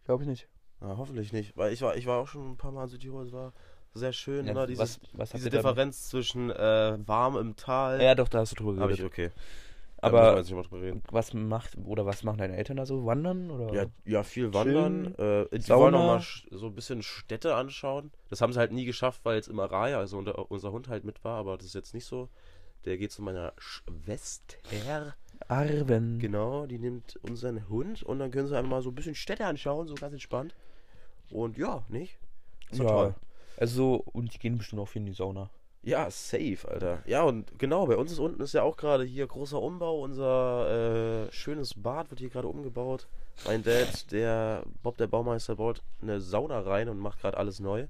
glaube 0.04 0.24
ich 0.24 0.28
nicht. 0.28 0.48
Ah, 0.80 0.94
hoffentlich 0.96 1.32
nicht, 1.32 1.56
weil 1.56 1.72
ich 1.72 1.80
war, 1.80 1.96
ich 1.96 2.06
war 2.06 2.18
auch 2.18 2.26
schon 2.28 2.52
ein 2.52 2.56
paar 2.56 2.72
Mal 2.72 2.84
in 2.84 2.88
Südtirol, 2.88 3.24
es 3.24 3.32
war 3.32 3.52
sehr 3.94 4.12
schön, 4.12 4.46
Ja, 4.46 4.52
immer 4.52 4.66
dieses, 4.66 5.00
was, 5.02 5.08
was 5.12 5.30
diese 5.30 5.48
Differenz 5.50 6.08
zwischen 6.08 6.50
äh, 6.50 6.98
warm 7.06 7.36
im 7.36 7.56
Tal. 7.56 8.02
Ja, 8.02 8.14
doch, 8.14 8.28
da 8.28 8.40
hast 8.40 8.52
du 8.52 8.56
drüber 8.56 8.72
Hab 8.80 8.88
geredet. 8.88 8.98
ich, 8.98 9.04
okay. 9.04 9.30
Aber-. 9.98 10.42
Was 11.12 11.32
macht, 11.32 11.76
oder 11.84 12.04
was 12.04 12.24
machen 12.24 12.38
deine 12.38 12.56
Eltern 12.56 12.76
da 12.76 12.86
so? 12.86 13.06
Wandern? 13.06 13.50
Oder? 13.52 13.72
Ja, 13.72 13.86
ja, 14.04 14.22
viel 14.24 14.52
wandern. 14.52 15.14
Äh, 15.14 15.46
die 15.56 15.60
Sauna. 15.62 15.80
wollen 15.80 15.92
noch 15.92 16.06
mal 16.06 16.18
sch- 16.18 16.46
so 16.50 16.66
ein 16.66 16.74
bisschen 16.74 17.02
Städte 17.02 17.54
anschauen. 17.54 18.10
Das 18.28 18.40
haben 18.40 18.52
sie 18.52 18.58
halt 18.58 18.72
nie 18.72 18.84
geschafft, 18.84 19.20
weil 19.24 19.36
jetzt 19.36 19.46
immer 19.48 19.66
Raya, 19.70 19.98
also 19.98 20.18
unser 20.18 20.72
Hund 20.72 20.88
halt 20.88 21.04
mit 21.04 21.22
war, 21.22 21.38
aber 21.38 21.56
das 21.56 21.66
ist 21.66 21.74
jetzt 21.74 21.94
nicht 21.94 22.06
so. 22.06 22.28
Der 22.84 22.98
geht 22.98 23.12
zu 23.12 23.22
meiner 23.22 23.52
Schwester. 23.58 24.56
Arven. 25.48 26.18
Genau, 26.18 26.66
die 26.66 26.78
nimmt 26.78 27.16
unseren 27.22 27.68
Hund 27.68 28.02
und 28.02 28.18
dann 28.18 28.30
können 28.30 28.48
sie 28.48 28.56
einfach 28.56 28.70
mal 28.70 28.82
so 28.82 28.90
ein 28.90 28.94
bisschen 28.94 29.14
Städte 29.14 29.46
anschauen, 29.46 29.88
so 29.88 29.94
ganz 29.94 30.12
entspannt. 30.12 30.54
Und 31.30 31.56
ja, 31.56 31.84
nicht? 31.88 32.18
Ist 32.70 32.80
doch 32.80 32.84
ja. 32.84 32.90
toll. 32.90 33.14
Also 33.56 33.74
so, 33.74 34.04
und 34.12 34.34
die 34.34 34.38
gehen 34.38 34.58
bestimmt 34.58 34.80
auch 34.80 34.88
viel 34.88 35.00
in 35.00 35.06
die 35.06 35.12
Sauna. 35.12 35.50
Ja, 35.84 36.08
safe, 36.10 36.58
Alter. 36.68 37.02
Ja, 37.06 37.24
und 37.24 37.58
genau, 37.58 37.86
bei 37.86 37.96
uns 37.96 38.12
ist 38.12 38.20
unten 38.20 38.40
ist 38.40 38.54
ja 38.54 38.62
auch 38.62 38.76
gerade 38.76 39.02
hier 39.02 39.26
großer 39.26 39.60
Umbau. 39.60 40.00
Unser 40.00 41.26
äh, 41.26 41.32
schönes 41.32 41.74
Bad 41.74 42.10
wird 42.10 42.20
hier 42.20 42.30
gerade 42.30 42.46
umgebaut. 42.46 43.08
Mein 43.46 43.64
Dad, 43.64 44.12
der 44.12 44.62
Bob 44.82 44.96
der 44.96 45.08
Baumeister, 45.08 45.56
baut 45.56 45.82
eine 46.00 46.20
Sauna 46.20 46.60
rein 46.60 46.88
und 46.88 46.98
macht 46.98 47.20
gerade 47.20 47.36
alles 47.36 47.58
neu. 47.58 47.88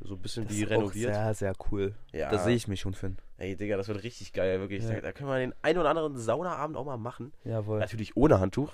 So 0.00 0.14
ein 0.14 0.20
bisschen 0.20 0.48
wie 0.50 0.62
ist 0.62 0.70
renoviert. 0.70 1.10
Auch 1.10 1.14
sehr, 1.14 1.34
sehr 1.34 1.52
cool. 1.70 1.94
ja. 2.12 2.30
Da 2.30 2.38
sehe 2.38 2.54
ich 2.54 2.68
mich 2.68 2.80
schon, 2.80 2.94
Finn. 2.94 3.16
Ey, 3.38 3.56
Digga, 3.56 3.76
das 3.76 3.88
wird 3.88 4.02
richtig 4.02 4.32
geil, 4.32 4.60
wirklich. 4.60 4.84
Ja. 4.84 5.00
Da, 5.00 5.12
können 5.12 5.28
wir 5.30 5.38
den 5.38 5.54
ein 5.62 5.78
oder 5.78 5.88
anderen 5.88 6.16
Saunaabend 6.16 6.76
auch 6.76 6.84
mal 6.84 6.96
machen. 6.96 7.32
Jawohl. 7.44 7.78
Natürlich 7.78 8.16
ohne 8.16 8.38
Handtuch. 8.40 8.72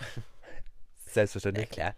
Selbstverständlich. 1.06 1.70
klar. 1.70 1.94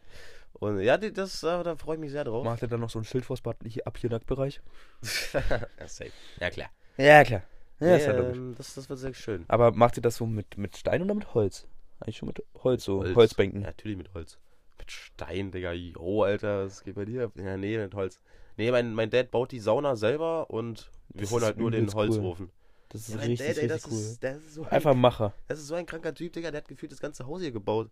Und 0.55 0.81
ja, 0.81 0.97
das, 0.97 1.43
äh, 1.43 1.63
da 1.63 1.77
freue 1.77 1.97
ich 1.97 2.01
mich 2.01 2.11
sehr 2.13 2.25
drauf. 2.25 2.45
Macht 2.45 2.63
er 2.63 2.69
dann 2.69 2.81
noch 2.81 2.91
so 2.91 2.99
ein 2.99 3.05
Schild 3.05 3.25
vors 3.25 3.41
Bad 3.41 3.57
hier 3.67 3.87
ab 3.87 3.99
hier 3.99 4.11
Nacktbereich? 4.11 4.61
ja, 5.33 5.89
safe. 5.89 6.13
Ja, 6.41 6.51
klar. 6.51 6.71
Ja, 6.97 7.25
klar. 7.25 7.43
Ja, 7.81 7.87
Nee, 7.87 7.97
ist 7.97 8.07
ja 8.07 8.13
logisch. 8.17 8.37
ähm, 8.37 8.55
das, 8.57 8.75
das 8.75 8.89
wird 8.89 8.99
sehr 8.99 9.15
schön. 9.15 9.45
Aber 9.49 9.73
macht 9.73 9.97
ihr 9.97 10.03
das 10.03 10.17
so 10.17 10.27
mit, 10.27 10.57
mit 10.57 10.77
Stein 10.77 11.03
oder 11.03 11.15
mit 11.15 11.35
Holz? 11.35 11.67
Eigentlich 12.01 12.19
schon 12.19 12.29
mit 12.29 12.43
Holz, 12.63 12.85
so 12.85 13.01
Holz. 13.01 13.17
Holzbänken. 13.17 13.63
Ja, 13.63 13.69
natürlich 13.69 13.97
mit 13.99 14.15
Holz. 14.15 14.39
Mit 14.79 14.91
Stein, 14.91 15.51
Digga. 15.51 15.73
Jo, 15.73 16.23
Alter, 16.23 16.67
was 16.67 16.85
geht 16.85 16.95
bei 16.95 17.05
dir? 17.05 17.33
Ja, 17.35 17.57
nee, 17.57 17.77
mit 17.79 17.95
Holz. 17.95 18.21
Nee, 18.57 18.71
mein, 18.71 18.95
mein 18.95 19.11
Dad 19.11 19.31
baut 19.31 19.51
die 19.53 19.59
Sauna 19.61 19.97
selber 19.97 20.49
und 20.51 20.91
wir 21.09 21.23
Das 21.23 21.31
holen 21.31 21.43
ist 21.43 21.47
halt 21.47 21.59
nur 21.59 21.71
den 21.71 21.87
cool. 21.89 21.95
Holzofen. 21.95 22.51
Das 22.91 23.09
ist 23.09 23.15
Ja, 23.15 23.21
richtig, 23.21 23.39
Dad, 23.39 23.47
ey, 23.47 23.53
richtig 23.67 23.69
das 23.83 23.87
cool. 23.93 23.99
Ist, 23.99 24.23
das, 24.25 24.37
ist 24.39 24.55
so 24.55 24.63
ein, 24.63 24.69
Einfach 24.71 24.95
Macher. 24.95 25.33
das 25.49 25.59
ist 25.59 25.67
so 25.67 25.75
ein 25.75 25.87
kranker 25.87 26.15
Typ, 26.15 26.33
Digga. 26.33 26.51
Der 26.51 26.61
hat 26.61 26.69
gefühlt 26.69 26.93
das 26.93 27.01
ganze 27.01 27.27
Haus 27.27 27.41
hier 27.41 27.51
gebaut. 27.53 27.91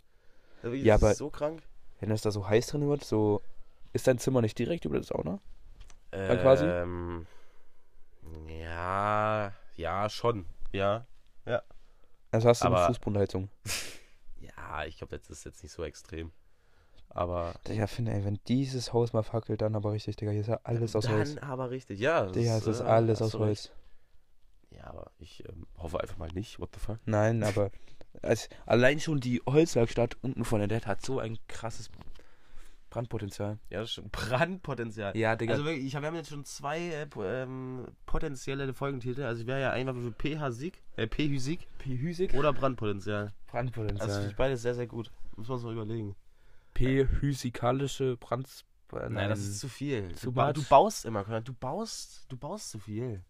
Das 0.62 0.72
ist 0.72 0.84
Ja, 0.84 0.94
aber- 0.94 1.14
so 1.14 1.30
krank. 1.30 1.62
Wenn 2.00 2.08
das 2.10 2.22
da 2.22 2.30
so 2.30 2.48
heiß 2.48 2.66
drin 2.68 2.88
wird, 2.88 3.04
so. 3.04 3.42
Ist 3.92 4.06
dein 4.06 4.18
Zimmer 4.18 4.40
nicht 4.42 4.58
direkt 4.58 4.84
über 4.84 4.94
der 4.96 5.04
Sauna? 5.04 5.40
Dann 6.10 6.38
quasi? 6.40 6.64
Ähm, 6.64 7.26
ja, 8.48 9.52
ja, 9.76 10.08
schon. 10.08 10.46
Ja. 10.72 11.06
Also 12.30 12.48
hast 12.48 12.62
du 12.62 12.66
Aber- 12.68 12.78
eine 12.78 12.86
Fußbodenheizung. 12.86 13.48
Ja, 14.40 14.84
ich 14.86 14.96
glaube, 14.98 15.18
das 15.18 15.28
ist 15.28 15.44
jetzt 15.44 15.62
nicht 15.62 15.72
so 15.72 15.84
extrem. 15.84 16.32
Aber. 17.14 17.54
Digga, 17.68 17.86
finde, 17.86 18.12
ey, 18.12 18.24
wenn 18.24 18.38
dieses 18.48 18.92
Haus 18.92 19.12
mal 19.12 19.22
fackelt, 19.22 19.60
dann 19.60 19.74
aber 19.74 19.92
richtig, 19.92 20.16
Digga. 20.16 20.30
Hier 20.30 20.40
ist 20.40 20.46
ja 20.46 20.60
alles 20.64 20.96
aus 20.96 21.04
dann 21.04 21.14
Holz. 21.14 21.36
aber 21.38 21.70
richtig, 21.70 22.00
ja. 22.00 22.24
das 22.24 22.32
Digga, 22.32 22.56
es 22.56 22.66
ist 22.66 22.80
äh, 22.80 22.84
alles 22.84 23.22
aus 23.22 23.34
Holz. 23.34 23.48
recht. 23.48 23.72
Ja, 24.70 24.86
aber 24.86 25.10
ich 25.18 25.46
ähm, 25.48 25.66
hoffe 25.76 26.00
einfach 26.00 26.16
mal 26.16 26.30
nicht. 26.34 26.58
What 26.58 26.70
the 26.74 26.80
fuck? 26.80 26.98
Nein, 27.04 27.42
aber 27.42 27.70
als, 28.22 28.48
allein 28.66 29.00
schon 29.00 29.20
die 29.20 29.42
Holzwerkstatt 29.46 30.16
unten 30.22 30.44
von 30.44 30.60
der 30.60 30.68
Dad 30.68 30.86
hat 30.86 31.04
so 31.04 31.18
ein 31.18 31.38
krasses 31.48 31.90
Brandpotenzial. 32.88 33.58
Ja, 33.70 33.80
das 33.80 33.90
ist 33.90 33.94
schon 33.94 34.10
Brandpotenzial. 34.10 35.16
Ja, 35.16 35.36
Digga. 35.36 35.52
Also 35.52 35.64
wirklich, 35.64 35.84
ich 35.84 35.94
hab, 35.94 36.02
wir 36.02 36.08
haben 36.08 36.16
jetzt 36.16 36.30
schon 36.30 36.44
zwei 36.44 36.78
äh, 36.78 37.06
ähm, 37.22 37.86
potenzielle 38.06 38.72
Folgentitel. 38.72 39.22
Also 39.22 39.42
ich 39.42 39.46
wäre 39.46 39.60
ja 39.60 39.70
einfach 39.70 39.94
für 39.94 40.12
PH-Sieg, 40.12 40.82
äh, 40.96 41.06
PH-Sieg 41.06 41.66
P-Hysik? 41.78 42.34
oder 42.34 42.52
Brandpotenzial. 42.52 43.24
Also 43.24 43.34
Brandpotenzial. 43.46 44.10
finde 44.10 44.28
ich 44.30 44.36
beides 44.36 44.62
sehr, 44.62 44.74
sehr 44.74 44.86
gut. 44.86 45.10
Muss 45.36 45.48
man 45.48 45.56
uns 45.56 45.64
mal 45.64 45.72
überlegen. 45.72 46.14
P-hysikalische 46.74 48.16
Brand... 48.16 48.48
äh, 48.92 49.08
Nein, 49.08 49.28
das 49.30 49.40
ist 49.40 49.60
zu 49.60 49.68
viel. 49.68 50.14
Zu 50.14 50.32
du, 50.32 50.52
du 50.52 50.62
baust 50.64 51.04
immer. 51.04 51.24
Du 51.40 51.52
baust, 51.52 52.26
du 52.28 52.36
baust 52.36 52.70
zu 52.70 52.78
viel. 52.78 53.22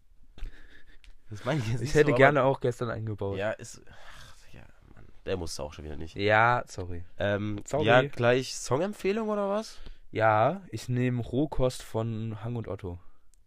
Das 1.29 1.45
meine 1.45 1.59
ich 1.59 1.65
jetzt 1.67 1.75
Ich 1.75 1.81
nicht 1.81 1.95
hätte 1.95 2.11
so, 2.11 2.15
gerne 2.17 2.43
auch 2.43 2.59
gestern 2.59 2.89
eingebaut. 2.89 3.37
Ja, 3.37 3.51
ist. 3.51 3.81
Ach, 3.89 4.53
ja, 4.53 4.61
Mann. 4.93 5.05
Der 5.25 5.37
musste 5.37 5.63
auch 5.63 5.73
schon 5.73 5.85
wieder 5.85 5.95
nicht. 5.95 6.15
Ja, 6.15 6.63
sorry. 6.67 7.03
Ähm, 7.17 7.61
Sorry. 7.65 7.85
Ja, 7.85 8.01
gleich 8.03 8.55
Songempfehlung 8.55 9.29
oder 9.29 9.49
was? 9.49 9.77
Ja, 10.11 10.61
ich 10.69 10.89
nehme 10.89 11.21
Rohkost 11.23 11.81
von 11.81 12.43
Hang 12.43 12.55
und 12.55 12.67
Otto. 12.67 12.99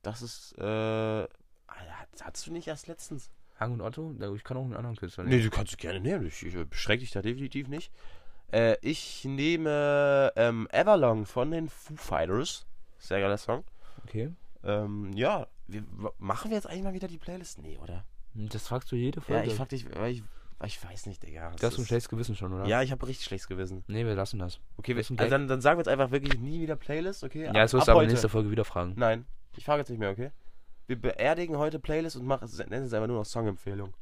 Das 0.02 0.22
ist, 0.22 0.56
äh. 0.58 0.62
Alter, 0.62 1.28
Hattest 2.22 2.46
du 2.46 2.52
nicht 2.52 2.66
erst 2.66 2.86
letztens? 2.88 3.30
Hang 3.60 3.72
und 3.72 3.80
Otto? 3.82 4.14
Ich 4.34 4.42
kann 4.44 4.56
auch 4.56 4.64
einen 4.64 4.74
anderen 4.74 4.96
Künstler 4.96 5.24
Nee, 5.24 5.30
nehmen. 5.36 5.44
du 5.44 5.50
kannst 5.50 5.78
gerne 5.78 6.00
nehmen. 6.00 6.26
Ich, 6.26 6.44
ich 6.44 6.54
beschränke 6.68 7.00
dich 7.02 7.12
da 7.12 7.22
definitiv 7.22 7.68
nicht. 7.68 7.92
Äh, 8.52 8.76
ich 8.80 9.24
nehme 9.24 10.32
ähm, 10.36 10.68
Everlong 10.70 11.26
von 11.26 11.50
den 11.50 11.68
Foo 11.68 11.96
Fighters. 11.96 12.66
Sehr 12.98 13.20
geiler 13.20 13.38
Song. 13.38 13.64
Okay. 14.04 14.32
Ähm, 14.64 15.12
ja, 15.14 15.46
wir, 15.66 15.84
machen 16.18 16.50
wir 16.50 16.56
jetzt 16.56 16.66
eigentlich 16.66 16.84
mal 16.84 16.94
wieder 16.94 17.08
die 17.08 17.18
Playlist? 17.18 17.58
Nee, 17.58 17.78
oder? 17.82 18.04
Das 18.34 18.68
fragst 18.68 18.90
du 18.92 18.96
jede 18.96 19.20
Ja, 19.20 19.24
Folge. 19.26 19.48
ich 19.48 19.54
frag 19.54 19.68
dich, 19.68 19.86
weil 19.96 20.12
ich, 20.12 20.22
weil 20.58 20.68
ich 20.68 20.84
weiß 20.84 21.06
nicht, 21.06 21.22
Digga. 21.22 21.52
du 21.58 21.66
hast 21.66 21.78
ein 21.78 21.86
schlechtes 21.86 22.08
Gewissen 22.08 22.36
schon, 22.36 22.52
oder? 22.52 22.66
Ja, 22.66 22.82
ich 22.82 22.92
habe 22.92 23.06
richtig 23.06 23.26
schlechtes 23.26 23.48
Gewissen. 23.48 23.84
Nee, 23.88 24.04
wir 24.04 24.14
lassen 24.14 24.38
das. 24.38 24.60
Okay, 24.76 24.94
wir, 24.94 24.98
also 24.98 25.14
dann, 25.14 25.48
dann 25.48 25.60
sagen 25.60 25.78
wir 25.78 25.80
jetzt 25.80 25.88
einfach 25.88 26.10
wirklich 26.10 26.38
nie 26.38 26.60
wieder 26.60 26.76
Playlist, 26.76 27.24
okay? 27.24 27.46
Ja, 27.46 27.52
das 27.52 27.72
wirst 27.72 27.88
du 27.88 27.92
aber 27.92 28.00
heute. 28.00 28.10
nächste 28.10 28.28
Folge 28.28 28.50
wieder 28.50 28.64
fragen. 28.64 28.94
Nein, 28.96 29.26
ich 29.56 29.64
frage 29.64 29.80
jetzt 29.80 29.88
nicht 29.88 29.98
mehr, 29.98 30.10
okay? 30.10 30.30
Wir 30.86 31.00
beerdigen 31.00 31.56
heute 31.56 31.80
Playlist 31.80 32.16
und 32.16 32.26
machen, 32.26 32.48
nennen 32.68 32.86
es 32.86 32.92
einfach 32.92 33.08
nur 33.08 33.18
noch 33.18 33.24
Songempfehlung. 33.24 33.94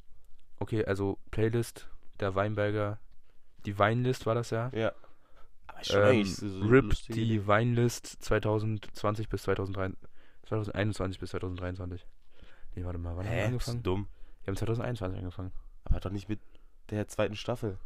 Okay, 0.58 0.84
also 0.84 1.18
Playlist, 1.30 1.88
der 2.20 2.34
Weinberger, 2.34 2.98
die 3.66 3.78
Weinlist 3.78 4.26
war 4.26 4.34
das 4.34 4.50
ja. 4.50 4.70
Ja. 4.74 4.92
Aber 5.66 5.84
schon 5.84 5.96
Ähm, 6.00 6.04
eigentlich 6.08 6.36
so- 6.36 6.60
RIP, 6.60 6.94
die 7.08 7.46
Weinlist 7.46 8.06
2020 8.22 9.28
bis 9.28 9.42
2023, 9.42 9.98
2021 10.48 11.18
bis 11.20 11.30
2023. 11.30 12.06
Nee, 12.74 12.84
warte 12.84 12.98
mal, 12.98 13.16
wann 13.16 13.26
haben 13.26 13.32
wir 13.32 13.40
Hä? 13.42 13.46
angefangen? 13.46 13.76
Bist 13.78 13.86
du 13.86 13.90
dumm. 13.90 14.08
Wir 14.44 14.50
haben 14.52 14.56
2021 14.56 15.18
angefangen. 15.18 15.52
Aber 15.84 16.00
doch 16.00 16.10
nicht 16.10 16.28
mit 16.28 16.40
der 16.90 17.08
zweiten 17.08 17.36
Staffel. 17.36 17.78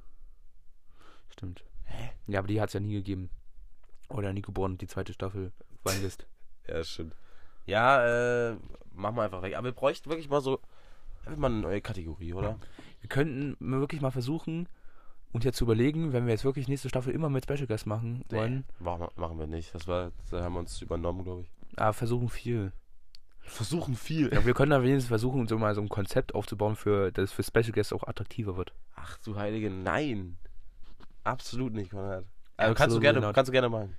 Stimmt. 1.31 1.65
Hä? 1.85 2.11
Ja, 2.27 2.39
aber 2.41 2.49
die 2.49 2.61
hat 2.61 2.69
es 2.71 2.75
ja 2.75 2.81
nie 2.81 2.95
gegeben. 2.95 3.31
Oder 4.09 4.33
nie 4.33 4.43
geboren, 4.43 4.79
die 4.79 4.87
zweite 4.87 5.13
Staffel 5.13 5.53
Weinlist. 5.85 6.27
Ja, 6.69 6.85
stimmt. 6.85 7.15
Ja, 7.65 8.51
äh, 8.51 8.57
machen 8.93 9.17
wir 9.17 9.23
einfach 9.23 9.41
weg. 9.41 9.57
Aber 9.57 9.65
wir 9.69 9.73
bräuchten 9.73 10.11
wirklich 10.11 10.29
mal 10.29 10.43
so, 10.43 10.61
einfach 11.25 11.39
mal 11.39 11.47
eine 11.51 11.61
neue 11.63 11.81
Kategorie, 11.81 12.35
oder? 12.35 12.59
Wir 13.01 13.09
könnten 13.09 13.57
wirklich 13.81 14.03
mal 14.03 14.11
versuchen, 14.11 14.69
uns 15.33 15.45
jetzt 15.45 15.57
zu 15.59 15.65
überlegen, 15.65 16.13
wenn 16.13 16.27
wir 16.27 16.33
jetzt 16.33 16.45
wirklich 16.45 16.69
nächste 16.69 16.89
Staffel 16.89 17.13
immer 17.13 17.29
mit 17.29 17.45
Special 17.45 17.67
Guest 17.67 17.87
machen 17.87 18.25
wollen. 18.31 18.65
Machen, 18.79 19.01
wir- 19.01 19.13
machen 19.17 19.39
wir 19.39 19.47
nicht. 19.47 19.75
Das 19.75 19.87
war, 19.87 20.11
da 20.31 20.43
haben 20.43 20.55
wir 20.55 20.61
uns 20.61 20.81
übernommen, 20.83 21.25
glaube 21.25 21.43
ich. 21.43 21.51
Aber 21.79 21.93
versuchen 21.93 22.29
viel. 22.29 22.73
Versuchen 23.41 23.95
viel. 23.97 24.33
Ja, 24.33 24.45
wir 24.45 24.53
können 24.55 24.71
da 24.71 24.83
wenigstens 24.83 25.09
versuchen, 25.09 25.47
so 25.49 25.57
mal 25.59 25.75
so 25.75 25.81
ein 25.81 25.89
Konzept 25.89 26.35
aufzubauen, 26.35 26.77
für 26.77 27.11
das 27.13 27.33
für 27.33 27.43
Special 27.43 27.73
Guests 27.73 27.93
auch 27.93 28.03
attraktiver 28.07 28.57
wird. 28.57 28.73
Ach 28.95 29.17
du 29.19 29.37
Heilige, 29.37 29.71
nein. 29.71 30.37
Absolut 31.25 31.73
nicht, 31.73 31.91
Konrad. 31.91 32.25
Also 32.57 32.75
kannst 32.75 32.97
du 32.97 33.01
gerne, 33.01 33.21
not. 33.21 33.35
kannst 33.35 33.49
du 33.49 33.53
gerne 33.53 33.69
machen. 33.69 33.95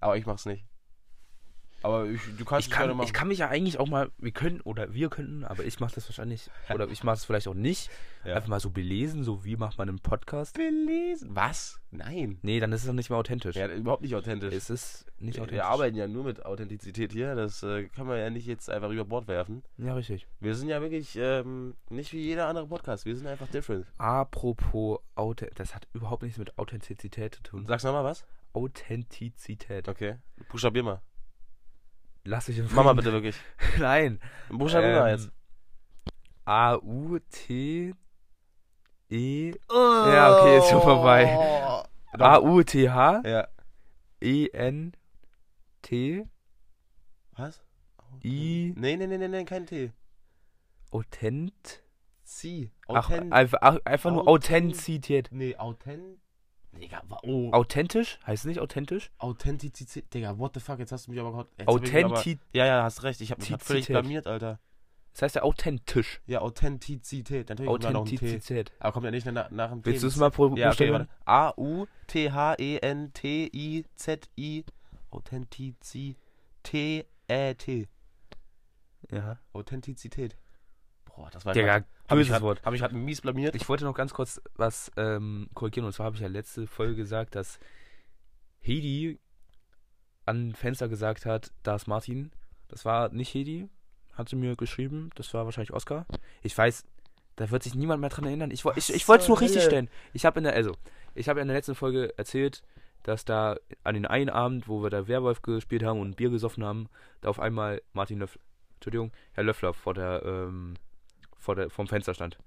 Aber 0.00 0.16
ich 0.16 0.26
mach's 0.26 0.46
nicht. 0.46 0.64
Aber 1.82 2.06
ich, 2.06 2.20
du 2.36 2.44
kannst 2.44 2.68
Ich 2.68 2.72
kann, 2.74 2.88
machen. 2.94 3.06
ich 3.06 3.12
kann 3.12 3.28
mich 3.28 3.38
ja 3.38 3.48
eigentlich 3.48 3.78
auch 3.80 3.88
mal, 3.88 4.10
wir 4.18 4.32
können 4.32 4.60
oder 4.60 4.92
wir 4.92 5.08
könnten, 5.08 5.44
aber 5.44 5.64
ich 5.64 5.80
mache 5.80 5.94
das 5.94 6.06
wahrscheinlich, 6.08 6.50
oder 6.72 6.88
ich 6.88 7.02
mache 7.04 7.16
es 7.16 7.24
vielleicht 7.24 7.48
auch 7.48 7.54
nicht, 7.54 7.90
Ja. 8.24 8.34
einfach 8.36 8.48
mal 8.48 8.60
so 8.60 8.68
belesen, 8.70 9.24
so 9.24 9.44
wie 9.44 9.56
macht 9.56 9.78
man 9.78 9.88
einen 9.88 9.98
Podcast. 9.98 10.56
belesen. 10.56 11.30
Was? 11.34 11.80
Nein. 11.90 12.38
Nee, 12.42 12.60
dann 12.60 12.70
ist 12.72 12.82
es 12.82 12.86
doch 12.86 12.92
nicht 12.92 13.08
mehr 13.08 13.18
authentisch. 13.18 13.56
Ja, 13.56 13.66
überhaupt 13.68 14.02
nicht 14.02 14.14
authentisch. 14.14 14.52
es 14.54 14.68
ist 14.68 15.06
nicht 15.18 15.36
wir, 15.36 15.42
authentisch. 15.42 15.56
wir 15.56 15.64
arbeiten 15.66 15.96
ja 15.96 16.06
nur 16.06 16.24
mit 16.24 16.44
Authentizität 16.44 17.12
hier. 17.12 17.34
Das 17.34 17.62
äh, 17.62 17.84
kann 17.88 18.06
man 18.06 18.18
ja 18.18 18.28
nicht 18.30 18.46
jetzt 18.46 18.68
einfach 18.68 18.90
über 18.90 19.04
Bord 19.06 19.26
werfen. 19.26 19.62
Ja, 19.78 19.94
richtig. 19.94 20.26
Wir 20.38 20.54
sind 20.54 20.68
ja 20.68 20.80
wirklich 20.82 21.16
ähm, 21.16 21.74
nicht 21.88 22.12
wie 22.12 22.20
jeder 22.20 22.46
andere 22.46 22.66
Podcast. 22.66 23.06
Wir 23.06 23.16
sind 23.16 23.26
einfach 23.26 23.48
different. 23.48 23.86
Apropos 23.98 25.00
Authentizität, 25.14 25.58
das 25.60 25.74
hat 25.74 25.88
überhaupt 25.94 26.22
nichts 26.22 26.38
mit 26.38 26.58
Authentizität 26.58 27.34
zu 27.36 27.42
tun. 27.42 27.64
Sag's 27.66 27.84
nochmal 27.84 28.04
was? 28.04 28.26
Authentizität. 28.52 29.88
Okay. 29.88 30.16
Buchstabier 30.50 30.82
mal. 30.82 31.00
Lass 32.24 32.48
ich 32.48 32.58
im 32.58 32.68
Mach 32.72 32.84
mal 32.84 32.94
bitte 32.94 33.12
wirklich. 33.12 33.36
Nein. 33.78 34.20
Buchstabier 34.50 35.00
mal 35.00 35.12
Ähm, 35.12 35.18
jetzt. 35.18 35.30
A-U-T-E. 36.44 37.94
Ja, 39.70 40.38
okay, 40.40 40.58
ist 40.58 40.68
schon 40.70 40.82
vorbei. 40.82 41.24
Doch. 42.12 42.20
A-U-T-H. 42.26 43.22
Ja. 43.24 43.48
E-N-T. 44.20 46.26
Was? 47.36 47.62
I. 48.22 48.74
Nee, 48.76 48.96
nee, 48.96 49.06
nee, 49.06 49.18
nee, 49.18 49.28
nee, 49.28 49.44
kein 49.44 49.66
T. 49.66 49.92
Authent. 50.90 51.82
Sie. 52.22 52.70
Ach, 52.88 53.08
einfach, 53.10 53.58
ach, 53.62 53.78
einfach 53.84 54.10
nur 54.10 54.28
Authent- 54.28 54.72
Authentizität. 54.72 55.28
nee, 55.32 55.56
Authent. 55.56 56.19
Digga, 56.72 57.02
oh. 57.22 57.50
Authentisch? 57.52 58.18
Heißt 58.26 58.44
es 58.44 58.48
nicht 58.48 58.60
authentisch? 58.60 59.10
Authentizität. 59.18 60.12
Digga, 60.14 60.38
what 60.38 60.54
the 60.54 60.60
fuck, 60.60 60.78
jetzt 60.78 60.92
hast 60.92 61.06
du 61.06 61.10
mich 61.10 61.20
aber 61.20 61.46
Authentizität. 61.66 62.38
Ja, 62.52 62.66
ja, 62.66 62.82
hast 62.82 63.02
recht. 63.02 63.20
Ich 63.20 63.30
hab 63.30 63.38
mich 63.38 63.54
völlig 63.58 63.86
blamiert, 63.86 64.26
Alter. 64.26 64.58
Das 65.12 65.22
heißt 65.22 65.34
ja 65.36 65.42
authentisch. 65.42 66.20
Ja, 66.26 66.40
Authentizität. 66.40 67.48
Natürlich. 67.48 67.70
Authentizität. 67.70 68.72
Aber 68.78 68.92
kommt 68.92 69.04
ja 69.04 69.10
nicht 69.10 69.26
nach, 69.26 69.50
nach 69.50 69.70
dem 69.70 69.82
T. 69.82 69.90
Willst 69.90 70.04
du 70.04 70.06
es 70.06 70.16
mal 70.16 70.30
pro 70.30 70.54
Ja, 70.54 70.70
okay, 70.70 70.78
buchstabieren? 70.92 71.08
warte. 71.24 71.60
E 71.60 72.28
A-U-T-H-E-N-T-I-Z-I. 72.28 74.64
Authentizität. 75.10 77.88
Ja. 79.10 79.38
Authentizität. 79.52 80.36
Boah, 81.04 81.28
das 81.30 81.44
war 81.44 81.54
Digga, 81.54 81.84
böses 82.16 82.32
grad, 82.32 82.42
Wort. 82.42 82.62
Hab 82.64 82.74
ich 82.74 82.80
gerade 82.80 82.94
mies 82.94 83.20
blamiert? 83.20 83.54
Ich 83.54 83.68
wollte 83.68 83.84
noch 83.84 83.94
ganz 83.94 84.12
kurz 84.12 84.40
was 84.54 84.90
ähm, 84.96 85.48
korrigieren. 85.54 85.86
Und 85.86 85.92
zwar 85.92 86.06
habe 86.06 86.16
ich 86.16 86.22
ja 86.22 86.28
letzte 86.28 86.66
Folge 86.66 86.96
gesagt, 86.96 87.34
dass 87.34 87.58
Hedi 88.60 89.18
an 90.26 90.54
Fenster 90.54 90.88
gesagt 90.88 91.26
hat, 91.26 91.52
da 91.62 91.76
ist 91.76 91.86
Martin. 91.86 92.30
Das 92.68 92.84
war 92.84 93.08
nicht 93.10 93.34
Hedi, 93.34 93.68
hat 94.14 94.28
sie 94.28 94.36
mir 94.36 94.56
geschrieben. 94.56 95.10
Das 95.14 95.32
war 95.34 95.44
wahrscheinlich 95.44 95.72
Oscar. 95.72 96.06
Ich 96.42 96.56
weiß, 96.56 96.84
da 97.36 97.50
wird 97.50 97.62
sich 97.62 97.74
niemand 97.74 98.00
mehr 98.00 98.10
dran 98.10 98.26
erinnern. 98.26 98.50
Ich, 98.50 98.64
ich, 98.64 98.94
ich 98.94 99.08
wollte 99.08 99.22
es 99.22 99.28
nur 99.28 99.40
richtig 99.40 99.62
stellen. 99.62 99.88
Ich 100.12 100.24
habe 100.24 100.40
in 100.40 100.44
der, 100.44 100.54
also, 100.54 100.76
ich 101.14 101.28
habe 101.28 101.40
in 101.40 101.48
der 101.48 101.56
letzten 101.56 101.74
Folge 101.74 102.12
erzählt, 102.16 102.62
dass 103.02 103.24
da 103.24 103.56
an 103.82 103.94
den 103.94 104.06
einen 104.06 104.28
Abend, 104.28 104.68
wo 104.68 104.82
wir 104.82 104.90
da 104.90 105.08
Werwolf 105.08 105.42
gespielt 105.42 105.82
haben 105.82 106.00
und 106.00 106.16
Bier 106.16 106.30
gesoffen 106.30 106.64
haben, 106.64 106.88
da 107.22 107.30
auf 107.30 107.40
einmal 107.40 107.82
Martin 107.92 108.18
Löffler, 108.18 108.42
Entschuldigung, 108.74 109.12
Herr 109.32 109.44
Löffler 109.44 109.74
vor 109.74 109.94
der, 109.94 110.22
ähm, 110.24 110.74
vor 111.40 111.56
der, 111.56 111.70
vom 111.70 111.88
Fenster 111.88 112.14
stand. 112.14 112.38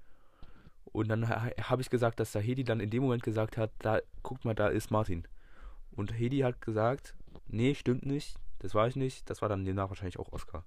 Und 0.84 1.08
dann 1.08 1.28
ha 1.28 1.50
habe 1.60 1.82
ich 1.82 1.90
gesagt, 1.90 2.20
dass 2.20 2.32
da 2.32 2.38
Hedi 2.38 2.64
dann 2.64 2.80
in 2.80 2.90
dem 2.90 3.02
Moment 3.02 3.22
gesagt 3.22 3.56
hat, 3.56 3.72
da, 3.80 4.00
guck 4.22 4.44
mal, 4.44 4.54
da 4.54 4.68
ist 4.68 4.90
Martin. 4.90 5.26
Und 5.90 6.16
Hedi 6.16 6.38
hat 6.38 6.60
gesagt, 6.60 7.14
nee, 7.46 7.74
stimmt 7.74 8.06
nicht, 8.06 8.38
das 8.60 8.74
war 8.74 8.86
ich 8.86 8.96
nicht, 8.96 9.28
das 9.28 9.42
war 9.42 9.48
dann 9.48 9.64
demnach 9.64 9.88
wahrscheinlich 9.88 10.18
auch 10.18 10.32
Oscar. 10.32 10.64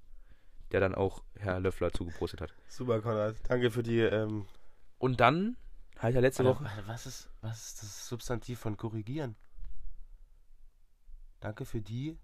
Der 0.71 0.81
dann 0.81 0.95
auch 0.95 1.23
Herr 1.37 1.59
Löffler 1.59 1.91
zugeprostet 1.93 2.41
hat. 2.41 2.53
Super, 2.67 3.01
Konrad. 3.01 3.35
Danke 3.47 3.71
für 3.71 3.83
die, 3.83 4.01
ähm. 4.01 4.45
Und 4.97 5.21
dann, 5.21 5.55
halt 5.97 6.15
ja 6.15 6.21
letzte 6.21 6.43
Woche, 6.43 6.69
was, 6.85 7.05
ist, 7.05 7.29
was 7.41 7.67
ist 7.67 7.83
das 7.83 8.07
Substantiv 8.09 8.59
von 8.59 8.75
korrigieren? 8.75 9.35
Danke 11.39 11.65
für 11.65 11.81
die. 11.81 12.17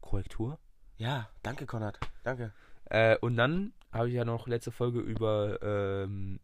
Korrektur. 0.00 0.58
Ja, 0.96 1.30
danke, 1.42 1.66
Konrad. 1.66 1.98
Danke. 2.24 2.52
Äh, 2.86 3.16
und 3.18 3.36
dann 3.36 3.72
habe 3.92 4.08
ich 4.08 4.14
ja 4.14 4.24
noch 4.24 4.46
letzte 4.46 4.70
Folge 4.70 5.00
über 5.00 5.60
ähm, 5.62 6.40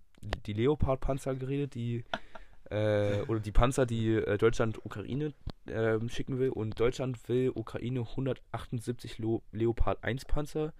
die 0.46 0.52
Leopard-Panzer 0.52 1.34
geredet, 1.36 1.74
die 1.74 2.04
äh, 2.70 3.20
oder 3.22 3.40
die 3.40 3.52
Panzer, 3.52 3.86
die 3.86 4.14
äh, 4.14 4.38
Deutschland 4.38 4.84
Ukraine 4.84 5.32
ähm, 5.68 6.08
schicken 6.08 6.38
will. 6.38 6.50
Und 6.50 6.78
Deutschland 6.80 7.28
will 7.28 7.52
Ukraine 7.54 8.00
178 8.00 9.18
Lo 9.18 9.42
Leopard 9.52 10.02
1 10.02 10.24
Panzer 10.24 10.72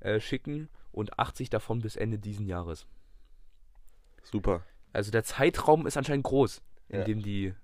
äh, 0.00 0.20
schicken 0.20 0.68
und 0.92 1.18
80 1.18 1.50
davon 1.50 1.80
bis 1.80 1.96
Ende 1.96 2.18
diesen 2.18 2.46
Jahres. 2.46 2.86
Super. 4.22 4.62
Also 4.92 5.10
der 5.10 5.24
Zeitraum 5.24 5.86
ist 5.86 5.96
anscheinend 5.96 6.24
groß, 6.24 6.62
in 6.88 6.98
Ja. 7.00 7.04
dem 7.04 7.22
die. 7.22 7.54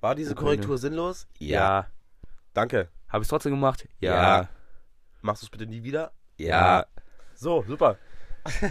War 0.00 0.14
diese 0.14 0.32
Ukraine. 0.32 0.56
Korrektur 0.56 0.78
sinnlos? 0.78 1.26
Habe 1.40 1.86
Danke. 2.54 2.88
ich 3.12 3.20
es 3.20 3.28
trotzdem 3.28 3.52
gemacht? 3.52 3.88
Ja. 4.00 4.48
Machst 5.20 5.42
du 5.42 5.46
es 5.46 5.50
bitte 5.50 5.66
nie 5.66 5.84
wieder? 5.84 6.12
Ja. 6.38 6.86
So, 7.42 7.64
super. 7.66 7.98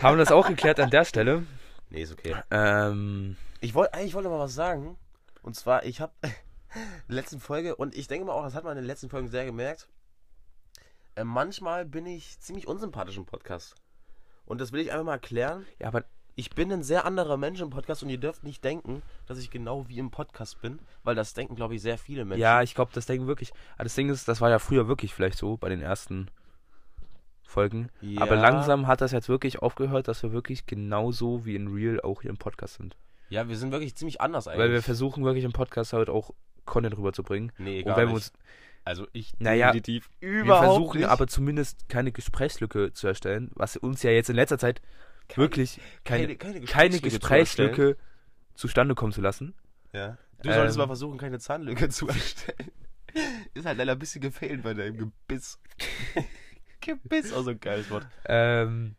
Haben 0.01 0.15
wir 0.15 0.23
das 0.23 0.31
auch 0.31 0.47
geklärt 0.47 0.79
an 0.79 0.89
der 0.89 1.03
Stelle? 1.03 1.43
Nee, 1.89 2.03
ist 2.03 2.13
okay. 2.13 2.33
Ähm, 2.49 3.35
Ich 3.59 3.73
wollte 3.73 3.95
eigentlich 3.95 4.13
wollte 4.13 4.29
mal 4.29 4.39
was 4.39 4.53
sagen. 4.53 4.97
Und 5.41 5.57
zwar, 5.57 5.83
ich 5.85 5.99
habe 5.99 6.13
in 6.23 6.31
der 7.09 7.15
letzten 7.17 7.41
Folge, 7.41 7.75
und 7.75 7.93
ich 7.97 8.07
denke 8.07 8.25
mal 8.25 8.31
auch, 8.31 8.45
das 8.45 8.55
hat 8.55 8.63
man 8.63 8.77
in 8.77 8.83
den 8.83 8.87
letzten 8.87 9.09
Folgen 9.09 9.27
sehr 9.27 9.43
gemerkt, 9.43 9.89
äh, 11.15 11.25
manchmal 11.25 11.83
bin 11.83 12.05
ich 12.05 12.39
ziemlich 12.39 12.65
unsympathisch 12.65 13.17
im 13.17 13.25
Podcast. 13.25 13.75
Und 14.45 14.61
das 14.61 14.71
will 14.71 14.79
ich 14.79 14.93
einfach 14.93 15.03
mal 15.03 15.13
erklären. 15.15 15.65
ja, 15.79 15.89
aber 15.89 16.05
Ich 16.35 16.51
bin 16.51 16.71
ein 16.71 16.81
sehr 16.81 17.03
anderer 17.03 17.35
Mensch 17.35 17.59
im 17.59 17.71
Podcast 17.71 18.03
und 18.03 18.09
ihr 18.09 18.19
dürft 18.19 18.45
nicht 18.45 18.63
denken, 18.63 19.01
dass 19.25 19.37
ich 19.37 19.51
genau 19.51 19.89
wie 19.89 19.99
im 19.99 20.11
Podcast 20.11 20.61
bin, 20.61 20.79
weil 21.03 21.13
das 21.15 21.33
denken, 21.33 21.55
glaube 21.57 21.75
ich, 21.75 21.81
sehr 21.81 21.97
viele 21.97 22.23
Menschen. 22.23 22.41
Ja, 22.41 22.61
ich 22.61 22.73
glaube, 22.73 22.91
das 22.93 23.05
denken 23.05 23.27
wirklich. 23.27 23.51
Aber 23.75 23.83
das 23.83 23.95
Ding 23.95 24.09
ist, 24.09 24.29
das 24.29 24.39
war 24.39 24.49
ja 24.49 24.59
früher 24.59 24.87
wirklich 24.87 25.13
vielleicht 25.13 25.37
so 25.37 25.57
bei 25.57 25.67
den 25.67 25.81
ersten 25.81 26.31
Folgen. 27.51 27.89
Ja. 28.01 28.21
Aber 28.21 28.35
langsam 28.35 28.87
hat 28.87 29.01
das 29.01 29.11
jetzt 29.11 29.29
wirklich 29.29 29.59
aufgehört, 29.59 30.07
dass 30.07 30.23
wir 30.23 30.31
wirklich 30.31 30.65
genauso 30.65 31.45
wie 31.45 31.55
in 31.55 31.67
Real 31.67 31.99
auch 32.01 32.21
hier 32.21 32.31
im 32.31 32.37
Podcast 32.37 32.75
sind. 32.75 32.95
Ja, 33.29 33.47
wir 33.47 33.57
sind 33.57 33.71
wirklich 33.71 33.95
ziemlich 33.95 34.19
anders 34.21 34.47
eigentlich. 34.47 34.59
Weil 34.59 34.71
wir 34.71 34.81
versuchen 34.81 35.23
wirklich 35.23 35.43
im 35.45 35.51
Podcast 35.53 35.93
halt 35.93 36.09
auch 36.09 36.31
Content 36.65 36.97
rüberzubringen. 36.97 37.51
Nee, 37.57 37.83
wenn 37.85 37.95
wir 38.07 38.13
uns, 38.13 38.33
also 38.83 39.07
ich 39.13 39.33
Naja, 39.39 39.67
definitiv 39.67 40.09
wir 40.19 40.29
überhaupt 40.41 40.65
versuchen 40.65 40.99
nicht. 41.01 41.09
aber 41.09 41.27
zumindest 41.27 41.87
keine 41.89 42.11
Gesprächslücke 42.11 42.93
zu 42.93 43.07
erstellen, 43.07 43.51
was 43.55 43.77
uns 43.77 44.01
ja 44.03 44.11
jetzt 44.11 44.29
in 44.29 44.35
letzter 44.35 44.57
Zeit 44.57 44.81
wirklich 45.35 45.79
keine, 46.03 46.35
keine, 46.35 46.61
keine 46.61 46.99
Gesprächslücke 46.99 47.09
zu. 47.09 47.19
Gesprächslücke 47.19 47.97
zustande 48.55 48.95
kommen 48.95 49.13
zu 49.13 49.21
lassen. 49.21 49.53
Ja. 49.93 50.17
Du 50.43 50.51
solltest 50.51 50.75
Ähm. 50.75 50.79
mal 50.81 50.87
versuchen, 50.87 51.17
keine 51.17 51.39
Zahnlücke 51.39 51.89
zu 51.89 52.07
erstellen. 52.07 52.71
Ist 53.53 53.65
halt 53.65 53.77
leider 53.77 53.91
ein 53.93 53.99
bisschen 53.99 54.21
gefehlt 54.21 54.63
bei 54.63 54.73
deinem 54.73 54.97
Gebiss. 54.97 55.59
Gebiss, 56.81 57.33
auch 57.33 57.43
so 57.43 57.51
ein 57.51 57.59
geiles 57.59 57.89
Wort. 57.89 58.07
Ähm, 58.25 58.95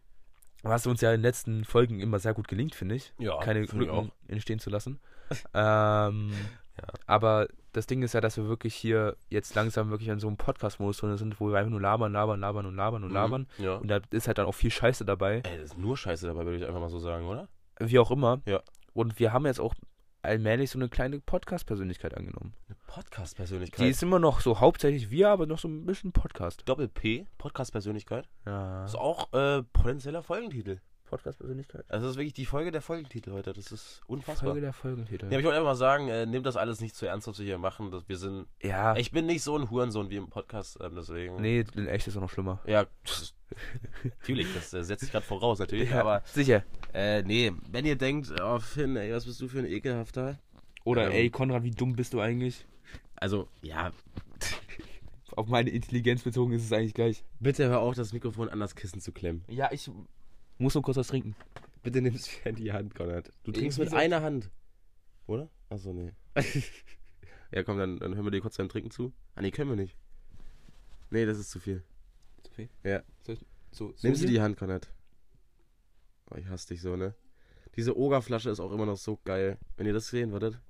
was 0.63 0.87
uns 0.87 1.01
ja 1.01 1.11
in 1.11 1.19
den 1.19 1.23
letzten 1.23 1.65
Folgen 1.65 2.01
immer 2.01 2.19
sehr 2.19 2.35
gut 2.35 2.49
gelingt, 2.49 2.75
finde 2.75 2.95
ich. 2.95 3.13
Ja, 3.19 3.39
keine 3.41 3.67
finde 3.67 3.85
ich 3.85 3.91
Lücken 3.91 4.13
entstehen 4.29 4.59
zu 4.59 4.71
lassen. 4.71 5.01
ähm, 5.55 6.33
Ja. 6.79 6.89
Aber 7.07 7.49
das 7.73 7.87
Ding 7.87 8.03
ist 8.03 8.15
ja, 8.15 8.21
dass 8.21 8.37
wir 8.37 8.49
wirklich 8.49 8.75
hier 8.75 9.17
jetzt 9.29 9.55
langsam 9.55 9.91
wirklich 9.91 10.11
an 10.11 10.21
so 10.21 10.27
einem 10.27 10.37
Podcast-Modus 10.37 10.99
drin 10.99 11.17
sind, 11.17 11.41
wo 11.41 11.51
wir 11.51 11.59
einfach 11.59 11.71
nur 11.71 11.81
labern, 11.81 12.13
labern, 12.13 12.41
labern 12.41 12.67
und 12.67 12.77
labern 12.77 13.05
und 13.05 13.11
labern. 13.11 13.47
Mhm. 13.59 13.65
Ja. 13.65 13.75
Und 13.77 13.89
da 13.89 14.01
ist 14.11 14.27
halt 14.27 14.39
dann 14.39 14.47
auch 14.47 14.55
viel 14.55 14.71
Scheiße 14.71 15.05
dabei. 15.05 15.43
Ey, 15.45 15.59
das 15.59 15.71
ist 15.73 15.79
nur 15.79 15.97
Scheiße 15.97 16.27
dabei, 16.27 16.45
würde 16.45 16.59
ich 16.59 16.67
einfach 16.67 16.81
mal 16.81 16.89
so 16.89 16.99
sagen, 16.99 17.27
oder? 17.27 17.49
Wie 17.79 17.99
auch 17.99 18.11
immer. 18.11 18.41
Ja. 18.47 18.63
Und 18.95 19.19
wir 19.19 19.33
haben 19.33 19.47
jetzt 19.47 19.61
auch 19.61 19.75
allmählich 20.23 20.71
so 20.71 20.79
eine 20.79 20.89
kleine 20.89 21.21
Podcast-Persönlichkeit 21.21 22.17
angenommen. 22.17 22.55
Eine 22.69 22.77
Podcast-Persönlichkeit. 22.87 23.81
Die 23.81 23.91
ist 23.91 24.03
immer 24.03 24.19
noch 24.19 24.41
so 24.41 24.61
hauptsächlich 24.61 25.11
wir, 25.11 25.29
aber 25.29 25.47
noch 25.47 25.59
so 25.59 25.69
ein 25.69 25.85
bisschen 25.85 26.13
Podcast. 26.13 26.63
Doppel-P, 26.67 27.27
Podcast-Persönlichkeit. 27.39 28.29
Ja. 28.47 28.85
Ist 28.85 28.97
auch 28.97 29.33
äh, 29.33 29.63
potenzieller 29.63 30.23
Folgentitel. 30.23 30.79
Podcast-Persönlichkeit. 31.13 31.85
Also 31.89 32.07
das 32.07 32.13
ist 32.13 32.17
wirklich 32.19 32.33
die 32.33 32.47
Folge 32.47 32.71
der 32.71 32.81
Folgentitel 32.81 33.33
heute. 33.33 33.53
Das 33.53 33.71
ist 33.71 34.01
unfassbar. 34.07 34.51
Folge 34.51 34.63
der 34.63 34.73
Folgentitel. 34.73 35.31
Ja, 35.31 35.39
ich 35.39 35.45
wollte 35.45 35.59
einfach 35.59 35.73
mal 35.73 35.75
sagen, 35.75 36.09
äh, 36.09 36.25
nehmt 36.25 36.47
das 36.47 36.57
alles 36.57 36.81
nicht 36.81 36.97
zu 36.97 37.05
ernst, 37.05 37.29
was 37.29 37.39
wir 37.39 37.45
hier 37.45 37.59
machen. 37.59 37.91
Dass 37.91 38.09
wir 38.09 38.17
sind. 38.17 38.47
ja. 38.63 38.97
Ich 38.97 39.11
bin 39.11 39.27
nicht 39.27 39.43
so 39.43 39.59
ein 39.59 39.69
Hurensohn 39.69 40.09
wie 40.09 40.17
im 40.17 40.31
Podcast, 40.31 40.79
ähm, 40.81 40.95
deswegen. 40.97 41.37
Nee, 41.43 41.67
in 41.75 41.87
echt 41.87 42.07
ist 42.07 42.15
es 42.15 42.21
noch 42.21 42.31
schlimmer. 42.31 42.61
Ja, 42.65 42.87
natürlich, 44.05 44.55
das 44.55 44.73
äh, 44.73 44.83
setzt 44.85 45.03
sich 45.03 45.13
gerade 45.13 45.27
voraus, 45.27 45.59
natürlich. 45.59 45.91
Ja, 45.91 46.01
Aber 46.01 46.23
sicher. 46.25 46.63
Äh, 46.95 47.23
nee, 47.23 47.53
wenn 47.71 47.85
ihr 47.87 47.97
denkt, 47.97 48.33
oh 48.41 48.59
Finn, 48.59 48.97
ey, 48.97 49.13
was 49.13 49.25
bist 49.27 49.41
du 49.41 49.49
für 49.49 49.59
ein 49.61 49.67
ekelhafter? 49.67 50.39
Oder 50.85 51.07
Ähm. 51.07 51.13
ey, 51.13 51.31
Konrad, 51.31 51.63
wie 51.63 51.71
dumm 51.71 51.95
bist 51.97 52.13
du 52.13 52.21
eigentlich? 52.21 52.67
Also, 53.17 53.49
ja, 53.63 53.93
Auf 55.37 55.47
meine 55.47 55.71
Intelligenz 55.71 56.23
bezogen 56.23 56.53
ist 56.53 56.65
es 56.65 56.73
eigentlich 56.73 56.93
gleich. 56.95 57.25
bitte 57.41 57.67
hör 57.69 57.81
auf, 57.81 57.95
das 57.95 58.13
Mikrofon 58.13 58.49
an 58.51 58.61
das 58.61 58.75
Kissen 58.75 59.01
zu 59.01 59.13
klemmen. 59.13 59.45
Ja, 59.49 59.71
ich 59.73 59.91
muss 60.59 60.75
nur 60.75 60.83
kurz 60.83 60.99
was 60.99 61.07
trinken. 61.09 61.35
Bitte 61.83 62.03
nimm 62.03 62.15
es 62.15 62.31
wieder 62.31 62.51
in 62.51 62.57
die 62.57 62.73
Hand, 62.73 62.95
Konrad. 62.95 63.31
Du 63.45 63.51
trinkst 63.53 63.79
Wie 63.79 63.85
mit 63.85 63.95
einer 63.95 64.21
Hand. 64.23 64.51
Oder? 65.27 65.49
Achso, 65.71 65.93
nee. 65.95 66.13
ja, 67.51 67.63
komm, 67.63 67.79
dann, 67.79 67.99
dann 67.99 68.15
hören 68.15 68.27
wir 68.27 68.31
dir 68.31 68.41
kurz 68.43 68.59
beim 68.59 68.69
Trinken 68.69 68.91
zu. 68.91 69.13
Ah, 69.35 69.41
nee, 69.41 69.51
können 69.51 69.71
wir 69.71 69.77
nicht. 69.77 69.97
Nee, 71.11 71.25
das 71.25 71.39
ist 71.39 71.51
zu 71.51 71.61
viel. 71.61 71.83
Zu 72.43 72.53
viel? 72.53 72.69
Ja. 72.85 73.03
So, 73.23 73.35
so 73.71 73.95
Nimmst 74.03 74.23
du 74.23 74.27
die 74.27 74.41
Hand, 74.41 74.59
Konrad? 74.59 74.89
Oh, 76.33 76.39
ich 76.39 76.49
hasse 76.49 76.69
dich 76.69 76.81
so, 76.81 76.97
ne? 76.97 77.15
Diese 77.77 77.97
Ogerflasche 77.97 78.51
ist 78.51 78.61
auch 78.61 78.73
immer 78.73 78.87
noch 78.87 78.97
so 78.97 79.19
geil. 79.25 79.59
Wenn 79.77 79.87
ihr 79.87 79.93
das 79.93 80.09
sehen 80.09 80.33
würdet. 80.33 80.61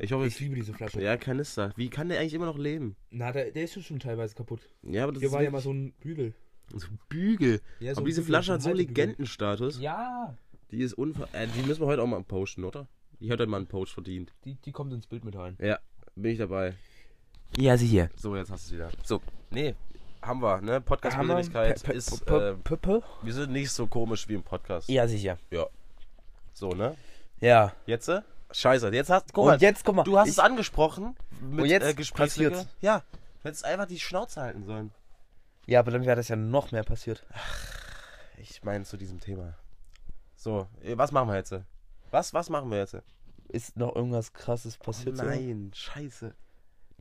Ich 0.00 0.12
hoffe, 0.12 0.26
Ich 0.26 0.38
liebe 0.40 0.54
diese 0.54 0.72
Flasche. 0.72 1.00
Ja, 1.02 1.16
Kanister. 1.16 1.72
Wie 1.76 1.88
kann 1.88 2.08
der 2.08 2.20
eigentlich 2.20 2.34
immer 2.34 2.46
noch 2.46 2.58
leben? 2.58 2.96
Na, 3.10 3.32
der, 3.32 3.50
der 3.50 3.64
ist 3.64 3.74
schon, 3.74 3.82
schon 3.82 3.98
teilweise 4.00 4.34
kaputt. 4.34 4.60
Ja, 4.82 5.04
aber 5.04 5.12
das 5.12 5.20
Hier 5.20 5.28
ist 5.28 5.34
war 5.34 5.42
ja 5.42 5.50
mal 5.50 5.60
so 5.60 5.72
ein 5.72 5.92
Bügel. 6.00 6.34
so 6.74 6.88
Bügel. 7.08 7.60
Ja, 7.80 7.92
aber 7.96 8.04
diese 8.06 8.22
Flasche 8.22 8.52
hat 8.52 8.62
so 8.62 8.72
Legendenstatus. 8.72 9.80
Ja. 9.80 10.36
Die 10.70 10.80
ist 10.80 10.94
unver... 10.94 11.28
Äh, 11.32 11.46
die 11.48 11.62
müssen 11.62 11.80
wir 11.80 11.86
heute 11.86 12.02
auch 12.02 12.06
mal 12.06 12.22
posten, 12.22 12.64
oder? 12.64 12.88
Die 13.20 13.30
hat 13.30 13.40
heute 13.40 13.50
mal 13.50 13.58
einen 13.58 13.66
Post 13.66 13.92
verdient. 13.92 14.34
Die, 14.44 14.56
die 14.56 14.72
kommt 14.72 14.92
ins 14.92 15.06
Bild 15.06 15.24
mit 15.24 15.36
rein. 15.36 15.56
Ja, 15.60 15.78
bin 16.16 16.32
ich 16.32 16.38
dabei. 16.38 16.74
Ja, 17.56 17.76
sicher. 17.78 18.10
So, 18.16 18.36
jetzt 18.36 18.50
hast 18.50 18.70
du 18.70 18.74
es 18.74 18.80
wieder. 18.80 18.90
So. 19.04 19.22
Nee, 19.50 19.74
haben 20.26 20.42
wir, 20.42 20.60
ne? 20.60 20.80
Podcast-Persönlichkeit 20.80 21.82
ist... 21.88 22.28
Äh, 22.28 22.54
wir 23.22 23.32
sind 23.32 23.52
nicht 23.52 23.70
so 23.70 23.86
komisch 23.86 24.28
wie 24.28 24.34
im 24.34 24.42
Podcast. 24.42 24.88
Ja, 24.88 25.06
sicher. 25.06 25.38
So, 26.52 26.70
ne? 26.70 26.96
Ja. 27.40 27.72
Jetzt? 27.86 28.08
äh? 28.08 28.22
Scheiße, 28.50 28.88
jetzt 28.88 29.10
hast... 29.10 29.32
Guck 29.32 29.46
mal, 29.46 29.54
Und 29.54 29.62
jetzt, 29.62 29.84
guck 29.84 29.96
mal. 29.96 30.04
du 30.04 30.18
hast 30.18 30.28
ich, 30.28 30.32
es 30.32 30.38
angesprochen. 30.38 31.16
Mit 31.40 31.60
Und 31.60 31.66
jetzt 31.66 31.86
äh, 31.86 31.94
Gesprächslücke. 31.94 32.66
Ja, 32.80 33.02
du 33.42 33.48
hättest 33.48 33.64
einfach 33.64 33.86
die 33.86 33.98
Schnauze 33.98 34.40
halten 34.40 34.64
sollen. 34.64 34.92
Ja, 35.66 35.80
aber 35.80 35.90
dann 35.90 36.04
wäre 36.06 36.16
das 36.16 36.28
ja 36.28 36.36
noch 36.36 36.72
mehr 36.72 36.84
passiert. 36.84 37.24
Ich 38.38 38.62
meine 38.62 38.84
zu 38.84 38.96
diesem 38.96 39.18
Thema. 39.20 39.54
So, 40.36 40.68
äh, 40.82 40.96
was 40.96 41.10
machen 41.10 41.28
wir 41.28 41.36
jetzt? 41.36 41.54
Was, 42.10 42.32
was 42.34 42.50
machen 42.50 42.70
wir 42.70 42.78
jetzt? 42.78 42.96
Ist 43.48 43.76
noch 43.76 43.94
irgendwas 43.94 44.32
krasses 44.32 44.76
passiert? 44.76 45.16
so? 45.16 45.24
Nein, 45.24 45.70
scheiße. 45.74 46.34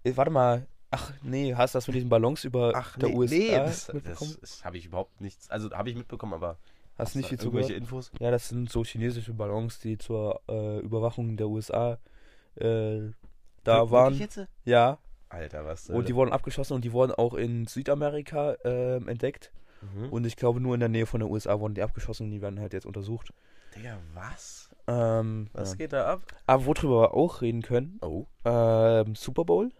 Äh, 0.03 0.17
Warte 0.17 0.31
mal. 0.31 0.67
Ach, 0.97 1.11
nee, 1.23 1.53
hast 1.55 1.73
du 1.75 1.77
das 1.77 1.87
mit 1.87 1.95
diesen 1.95 2.09
Ballons 2.09 2.43
über 2.45 2.71
Ach, 2.75 2.97
der 2.97 3.09
nee, 3.09 3.15
USA 3.15 3.35
nee, 3.35 3.51
das, 3.51 3.93
mitbekommen? 3.93 4.31
das, 4.41 4.51
das 4.51 4.65
habe 4.65 4.77
ich 4.77 4.85
überhaupt 4.85 5.19
nichts. 5.21 5.49
Also 5.49 5.69
habe 5.71 5.89
ich 5.89 5.95
mitbekommen, 5.95 6.33
aber 6.33 6.57
hast 6.97 7.15
du 7.15 7.19
nicht 7.19 7.29
viel 7.29 7.37
irgendwelche 7.37 7.69
gehört? 7.69 7.81
Infos? 7.83 8.11
Ja, 8.19 8.31
das 8.31 8.49
sind 8.49 8.69
so 8.71 8.83
chinesische 8.83 9.33
Ballons, 9.33 9.79
die 9.79 9.97
zur 9.97 10.41
äh, 10.47 10.79
Überwachung 10.79 11.35
der 11.37 11.47
USA 11.49 11.97
äh, 12.55 13.11
da 13.63 13.77
Wirklich 13.79 13.91
waren. 13.91 14.13
Jetzt? 14.17 14.47
Ja, 14.63 14.97
Alter, 15.29 15.65
was? 15.65 15.89
und 15.89 16.07
die 16.07 16.15
wurden 16.15 16.31
abgeschossen 16.31 16.73
und 16.75 16.85
die 16.85 16.93
wurden 16.93 17.11
auch 17.11 17.33
in 17.33 17.67
Südamerika 17.67 18.55
ähm, 18.63 19.07
entdeckt. 19.09 19.51
mhm. 19.81 20.09
Und 20.09 20.25
ich 20.25 20.37
glaube, 20.37 20.61
nur 20.61 20.73
in 20.75 20.79
der 20.79 20.89
Nähe 20.89 21.05
von 21.05 21.19
der 21.19 21.29
USA 21.29 21.59
wurden 21.59 21.73
die 21.73 21.81
abgeschossen 21.81 22.27
und 22.27 22.31
die 22.31 22.41
werden 22.41 22.59
halt 22.59 22.73
jetzt 22.73 22.85
untersucht. 22.85 23.33
Digga, 23.75 23.97
was? 24.13 24.69
Ähm, 24.87 25.49
Was 25.51 25.71
ja. 25.71 25.75
geht 25.77 25.93
da 25.93 26.05
ab? 26.13 26.21
Aber 26.45 26.65
worüber 26.65 27.01
wir 27.01 27.13
auch 27.15 27.41
reden 27.41 27.61
können, 27.63 27.99
Oh. 28.01 28.25
ähm, 28.45 29.15
Super 29.15 29.43
Bowl. 29.43 29.71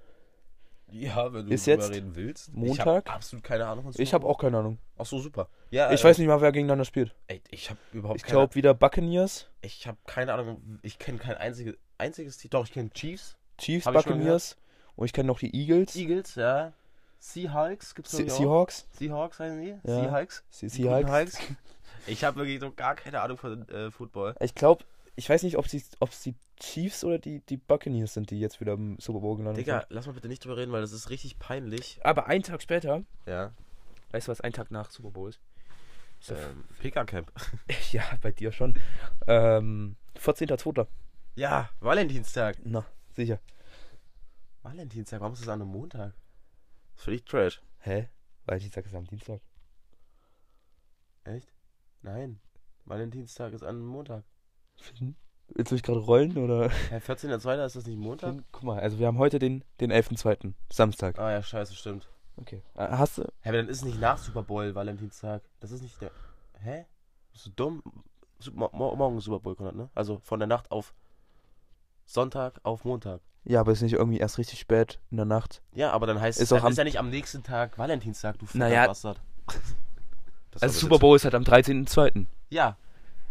Ja, 0.91 1.33
wenn 1.33 1.47
du 1.47 1.53
Ist 1.53 1.67
drüber 1.67 1.81
jetzt 1.83 1.91
reden 1.91 2.15
willst. 2.15 2.49
Ich 2.49 2.53
Montag? 2.53 2.85
habe 2.85 3.11
absolut 3.11 3.43
keine 3.43 3.65
Ahnung. 3.65 3.83
von 3.91 3.93
Ich 3.97 4.13
habe 4.13 4.25
auch 4.25 4.37
keine 4.37 4.59
Ahnung. 4.59 4.77
Ach 4.97 5.05
so, 5.05 5.19
super. 5.19 5.49
Ja, 5.71 5.91
Ich 5.91 6.01
äh, 6.01 6.03
weiß 6.03 6.17
nicht 6.19 6.27
mal, 6.27 6.39
wer 6.41 6.51
gegeneinander 6.51 6.85
spielt. 6.85 7.13
Ey, 7.27 7.41
ich 7.49 7.69
habe 7.69 7.79
überhaupt 7.91 8.19
Ich 8.19 8.23
glaube 8.25 8.55
wieder 8.55 8.73
Buccaneers, 8.73 9.49
Ich 9.61 9.87
habe 9.87 9.97
keine 10.05 10.33
Ahnung. 10.33 10.79
Ich 10.83 10.99
kenne 10.99 11.17
kein 11.17 11.35
einziges, 11.35 11.75
einziges 11.97 12.37
Team. 12.37 12.51
Doch, 12.51 12.65
ich 12.65 12.71
kenne 12.71 12.89
Chiefs. 12.91 13.35
Chiefs, 13.57 13.85
ich 13.87 13.91
Buccaneers 13.91 14.57
und 14.95 15.05
ich 15.05 15.13
kenne 15.13 15.27
noch 15.27 15.39
die 15.39 15.53
Eagles, 15.55 15.95
Eagles, 15.95 16.35
ja. 16.35 16.73
Seahawks 17.19 17.95
gibt's 17.95 18.11
Se 18.11 18.23
ich. 18.23 18.31
Seahawks. 18.31 18.87
Seahawks 18.93 19.39
heißen 19.39 19.59
die? 19.61 19.69
Ja. 19.69 20.01
Seahawks? 20.01 20.43
Seahawks. 20.49 21.09
Hawks. 21.09 21.37
Ich 22.07 22.23
habe 22.23 22.37
wirklich 22.37 22.59
so 22.59 22.71
gar 22.71 22.93
keine 22.93 23.19
Ahnung 23.21 23.35
von 23.37 23.67
äh, 23.69 23.89
Football. 23.89 24.35
Ich 24.39 24.53
glaube, 24.53 24.83
ich 25.15 25.29
weiß 25.29 25.43
nicht, 25.43 25.57
ob 25.57 25.65
es 25.65 26.21
die 26.21 26.35
Chiefs 26.59 27.03
oder 27.03 27.19
die, 27.19 27.39
die 27.41 27.57
Buccaneers 27.57 28.13
sind, 28.13 28.31
die 28.31 28.39
jetzt 28.39 28.59
wieder 28.61 28.73
im 28.73 28.97
Super 28.99 29.19
Bowl 29.19 29.37
gelandet 29.37 29.65
Digga, 29.65 29.85
lass 29.89 30.05
mal 30.07 30.13
bitte 30.13 30.27
nicht 30.27 30.43
drüber 30.43 30.57
reden, 30.57 30.71
weil 30.71 30.81
das 30.81 30.91
ist 30.91 31.09
richtig 31.09 31.39
peinlich. 31.39 31.93
sind. 31.93 32.05
Aber 32.05 32.27
einen 32.27 32.43
Tag 32.43 32.61
später, 32.61 33.03
Ja. 33.25 33.53
weißt 34.11 34.27
du, 34.27 34.31
was 34.31 34.41
ein 34.41 34.53
Tag 34.53 34.71
nach 34.71 34.89
Super 34.91 35.11
Bowl 35.11 35.29
ist? 35.29 35.39
Ähm, 36.29 36.63
PK-Camp. 36.79 37.31
Ja, 37.91 38.03
bei 38.21 38.31
dir 38.31 38.51
schon. 38.51 38.73
Ähm, 39.27 39.95
14.02. 40.17 40.87
Ja, 41.35 41.69
Valentinstag. 41.81 42.57
Na, 42.63 42.85
sicher. 43.15 43.39
Valentinstag, 44.63 45.19
warum 45.19 45.33
ist 45.33 45.41
das 45.41 45.49
an 45.49 45.61
einem 45.61 45.71
Montag? 45.71 46.13
Das 46.93 46.97
ist 46.99 47.03
völlig 47.03 47.25
trash. 47.25 47.61
Hä? 47.79 48.09
Dienstag 48.49 48.85
ist 48.85 48.95
am 48.95 49.05
Dienstag. 49.05 49.41
Echt? 51.23 51.51
Nein. 52.01 52.39
Valentinstag 52.85 53.53
ist 53.53 53.63
an 53.63 53.69
einem 53.75 53.85
Montag. 53.87 54.23
Willst 55.49 55.71
du 55.71 55.75
mich 55.75 55.83
gerade 55.83 55.99
rollen 55.99 56.37
oder? 56.37 56.69
Hä, 56.89 56.97
14.02. 56.97 57.65
ist 57.65 57.75
das 57.75 57.85
nicht 57.85 57.97
Montag? 57.97 58.35
Guck 58.51 58.63
mal, 58.63 58.79
also 58.79 58.99
wir 58.99 59.07
haben 59.07 59.17
heute 59.19 59.39
den, 59.39 59.63
den 59.79 59.91
11.02. 59.91 60.53
Samstag. 60.71 61.17
Ah 61.19 61.31
ja, 61.31 61.43
scheiße, 61.43 61.75
stimmt. 61.75 62.07
Okay. 62.37 62.61
Äh, 62.75 62.87
Hast 62.89 63.17
du? 63.19 63.21
Hä, 63.41 63.49
aber 63.49 63.57
dann 63.57 63.69
ist 63.69 63.77
es 63.77 63.85
nicht 63.85 63.99
nach 63.99 64.17
Super 64.17 64.43
Bowl 64.43 64.73
Valentinstag. 64.75 65.41
Das 65.59 65.71
ist 65.71 65.81
nicht 65.81 66.01
der. 66.01 66.11
Hä? 66.59 66.85
Bist 67.31 67.45
du 67.45 67.49
dumm? 67.51 67.83
Super, 68.39 68.69
mo 68.73 68.95
morgen 68.95 69.17
ist 69.17 69.25
Super 69.25 69.39
Bowl, 69.39 69.55
Konrad, 69.55 69.75
ne? 69.75 69.89
Also 69.95 70.19
von 70.23 70.39
der 70.39 70.47
Nacht 70.47 70.69
auf 70.71 70.93
Sonntag 72.05 72.59
auf 72.63 72.83
Montag. 72.83 73.21
Ja, 73.45 73.59
aber 73.61 73.71
ist 73.71 73.81
nicht 73.81 73.93
irgendwie 73.93 74.17
erst 74.17 74.37
richtig 74.37 74.59
spät 74.59 74.99
in 75.11 75.17
der 75.17 75.25
Nacht. 75.25 75.61
Ja, 75.73 75.91
aber 75.91 76.07
dann 76.07 76.19
heißt 76.19 76.39
Ist 76.41 76.51
es, 76.51 76.61
am- 76.63 76.71
ist 76.71 76.77
ja 76.77 76.83
nicht 76.83 76.97
am 76.99 77.09
nächsten 77.09 77.43
Tag 77.43 77.77
Valentinstag, 77.77 78.39
du 78.39 78.45
fetter 78.45 78.59
Naja. 78.67 78.87
Bastard. 78.87 79.21
Das 80.51 80.63
Also 80.63 80.79
Super 80.79 80.99
Bowl 80.99 81.17
ist 81.17 81.25
halt 81.25 81.35
am 81.35 81.43
13.02. 81.43 82.27
Ja. 82.49 82.77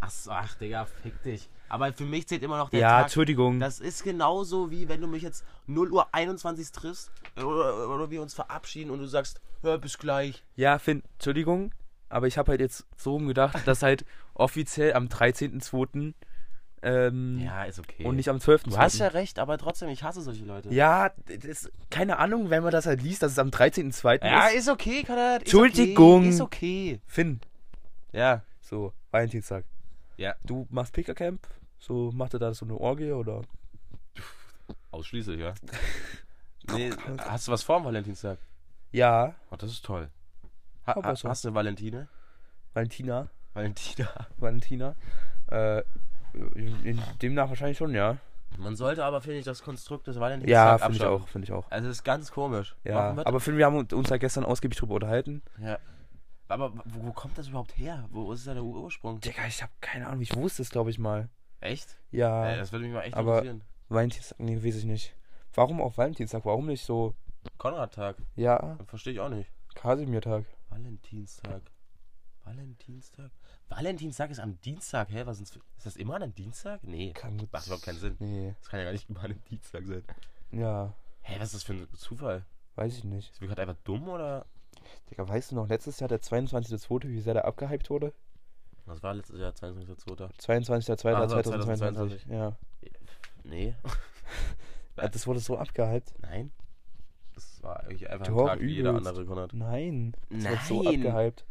Ach, 0.06 0.10
so, 0.10 0.30
ach, 0.30 0.54
Digga, 0.56 0.84
fick 1.02 1.22
dich. 1.22 1.48
Aber 1.68 1.92
für 1.92 2.04
mich 2.04 2.28
zählt 2.28 2.42
immer 2.42 2.58
noch 2.58 2.68
der 2.70 2.80
Ja, 2.80 2.88
Tag. 2.90 3.02
Entschuldigung. 3.04 3.58
Das 3.58 3.80
ist 3.80 4.04
genauso 4.04 4.70
wie 4.70 4.88
wenn 4.88 5.00
du 5.00 5.06
mich 5.06 5.22
jetzt 5.22 5.44
0 5.66 5.90
Uhr 5.92 6.06
21 6.12 6.70
triffst 6.72 7.10
oder, 7.36 7.88
oder 7.88 8.10
wir 8.10 8.20
uns 8.22 8.34
verabschieden 8.34 8.90
und 8.90 8.98
du 8.98 9.06
sagst, 9.06 9.40
hör 9.62 9.78
bis 9.78 9.98
gleich. 9.98 10.44
Ja, 10.56 10.78
Finn, 10.78 11.02
Entschuldigung, 11.14 11.72
aber 12.10 12.26
ich 12.26 12.36
habe 12.38 12.52
halt 12.52 12.60
jetzt 12.60 12.86
so 12.96 13.12
rumgedacht, 13.12 13.66
dass 13.66 13.82
halt 13.82 14.04
offiziell 14.34 14.92
am 14.92 15.06
13.02. 15.06 16.12
Ähm, 16.82 17.40
Ja, 17.42 17.64
ist 17.64 17.78
okay. 17.78 18.04
und 18.04 18.16
nicht 18.16 18.28
am 18.28 18.36
12.02. 18.36 18.62
du 18.70 18.76
hast 18.76 18.98
ja 18.98 19.08
recht, 19.08 19.38
aber 19.38 19.56
trotzdem, 19.56 19.88
ich 19.88 20.02
hasse 20.02 20.20
solche 20.20 20.44
Leute. 20.44 20.68
Ja, 20.72 21.12
das, 21.46 21.70
keine 21.90 22.18
Ahnung, 22.18 22.50
wenn 22.50 22.62
man 22.62 22.72
das 22.72 22.84
halt 22.84 23.00
liest, 23.02 23.22
dass 23.22 23.32
es 23.32 23.38
am 23.38 23.48
13.02. 23.48 24.22
Ja, 24.24 24.48
ist. 24.48 24.54
ist 24.56 24.68
okay, 24.68 25.02
Kadat. 25.02 25.40
Entschuldigung. 25.42 26.18
Okay. 26.20 26.28
Ist 26.28 26.40
okay. 26.42 27.00
Finn, 27.06 27.40
Ja. 28.12 28.42
so, 28.60 28.92
Valentinstag. 29.10 29.64
Ja. 30.16 30.34
Du 30.44 30.66
machst 30.70 30.92
Pickercamp? 30.92 31.46
So, 31.78 32.10
macht 32.14 32.34
ihr 32.34 32.38
da 32.38 32.54
so 32.54 32.64
eine 32.64 32.76
Orgie 32.76 33.12
oder? 33.12 33.42
Ausschließlich, 34.90 35.40
ja. 35.40 35.54
nee, 36.72 36.90
hast 37.18 37.48
du 37.48 37.52
was 37.52 37.62
vor 37.62 37.76
am 37.76 37.84
Valentinstag? 37.84 38.38
Ja, 38.92 39.34
Oh, 39.50 39.56
das 39.56 39.70
ist 39.72 39.84
toll. 39.84 40.08
Ha, 40.86 40.94
ha, 41.02 41.16
so. 41.16 41.28
Hast 41.28 41.44
du 41.44 41.48
eine 41.48 41.54
Valentine? 41.56 42.08
Valentina. 42.74 43.28
Valentina. 43.54 44.08
Valentina. 44.36 44.94
Äh, 45.48 45.82
demnach 47.20 47.48
wahrscheinlich 47.48 47.78
schon, 47.78 47.94
ja. 47.94 48.18
Man 48.56 48.76
sollte 48.76 49.04
aber, 49.04 49.20
finde 49.20 49.38
ich, 49.38 49.44
das 49.44 49.62
Konstrukt 49.62 50.06
des 50.06 50.14
Ja, 50.16 50.20
Valentinstags 50.20 50.82
finde 50.84 50.96
ich 50.98 51.04
auch, 51.04 51.28
finde 51.28 51.44
ich 51.46 51.52
auch. 51.52 51.70
Also, 51.70 51.88
das 51.88 51.96
ist 51.98 52.04
ganz 52.04 52.30
komisch. 52.30 52.76
Ja, 52.84 53.16
aber 53.24 53.40
Finn, 53.40 53.56
wir 53.58 53.66
haben 53.66 53.76
uns 53.84 54.10
ja 54.10 54.16
gestern 54.16 54.44
ausgiebig 54.44 54.78
drüber 54.78 54.94
unterhalten. 54.94 55.42
ja. 55.60 55.78
Aber 56.48 56.74
wo, 56.84 57.06
wo 57.06 57.12
kommt 57.12 57.38
das 57.38 57.48
überhaupt 57.48 57.76
her? 57.78 58.06
Wo 58.10 58.32
ist 58.32 58.46
da 58.46 58.54
der 58.54 58.62
Ursprung? 58.64 59.20
Digga, 59.20 59.46
ich 59.46 59.62
habe 59.62 59.72
keine 59.80 60.06
Ahnung, 60.06 60.20
ich 60.20 60.34
wusste 60.36 60.62
es, 60.62 60.70
glaube 60.70 60.90
ich 60.90 60.98
mal. 60.98 61.28
Echt? 61.60 61.96
Ja, 62.10 62.46
Ey, 62.46 62.58
das 62.58 62.70
würde 62.72 62.84
mich 62.84 62.94
mal 62.94 63.02
echt 63.02 63.16
aber- 63.16 63.38
interessieren. 63.38 63.62
Valentinstag, 63.88 64.40
nee, 64.40 64.56
weiß 64.62 64.76
ich 64.76 64.84
nicht. 64.84 65.14
Warum 65.54 65.80
auch 65.80 65.96
Valentinstag? 65.96 66.44
Warum 66.44 66.66
nicht 66.66 66.84
so, 66.84 67.14
Konrad-Tag. 67.58 68.16
ja, 68.34 68.76
Verstehe 68.86 69.12
ich 69.14 69.20
auch 69.20 69.28
nicht. 69.28 69.50
Kasimir-Tag? 69.74 70.44
Valentinstag. 70.70 71.62
Valentinstag? 72.44 73.30
Valentinstag 73.68 74.30
ist 74.30 74.38
am 74.40 74.60
Dienstag, 74.60 75.10
hä? 75.10 75.22
Was 75.24 75.40
ist, 75.40 75.58
das 75.82 75.96
immer 75.96 76.16
an 76.16 76.24
einem 76.24 76.34
Dienstag? 76.34 76.82
Nee. 76.84 77.12
Kann. 77.12 77.36
Macht 77.52 77.66
überhaupt 77.66 77.84
keinen 77.84 77.98
Sinn. 77.98 78.16
Nee, 78.18 78.54
Das 78.60 78.68
kann 78.68 78.80
ja 78.80 78.84
gar 78.84 78.92
nicht 78.92 79.08
immer 79.08 79.20
an 79.20 79.26
einem 79.32 79.44
Dienstag 79.44 79.84
sein. 79.86 80.04
ja, 80.52 80.92
Hä, 81.22 81.36
was 81.38 81.48
ist 81.48 81.54
das 81.54 81.62
für 81.64 81.72
ein 81.72 81.88
Zufall? 81.94 82.44
weiß 82.76 82.98
ich 82.98 83.04
nicht. 83.04 83.30
Ist 83.32 83.40
mir 83.40 83.46
gerade 83.46 83.62
einfach 83.62 83.82
dumm 83.84 84.08
oder? 84.08 84.46
Digga, 85.10 85.28
weißt 85.28 85.50
du 85.52 85.56
noch, 85.56 85.68
letztes 85.68 86.00
Jahr 86.00 86.08
der 86.08 86.20
22.02., 86.20 87.08
wie 87.08 87.20
sehr 87.20 87.34
der 87.34 87.44
abgehypt 87.44 87.90
wurde? 87.90 88.12
Das 88.86 89.02
war 89.02 89.14
letztes 89.14 89.40
Jahr 89.40 89.52
22.02. 89.52 90.30
22.02.2022. 90.38 91.14
Ah, 91.14 91.28
so, 91.28 91.42
2022. 91.42 92.26
Ja. 92.26 92.56
Nee. 93.44 93.74
Das 94.96 95.26
wurde 95.26 95.40
so 95.40 95.58
abgehypt. 95.58 96.14
Nein. 96.22 96.52
Das 97.34 97.60
war 97.64 97.80
eigentlich 97.80 98.08
einfach 98.08 98.26
Doch, 98.28 98.42
ein 98.42 98.46
Tag 98.46 98.60
wie 98.60 98.74
jeder 98.76 98.90
übelst. 98.90 99.08
andere, 99.08 99.26
Konrad. 99.26 99.52
Nein. 99.52 100.14
Das 100.30 100.44
wurde 100.44 100.60
so 100.68 100.82
Nein. 100.84 101.06
abgehypt. 101.06 101.44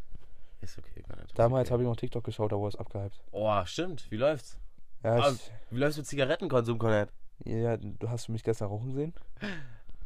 Ist 0.61 0.77
okay, 0.77 1.01
Konrad. 1.01 1.27
Damals 1.37 1.67
okay. 1.67 1.73
habe 1.73 1.83
ich 1.83 1.89
noch 1.89 1.95
TikTok 1.97 2.23
geschaut, 2.23 2.53
da 2.53 2.55
wurde 2.55 2.69
es 2.69 2.75
abgehypt. 2.77 3.19
Oh, 3.31 3.65
stimmt. 3.65 4.09
Wie 4.09 4.15
läuft's? 4.15 4.57
Ja, 5.03 5.15
Ah, 5.15 5.31
ich, 5.31 5.51
Wie 5.71 5.77
läuft's 5.77 5.97
mit 5.97 6.07
Zigarettenkonsum, 6.07 6.77
Konrad? 6.79 7.09
ja, 7.43 7.75
du 7.75 8.09
hast 8.09 8.29
mich 8.29 8.43
gestern 8.45 8.69
rauchen 8.69 8.87
gesehen? 8.91 9.13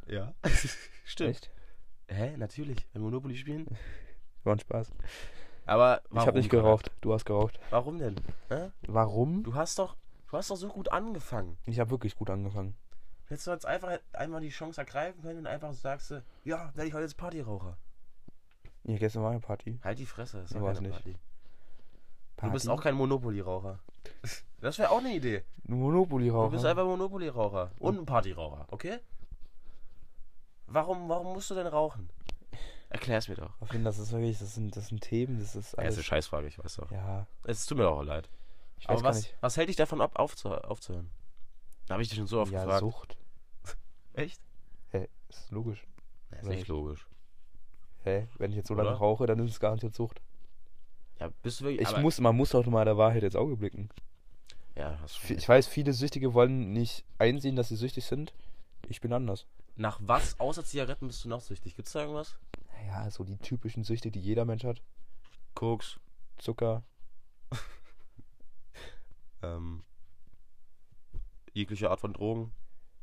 Ja. 0.07 0.34
stimmt. 1.05 1.30
Echt? 1.30 1.51
Hä? 2.08 2.36
Natürlich. 2.38 2.88
Wenn 2.93 3.01
Monopoly 3.01 3.36
spielen. 3.36 3.68
War 4.43 4.55
ein 4.55 4.60
Spaß. 4.60 4.91
Aber 5.66 6.01
ich 6.05 6.12
warum, 6.12 6.28
habe 6.28 6.38
nicht 6.38 6.49
geraucht, 6.49 6.91
du 7.01 7.14
hast 7.14 7.26
geraucht. 7.26 7.60
Warum 7.70 7.99
denn? 7.99 8.16
Hä? 8.47 8.72
Warum? 8.88 9.43
Du 9.43 9.53
hast 9.55 9.78
doch, 9.78 9.97
du 10.30 10.38
hast 10.38 10.49
doch 10.49 10.55
so 10.55 10.70
gut 10.70 10.91
angefangen. 10.91 11.58
Ich 11.66 11.80
habe 11.80 11.91
wirklich 11.91 12.16
gut 12.16 12.30
angefangen. 12.30 12.78
Hättest 13.26 13.47
du 13.47 13.51
jetzt 13.51 13.66
einfach 13.66 13.99
einmal 14.14 14.39
die 14.39 14.49
Chance 14.49 14.80
ergreifen 14.80 15.22
können 15.22 15.39
und 15.39 15.47
einfach 15.47 15.74
sagst, 15.74 16.12
du, 16.12 16.24
ja, 16.45 16.72
werde 16.76 16.88
ich 16.88 16.93
heute 16.93 17.03
jetzt 17.03 17.18
Partyraucher. 17.18 17.78
Ja, 18.86 18.97
gestern 18.97 19.24
war 19.24 19.32
eine 19.32 19.41
Party. 19.41 19.78
Halt 19.84 19.99
die 19.99 20.05
Fresse, 20.05 20.41
das 20.43 20.53
war 20.53 20.62
war's 20.62 20.78
keine 20.78 20.88
nicht. 20.89 21.03
Party. 21.03 21.20
Party? 22.38 22.49
Du 22.49 22.53
bist 22.53 22.70
auch 22.70 22.82
kein 22.82 22.95
Monopoly-Raucher. 22.95 23.80
Das 24.60 24.80
wäre 24.80 24.89
auch 24.89 24.97
eine 24.97 25.14
Idee. 25.14 25.43
Monopoly 25.66 26.30
Du 26.30 26.49
bist 26.49 26.66
einfach 26.66 26.84
Monopoly-Raucher 26.84 27.70
und 27.78 27.99
ein 27.99 28.05
Partyraucher, 28.08 28.66
okay? 28.72 28.97
Warum, 30.68 31.09
warum 31.09 31.34
musst 31.34 31.49
du 31.49 31.55
denn 31.55 31.68
rauchen? 31.68 32.09
Erklär's 32.89 33.28
mir 33.28 33.36
doch. 33.36 33.51
Ich 33.61 33.70
finde, 33.70 33.86
das 33.86 33.97
ist 33.99 34.11
wirklich, 34.11 34.39
das 34.39 34.55
sind, 34.55 34.76
das 34.76 34.88
sind 34.88 35.01
Themen, 35.01 35.39
das 35.39 35.55
ist 35.55 35.55
Ja, 35.55 35.59
ist 35.72 35.80
alles. 35.80 35.95
eine 35.95 36.03
Scheißfrage, 36.03 36.47
ich 36.47 36.57
weiß 36.59 36.76
doch. 36.76 36.91
Ja, 36.91 37.28
Es 37.43 37.65
tut 37.65 37.78
mir 37.78 37.84
doch 37.86 37.97
auch 37.97 38.03
leid. 38.03 38.30
ich 38.80 38.86
weiß 38.88 38.93
Aber 38.93 39.01
gar 39.03 39.09
was, 39.09 39.18
nicht. 39.18 39.36
was 39.41 39.57
hält 39.57 39.70
dich 39.70 39.76
davon 39.76 39.99
ab, 40.01 40.11
aufzu 40.18 40.49
aufzuhören? 40.53 41.09
Da 41.88 41.93
habe 41.93 42.03
ich 42.03 42.09
dich 42.09 42.18
schon 42.18 42.28
so 42.28 42.39
oft 42.41 42.51
Ja, 42.51 42.63
gefragt. 42.63 42.80
Sucht. 42.82 43.18
Echt? 44.13 44.41
Hä, 44.91 45.07
ist 45.30 45.51
logisch. 45.51 45.86
Ja, 46.32 46.38
ist 46.38 46.43
Oder 46.43 46.49
nicht 46.51 46.59
nicht? 46.59 46.68
logisch. 46.70 47.07
Hä, 48.03 48.28
wenn 48.38 48.51
ich 48.51 48.57
jetzt 48.57 48.68
so 48.68 48.74
lange 48.74 48.89
Oder? 48.89 48.97
rauche, 48.97 49.26
dann 49.26 49.39
ist 49.39 49.51
es 49.51 49.59
garantiert 49.59 49.93
Sucht. 49.95 50.22
Ja, 51.20 51.30
bist 51.43 51.59
du 51.61 51.65
wirklich. 51.65 51.89
Ich 51.89 51.97
muss, 51.97 52.20
man 52.20 52.36
muss 52.36 52.49
doch 52.51 52.65
mal 52.68 52.86
der 52.86 52.97
Wahrheit 52.97 53.24
ins 53.24 53.36
Auge 53.36 53.57
blicken. 53.57 53.89
Ja, 54.76 54.97
hast 55.01 55.20
du. 55.30 55.34
Ich 55.34 55.47
weiß, 55.47 55.68
viele 55.68 55.91
Süchtige 55.93 56.34
wollen 56.34 56.72
nicht 56.72 57.03
einsehen, 57.18 57.55
dass 57.55 57.70
sie 57.70 57.76
süchtig 57.76 58.05
sind. 58.05 58.34
Ich 58.88 59.01
bin 59.01 59.11
anders. 59.11 59.45
Nach 59.78 59.99
was 60.01 60.39
außer 60.39 60.65
Zigaretten 60.65 61.07
bist 61.07 61.23
du 61.23 61.30
noch 61.30 61.41
süchtig? 61.41 61.75
Gibt's 61.75 61.91
da 61.93 62.01
irgendwas? 62.01 62.36
Ja, 62.88 63.09
so 63.11 63.23
die 63.23 63.38
typischen 63.38 63.84
Süchte, 63.84 64.11
die 64.11 64.19
jeder 64.19 64.43
Mensch 64.45 64.63
hat. 64.63 64.82
Koks. 65.53 65.99
Zucker. 66.38 66.84
Ähm, 69.43 69.84
jegliche 71.53 71.91
Art 71.91 71.99
von 71.99 72.13
Drogen. 72.13 72.51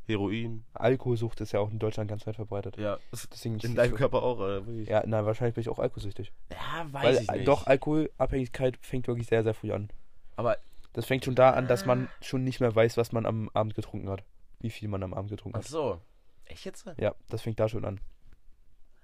Heroin. 0.06 0.64
Alkoholsucht 0.74 1.40
ist 1.40 1.52
ja 1.52 1.60
auch 1.60 1.70
in 1.70 1.78
Deutschland 1.78 2.10
ganz 2.10 2.26
weit 2.26 2.34
verbreitet. 2.34 2.76
Ja. 2.76 2.98
Deswegen 3.12 3.58
In 3.60 3.76
deinem 3.76 3.94
Körper 3.94 4.22
auch, 4.22 4.38
oder? 4.38 4.66
Wirklich? 4.66 4.88
Ja, 4.88 5.04
nein, 5.06 5.24
wahrscheinlich 5.24 5.54
bin 5.54 5.62
ich 5.62 5.68
auch 5.68 5.78
alkoholsüchtig. 5.78 6.32
Ja, 6.50 6.92
weiß 6.92 7.04
Weil 7.04 7.22
ich 7.22 7.30
nicht. 7.30 7.48
doch, 7.48 7.68
Alkoholabhängigkeit 7.68 8.76
fängt 8.82 9.06
wirklich 9.06 9.28
sehr, 9.28 9.44
sehr 9.44 9.54
früh 9.54 9.72
an. 9.72 9.90
Aber 10.34 10.58
Das 10.92 11.06
fängt 11.06 11.24
schon 11.24 11.36
da 11.36 11.50
an, 11.50 11.68
dass 11.68 11.86
man 11.86 12.08
schon 12.20 12.42
nicht 12.42 12.58
mehr 12.58 12.74
weiß, 12.74 12.96
was 12.96 13.12
man 13.12 13.24
am 13.26 13.48
Abend 13.54 13.76
getrunken 13.76 14.10
hat. 14.10 14.24
Wie 14.58 14.70
viel 14.70 14.88
man 14.88 15.04
am 15.04 15.14
Abend 15.14 15.30
getrunken 15.30 15.56
ach 15.56 15.62
hat. 15.64 15.68
so. 15.68 16.00
Echt 16.46 16.64
jetzt? 16.64 16.86
Ja, 16.98 17.14
das 17.28 17.42
fängt 17.42 17.58
da 17.60 17.68
schon 17.68 17.84
an. 17.84 18.00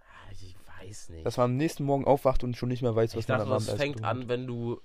Ah, 0.00 0.30
Ich 0.32 0.56
weiß 0.78 1.10
nicht. 1.10 1.26
Dass 1.26 1.36
man 1.36 1.44
am 1.52 1.56
nächsten 1.56 1.84
Morgen 1.84 2.04
aufwacht 2.04 2.44
und 2.44 2.56
schon 2.56 2.68
nicht 2.68 2.82
mehr 2.82 2.94
weiß, 2.94 3.14
was 3.16 3.24
ich 3.24 3.28
man 3.28 3.38
dachte, 3.38 3.50
am 3.50 3.56
Abend 3.56 3.68
das 3.68 3.76
fängt 3.76 4.04
an, 4.04 4.28
wenn 4.28 4.46
du 4.46 4.80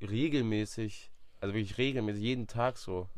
regelmäßig, 0.00 1.10
also 1.40 1.54
wirklich 1.54 1.78
regelmäßig, 1.78 2.22
jeden 2.22 2.46
Tag 2.46 2.76
so 2.78 3.08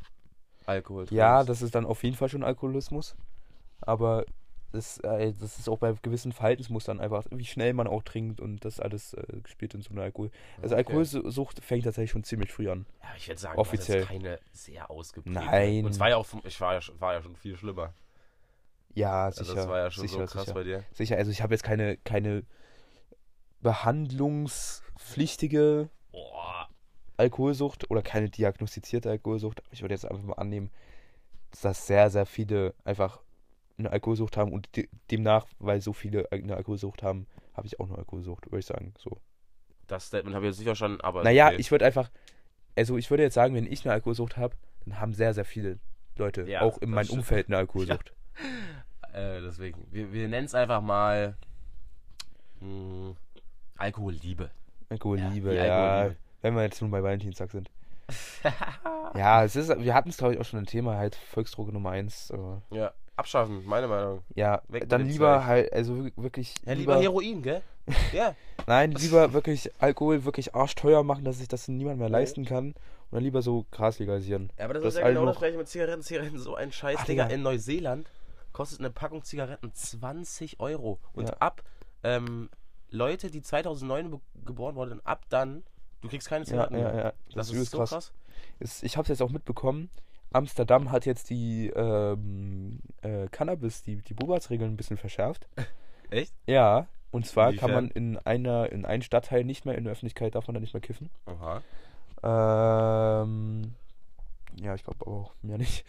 Alkohol 0.66 1.06
trinkst. 1.06 1.12
Ja, 1.18 1.44
das 1.44 1.62
ist 1.62 1.74
dann 1.74 1.86
auf 1.86 2.02
jeden 2.02 2.16
Fall 2.16 2.28
schon 2.28 2.44
Alkoholismus. 2.44 3.16
Aber 3.80 4.24
das, 4.72 4.98
äh, 4.98 5.32
das 5.38 5.58
ist 5.58 5.68
auch 5.68 5.78
bei 5.78 5.92
gewissen 6.02 6.32
Verhaltensmustern 6.32 6.98
einfach, 7.00 7.24
wie 7.30 7.44
schnell 7.44 7.74
man 7.74 7.86
auch 7.86 8.02
trinkt 8.02 8.40
und 8.40 8.64
das 8.64 8.80
alles 8.80 9.12
äh, 9.14 9.40
gespielt 9.42 9.74
in 9.74 9.82
so 9.82 9.90
einer 9.90 10.02
Alkohol. 10.02 10.30
Also 10.62 10.74
Okay. 10.74 10.76
Alkoholsucht 10.76 11.62
fängt 11.62 11.84
tatsächlich 11.84 12.10
schon 12.12 12.24
ziemlich 12.24 12.52
früh 12.52 12.70
an. 12.70 12.86
Ja, 13.02 13.08
ich 13.16 13.28
würde 13.28 13.40
sagen, 13.40 13.58
Offiziell. 13.58 14.00
das 14.00 14.04
ist 14.04 14.12
keine 14.12 14.38
sehr 14.52 14.90
ausgeprägte. 14.90 15.40
Nein. 15.40 15.84
Und 15.84 15.90
es 15.90 16.00
war 16.00 16.08
ja 16.08 16.16
auch, 16.16 16.26
ich 16.44 16.60
war 16.60 16.74
ja, 16.74 16.80
war 16.98 17.12
ja 17.12 17.22
schon 17.22 17.36
viel 17.36 17.56
schlimmer. 17.56 17.92
Ja, 18.94 19.24
Also 19.24 19.42
sicher. 19.44 19.56
das 19.56 19.68
war 19.68 19.78
ja 19.78 19.90
schon 19.90 20.06
sicher, 20.06 20.26
so 20.26 20.32
krass 20.32 20.44
sicher. 20.44 20.54
bei 20.54 20.64
dir. 20.64 20.84
Sicher, 20.92 21.16
also 21.16 21.30
ich 21.30 21.40
habe 21.42 21.54
jetzt 21.54 21.62
keine, 21.64 21.96
keine 21.98 22.44
behandlungspflichtige 23.60 25.88
Boah. 26.10 26.68
Alkoholsucht 27.16 27.90
oder 27.90 28.02
keine 28.02 28.28
diagnostizierte 28.30 29.10
Alkoholsucht. 29.10 29.62
Ich 29.70 29.82
würde 29.82 29.94
jetzt 29.94 30.04
einfach 30.04 30.22
mal 30.22 30.34
annehmen, 30.34 30.70
dass 31.62 31.86
sehr, 31.86 32.10
sehr 32.10 32.26
viele 32.26 32.74
einfach 32.84 33.20
eine 33.78 33.90
Alkoholsucht 33.90 34.36
haben 34.36 34.52
und 34.52 34.76
de 34.76 34.88
demnach, 35.10 35.46
weil 35.58 35.80
so 35.80 35.92
viele 35.92 36.30
eine 36.30 36.56
Alkoholsucht 36.56 37.02
haben, 37.02 37.26
habe 37.54 37.66
ich 37.66 37.80
auch 37.80 37.88
eine 37.88 37.98
Alkoholsucht, 37.98 38.46
würde 38.46 38.58
ich 38.60 38.66
sagen. 38.66 38.94
So. 38.98 39.18
Das 39.86 40.06
Statement 40.06 40.34
habe 40.36 40.46
ich 40.46 40.50
jetzt 40.50 40.58
nicht 40.58 40.66
verstanden, 40.66 41.00
aber. 41.00 41.22
Naja, 41.24 41.48
okay. 41.48 41.56
ich 41.58 41.70
würde 41.70 41.84
einfach, 41.84 42.10
also 42.76 42.96
ich 42.96 43.10
würde 43.10 43.22
jetzt 43.24 43.34
sagen, 43.34 43.54
wenn 43.54 43.70
ich 43.70 43.84
eine 43.84 43.92
Alkoholsucht 43.94 44.36
habe, 44.36 44.56
dann 44.84 45.00
haben 45.00 45.14
sehr, 45.14 45.34
sehr 45.34 45.44
viele 45.44 45.78
Leute, 46.16 46.42
Ja, 46.48 46.62
auch 46.62 46.78
in 46.78 46.90
meinem 46.90 47.04
stimmt. 47.06 47.20
Umfeld, 47.20 47.46
eine 47.48 47.56
Alkoholsucht. 47.58 48.12
Äh, 49.12 49.40
deswegen. 49.42 49.86
Wir, 49.90 50.12
wir 50.12 50.28
nennen 50.28 50.46
es 50.46 50.54
einfach 50.54 50.80
mal. 50.80 51.34
Mh, 52.60 53.14
Alkoholliebe. 53.76 54.50
Alkoholliebe, 54.88 55.54
Ja, 55.54 55.64
ja. 55.64 55.90
Alkoholliebe. 55.90 56.16
Wenn 56.42 56.54
wir 56.56 56.62
jetzt 56.62 56.80
nun 56.82 56.90
bei 56.90 57.02
Valentinstag 57.02 57.50
sind. 57.50 57.70
ja, 59.14 59.44
es 59.44 59.56
ist, 59.56 59.68
wir 59.78 59.94
hatten 59.94 60.10
es 60.10 60.16
glaube 60.16 60.34
ich 60.34 60.40
auch 60.40 60.44
schon 60.44 60.58
ein 60.60 60.66
Thema, 60.66 60.96
halt 60.96 61.14
Volksdroge 61.14 61.72
Nummer 61.72 61.90
eins. 61.90 62.30
aber 62.30 62.62
Ja, 62.70 62.92
abschaffen, 63.16 63.64
meine 63.64 63.86
Meinung. 63.88 64.22
ja, 64.34 64.60
Weg 64.68 64.88
dann 64.88 65.06
lieber 65.06 65.38
Zeug. 65.38 65.46
halt, 65.46 65.72
also 65.72 66.04
wir- 66.04 66.12
wirklich. 66.16 66.54
Ja, 66.66 66.72
lieber 66.74 67.00
Heroin, 67.00 67.42
gell? 67.42 67.62
ja. 68.12 68.34
Nein, 68.66 68.92
lieber 68.92 69.32
wirklich 69.32 69.70
Alkohol 69.80 70.24
wirklich 70.24 70.54
arschteuer 70.54 71.02
machen, 71.04 71.24
dass 71.24 71.38
sich 71.38 71.48
das 71.48 71.68
niemand 71.68 71.98
mehr 71.98 72.08
leisten 72.08 72.44
kann. 72.44 72.66
Und 72.68 73.16
dann 73.16 73.22
lieber 73.24 73.42
so 73.42 73.66
Gras 73.70 73.98
legalisieren. 73.98 74.50
Ja, 74.58 74.64
aber 74.66 74.74
das, 74.74 74.82
Das 74.84 74.94
ist 74.94 75.00
ja 75.00 75.08
genau 75.08 75.26
das 75.26 75.38
gleiche 75.38 75.58
mit 75.58 75.68
Zigaretten. 75.68 76.02
Zigaretten 76.02 76.38
so 76.38 76.54
ein 76.54 76.72
Scheiß, 76.72 76.98
Ach. 77.00 77.04
Digga. 77.06 77.26
In 77.26 77.42
Neuseeland 77.42 78.08
kostet 78.52 78.80
eine 78.80 78.90
Packung 78.90 79.22
Zigaretten 79.24 79.72
20 79.72 80.60
Euro. 80.60 80.98
Und 81.12 81.28
Ja. 81.28 81.36
ab 81.38 81.62
ähm, 82.04 82.50
Leute, 82.90 83.30
die 83.30 83.42
2009 83.42 84.10
be- 84.10 84.20
geboren 84.44 84.74
wurden, 84.74 85.04
ab 85.06 85.24
dann, 85.28 85.62
du 86.00 86.08
kriegst 86.08 86.28
keine 86.28 86.44
Zigaretten 86.44 86.76
ja, 86.78 86.92
mehr. 86.92 87.04
ja. 87.04 87.12
Das, 87.34 87.48
ist 87.48 87.52
übelst 87.54 87.72
so 87.72 87.78
krass. 87.78 88.12
Ist, 88.58 88.82
ich 88.82 88.96
habe 88.96 89.02
es 89.04 89.08
jetzt 89.08 89.22
auch 89.22 89.30
mitbekommen. 89.30 89.88
Amsterdam 90.32 90.90
hat 90.90 91.04
jetzt 91.06 91.30
die 91.30 91.68
ähm, 91.68 92.80
äh, 93.02 93.28
Cannabis, 93.28 93.82
die, 93.82 93.96
die 93.96 94.14
Bubatsregeln 94.14 94.72
ein 94.72 94.76
bisschen 94.76 94.96
verschärft. 94.96 95.46
Echt? 96.10 96.34
Ja, 96.46 96.86
und 97.10 97.26
zwar 97.26 97.52
kann 97.52 97.70
Inwiefern? 97.70 97.84
man 97.84 97.90
in 97.90 98.18
einer 98.18 98.72
in 98.72 98.84
einem 98.86 99.02
Stadtteil 99.02 99.44
nicht 99.44 99.64
mehr 99.66 99.76
in 99.76 99.84
der 99.84 99.92
Öffentlichkeit 99.92 100.34
darf 100.34 100.46
man 100.46 100.54
da 100.54 100.60
nicht 100.60 100.72
mehr 100.74 100.80
kiffen. 100.80 101.10
Aha. 101.26 101.62
Ähm, 103.22 103.74
ja, 104.56 104.74
ich 104.74 104.84
glaube 104.84 105.06
auch 105.06 105.32
mehr 105.42 105.58
nicht. 105.58 105.84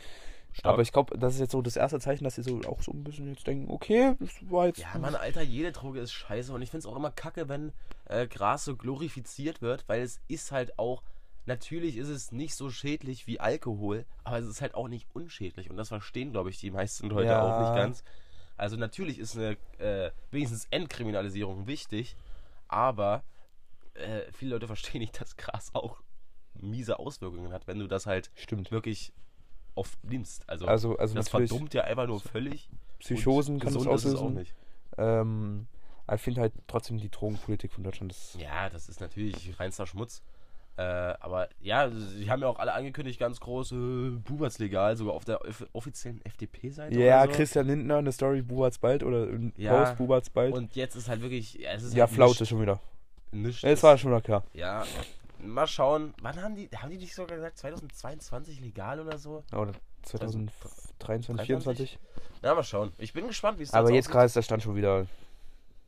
Stark. 0.54 0.74
Aber 0.74 0.82
ich 0.82 0.92
glaube, 0.92 1.18
das 1.18 1.34
ist 1.36 1.40
jetzt 1.40 1.52
so 1.52 1.62
das 1.62 1.76
erste 1.76 2.00
Zeichen, 2.00 2.24
dass 2.24 2.36
sie 2.36 2.44
so 2.44 2.62
auch 2.68 2.82
so 2.82 2.92
ein 2.92 3.04
bisschen 3.04 3.28
jetzt 3.28 3.46
denken, 3.48 3.72
okay, 3.72 4.16
das 4.20 4.32
war 4.50 4.68
jetzt. 4.68 4.80
Ja, 4.80 4.98
Mann, 5.00 5.16
Alter, 5.16 5.42
jede 5.42 5.72
Droge 5.72 6.00
ist 6.00 6.14
scheiße. 6.14 6.54
Und 6.54 6.62
ich 6.62 6.70
finde 6.70 6.80
es 6.80 6.86
auch 6.86 6.96
immer 6.96 7.12
kacke, 7.12 7.50
wenn 7.50 7.74
äh, 8.06 8.28
Gras 8.28 8.66
so 8.66 8.76
glorifiziert 8.76 9.62
wird, 9.62 9.84
weil 9.88 10.02
es 10.02 10.22
ist 10.28 10.52
halt 10.52 10.78
auch. 10.80 11.04
Natürlich 11.46 11.98
ist 11.98 12.08
es 12.08 12.32
nicht 12.32 12.56
so 12.56 12.70
schädlich 12.70 13.28
wie 13.28 13.42
Alkohol, 13.42 14.06
aber 14.24 14.40
es 14.40 14.46
ist 14.48 14.62
halt 14.62 14.76
auch 14.76 14.88
nicht 14.88 15.10
unschädlich. 15.14 15.70
Und 15.70 15.76
das 15.76 15.90
verstehen, 15.90 16.32
glaube 16.32 16.50
ich, 16.50 16.58
die 16.58 16.72
meisten 16.72 17.10
Leute 17.10 17.32
Ja. 17.32 17.42
auch 17.42 17.58
nicht 17.60 17.76
ganz. 17.76 18.06
Also 18.56 18.78
natürlich 18.78 19.20
ist 19.20 19.36
eine 19.36 19.58
äh, 19.78 20.12
wenigstens 20.32 20.68
Entkriminalisierung 20.70 21.68
wichtig, 21.68 22.16
aber 22.70 23.24
äh, 23.96 24.22
viele 24.32 24.52
Leute 24.52 24.68
verstehen 24.68 25.02
nicht, 25.02 25.20
dass 25.20 25.36
Gras 25.36 25.72
auch 25.74 26.02
miese 26.54 26.98
Auswirkungen 27.00 27.52
hat, 27.52 27.68
wenn 27.68 27.80
du 27.80 27.88
das 27.88 28.06
halt 28.06 28.32
Stimmt. 28.36 28.72
wirklich 28.72 29.12
oft 29.76 30.04
nimmst. 30.04 30.48
Also, 30.50 30.66
Also, 30.68 30.98
also 30.98 31.16
das 31.16 31.30
verdummt 31.30 31.74
ja 31.74 31.84
einfach 31.84 32.08
nur 32.08 32.20
völlig. 32.20 32.70
Psychosen 33.00 33.60
kann 33.60 33.70
ist 33.74 33.82
es 33.82 33.88
auslösen. 33.88 34.18
auch 34.18 34.30
nicht. 34.30 34.54
Ähm, 34.98 35.68
ich 36.14 36.22
finde 36.22 36.42
halt 36.42 36.54
trotzdem 36.68 36.98
die 36.98 37.10
Drogenpolitik 37.10 37.72
von 37.72 37.84
Deutschland 37.84 38.12
ist. 38.12 38.36
Ja, 38.40 38.70
das 38.70 38.90
ist 38.90 39.02
natürlich 39.02 39.60
reinster 39.60 39.86
Schmutz. 39.88 40.22
Äh, 40.76 40.82
aber 40.82 41.50
ja, 41.60 41.90
sie 41.92 42.32
haben 42.32 42.42
ja 42.42 42.48
auch 42.48 42.58
alle 42.58 42.74
angekündigt, 42.74 43.20
ganz 43.20 43.40
groß, 43.40 43.74
äh, 43.74 44.10
Buberts 44.26 44.58
legal, 44.58 44.96
sogar 44.98 45.14
auf 45.14 45.24
der 45.24 45.42
off 45.48 45.64
offiziellen 45.74 46.20
FDP-Seite. 46.26 47.00
Ja, 47.00 47.26
so. 47.28 47.32
Christian 47.32 47.68
Lindner, 47.68 47.98
eine 47.98 48.12
Story, 48.12 48.42
Bubatz 48.42 48.80
bald 48.80 49.04
oder 49.04 49.24
ein 49.28 49.54
Ja. 49.56 49.78
Post, 49.78 49.98
Bubatz 49.98 50.30
bald. 50.32 50.54
Und 50.56 50.76
jetzt 50.76 50.96
ist 50.96 51.10
halt 51.10 51.22
wirklich, 51.22 51.54
ja, 51.56 51.72
es 51.74 51.84
ist 51.84 51.94
ja, 51.94 52.06
halt 52.06 52.14
Flaute 52.16 52.46
schon 52.48 52.60
wieder. 52.60 52.80
Nichts. 53.32 53.64
Es 53.64 53.84
war 53.84 53.98
schon 54.00 54.12
wieder 54.12 54.22
klar. 54.22 54.44
Ja, 54.54 54.84
mal 55.48 55.68
schauen. 55.68 56.14
Wann 56.22 56.42
haben 56.42 56.56
die, 56.56 56.70
haben 56.76 56.90
die 56.90 56.98
nicht 56.98 57.16
sogar 57.16 57.38
gesagt, 57.38 57.58
2022 57.58 58.60
legal 58.60 59.00
oder 59.00 59.18
so? 59.18 59.44
Ja, 59.52 59.60
Oder 59.60 59.74
2023, 60.04 60.94
2024. 61.00 62.00
Ja, 62.42 62.56
mal 62.56 62.64
schauen. 62.64 62.92
Ich 62.98 63.14
bin 63.14 63.28
gespannt, 63.28 63.60
wie 63.60 63.64
es 63.64 63.74
Aber 63.74 63.92
jetzt 63.92 64.10
gerade 64.10 64.26
ist 64.26 64.36
der 64.36 64.42
Stand 64.42 64.64
schon 64.64 64.76
wieder. 64.76 65.08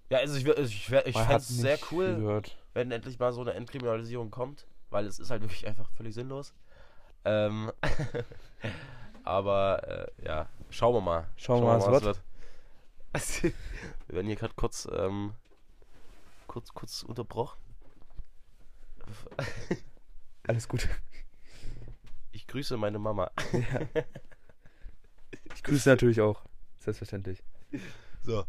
Ja, 0.10 0.20
also 0.20 0.38
ich, 0.38 0.46
wär- 0.46 0.58
ich, 0.58 0.90
ich 0.90 1.16
man 1.16 1.26
fände 1.26 1.38
es 1.38 1.48
sehr 1.48 1.78
cool, 1.92 2.16
Gehört. 2.16 2.58
wenn 2.74 2.92
endlich 2.92 3.20
mal 3.20 3.34
so 3.34 3.42
eine 3.42 3.54
Entkriminalisierung 3.54 4.30
kommt, 4.32 4.68
weil 4.90 5.06
es 5.06 5.20
ist 5.20 5.32
halt 5.32 5.42
wirklich 5.42 5.68
einfach 5.68 5.90
völlig 5.92 6.14
sinnlos. 6.14 6.54
Ähm, 7.26 7.72
aber 9.24 9.88
äh, 9.88 10.26
ja, 10.26 10.48
schauen 10.70 10.94
wir 10.94 11.02
mal. 11.02 11.28
Schauen 11.36 11.62
wir 11.62 11.78
mal, 11.78 11.92
was 11.92 12.04
wird. 12.04 12.22
wir 14.08 14.16
werden 14.16 14.28
hier 14.28 14.36
gerade 14.36 14.54
kurz, 14.56 14.88
ähm, 14.96 15.34
kurz, 16.48 16.74
kurz 16.74 17.04
unterbrochen. 17.04 17.58
Alles 20.48 20.68
gut. 20.68 20.88
Ich 22.32 22.48
grüße 22.48 22.78
meine 22.78 23.00
Mama. 23.00 23.32
Ich 25.56 25.64
grüße 25.64 25.90
natürlich 25.90 26.20
auch. 26.22 26.42
Selbstverständlich. 26.80 27.42
So. 28.24 28.44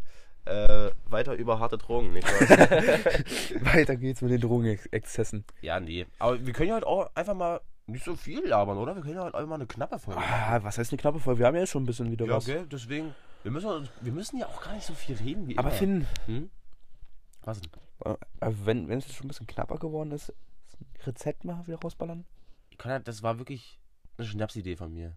Äh, 0.45 0.91
weiter 1.07 1.35
über 1.35 1.59
harte 1.59 1.79
Drogen, 1.79 2.13
nicht 2.13 2.27
wahr? 2.29 3.65
Weiter 3.75 3.97
geht's 3.97 4.23
mit 4.23 4.31
den 4.31 4.41
Drogenexzessen. 4.41 5.45
ja, 5.61 5.81
nee. 5.81 6.07
Aber 6.19 6.45
wir 6.45 6.53
können 6.53 6.69
ja 6.69 6.75
halt 6.75 6.85
auch 6.85 7.11
einfach 7.15 7.35
mal 7.35 7.61
nicht 7.87 8.05
so 8.05 8.15
viel 8.17 8.45
labern, 8.47 8.79
oder? 8.79 8.95
Wir 8.95 9.03
können 9.03 9.15
ja 9.17 9.23
halt 9.25 9.35
einfach 9.35 9.49
mal 9.49 9.55
eine 9.57 9.67
knappe 9.67 9.99
Folge 9.99 10.21
machen. 10.21 10.33
Ah, 10.33 10.63
was 10.63 10.79
heißt 10.79 10.93
eine 10.93 11.01
knappe 11.01 11.19
Folge? 11.21 11.41
Wir 11.41 11.47
haben 11.47 11.57
ja 11.57 11.67
schon 11.67 11.83
ein 11.83 11.87
bisschen 11.87 12.11
wieder 12.11 12.27
Ja, 12.27 12.37
was. 12.37 12.45
gell? 12.47 12.67
Deswegen, 12.71 13.15
wir 13.43 13.51
müssen, 13.53 13.89
wir 14.01 14.13
müssen 14.13 14.39
ja 14.39 14.47
auch 14.47 14.63
gar 14.63 14.75
nicht 14.75 14.87
so 14.87 14.95
viel 14.95 15.17
reden 15.17 15.49
wie 15.49 15.59
Aber 15.59 15.69
immer. 15.71 15.77
Finn, 15.79 16.07
Hm? 16.27 16.51
Was 17.47 17.61
denn? 17.63 17.71
äh, 18.05 18.17
wenn, 18.65 18.89
wenn 18.89 18.99
es 18.99 19.11
schon 19.13 19.25
ein 19.25 19.29
bisschen 19.29 19.47
knapper 19.47 19.79
geworden 19.79 20.11
ist, 20.13 20.33
Rezept 21.05 21.45
mal 21.45 21.67
wieder 21.67 21.79
rausballern? 21.81 22.27
Ich 22.71 22.77
kann 22.79 22.93
halt, 22.93 23.09
das 23.09 23.23
war 23.23 23.39
wirklich 23.39 23.81
eine 24.19 24.27
Schnapsidee 24.27 24.77
von 24.77 24.93
mir. 24.93 25.17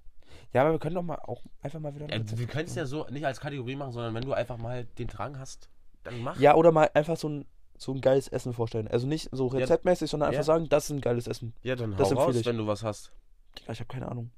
Ja, 0.53 0.61
aber 0.61 0.71
wir 0.73 0.79
können 0.79 0.95
doch 0.95 1.03
mal 1.03 1.15
auch 1.17 1.41
einfach 1.61 1.79
mal 1.79 1.93
wieder 1.95 2.05
ein 2.05 2.25
Ja, 2.27 2.37
wir 2.37 2.47
können 2.47 2.67
es 2.69 2.75
ja 2.75 2.85
so 2.85 3.05
nicht 3.09 3.25
als 3.25 3.39
Kategorie 3.39 3.75
machen, 3.75 3.91
sondern 3.91 4.13
wenn 4.13 4.23
du 4.23 4.33
einfach 4.33 4.57
mal 4.57 4.85
den 4.85 5.07
Drang 5.07 5.37
hast, 5.39 5.69
dann 6.03 6.21
mach. 6.21 6.39
Ja, 6.39 6.55
oder 6.55 6.71
mal 6.71 6.89
einfach 6.93 7.17
so 7.17 7.27
ein, 7.27 7.45
so 7.77 7.93
ein 7.93 7.99
geiles 8.01 8.27
Essen 8.27 8.53
vorstellen. 8.53 8.87
Also 8.87 9.07
nicht 9.07 9.29
so 9.31 9.47
rezeptmäßig, 9.47 10.09
sondern 10.09 10.29
einfach 10.29 10.39
Ja. 10.41 10.43
sagen, 10.43 10.69
das 10.69 10.85
ist 10.85 10.91
ein 10.91 11.01
geiles 11.01 11.27
Essen. 11.27 11.53
Ja, 11.63 11.75
dann 11.75 11.97
Das 11.97 12.11
hau 12.11 12.15
raus, 12.15 12.35
ich. 12.35 12.45
wenn 12.45 12.57
du 12.57 12.67
was 12.67 12.83
hast. 12.83 13.11
Digga, 13.59 13.73
ich 13.73 13.79
habe 13.79 13.87
keine 13.87 14.07
Ahnung. 14.07 14.31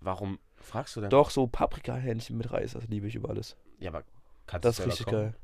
Warum 0.00 0.38
fragst 0.56 0.96
du 0.96 1.00
denn? 1.00 1.10
Doch, 1.10 1.30
so 1.30 1.46
Paprikahähnchen 1.46 2.36
mit 2.36 2.52
Reis, 2.52 2.72
das 2.72 2.86
liebe 2.88 3.06
ich 3.06 3.14
über 3.14 3.30
alles. 3.30 3.56
Ja, 3.78 3.90
aber 3.90 4.04
kannst 4.46 4.64
Das 4.66 4.72
ist 4.72 4.78
du 4.78 4.82
selber 4.82 4.92
richtig 4.92 5.06
kochen? 5.06 5.18
geil. 5.18 5.34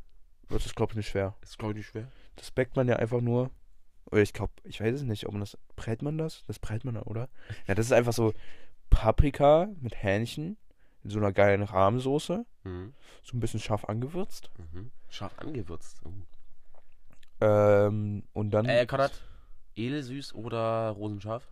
Das 0.49 0.67
ist, 0.67 0.77
glaube 0.77 0.93
ich, 0.93 0.97
nicht 0.97 1.09
schwer. 1.09 1.35
Das 1.41 1.51
ist, 1.51 1.59
glaube 1.59 1.73
ich, 1.73 1.79
nicht 1.79 1.89
schwer. 1.89 2.09
Das 2.37 2.51
backt 2.51 2.77
man 2.77 2.89
ja 2.89 2.97
einfach 2.97 3.21
nur. 3.21 3.51
Oder 4.11 4.23
ich 4.23 4.33
glaube, 4.33 4.53
ich 4.65 4.81
weiß 4.81 4.95
es 4.95 5.03
nicht, 5.03 5.27
ob 5.27 5.33
man 5.33 5.41
das. 5.41 5.59
Brät 5.75 6.03
man 6.03 6.19
das? 6.19 6.45
Das 6.47 6.59
brät 6.59 6.85
man, 6.85 6.97
oder? 6.97 7.29
Ja, 7.67 7.75
das 7.75 7.87
ist 7.87 7.93
einfach 7.93 8.13
so 8.13 8.33
Paprika 8.91 9.69
mit 9.81 10.03
Hähnchen 10.03 10.57
in 11.03 11.11
so 11.11 11.19
einer 11.19 11.33
geilen 11.33 11.63
Rahmsoße. 11.63 12.45
Mhm. 12.65 12.95
So 13.23 13.37
ein 13.37 13.41
bisschen 13.41 13.61
scharf 13.61 13.85
angewürzt. 13.87 14.51
Mhm. 14.59 14.91
Scharf 15.09 15.39
angewürzt. 15.39 16.01
Oh. 16.05 16.11
Ähm, 17.41 18.25
und 18.33 18.51
dann. 18.51 18.67
Äh, 18.67 18.87
Konrad, 18.87 19.13
edelsüß 19.75 20.35
oder 20.35 20.91
rosenscharf? 20.91 21.45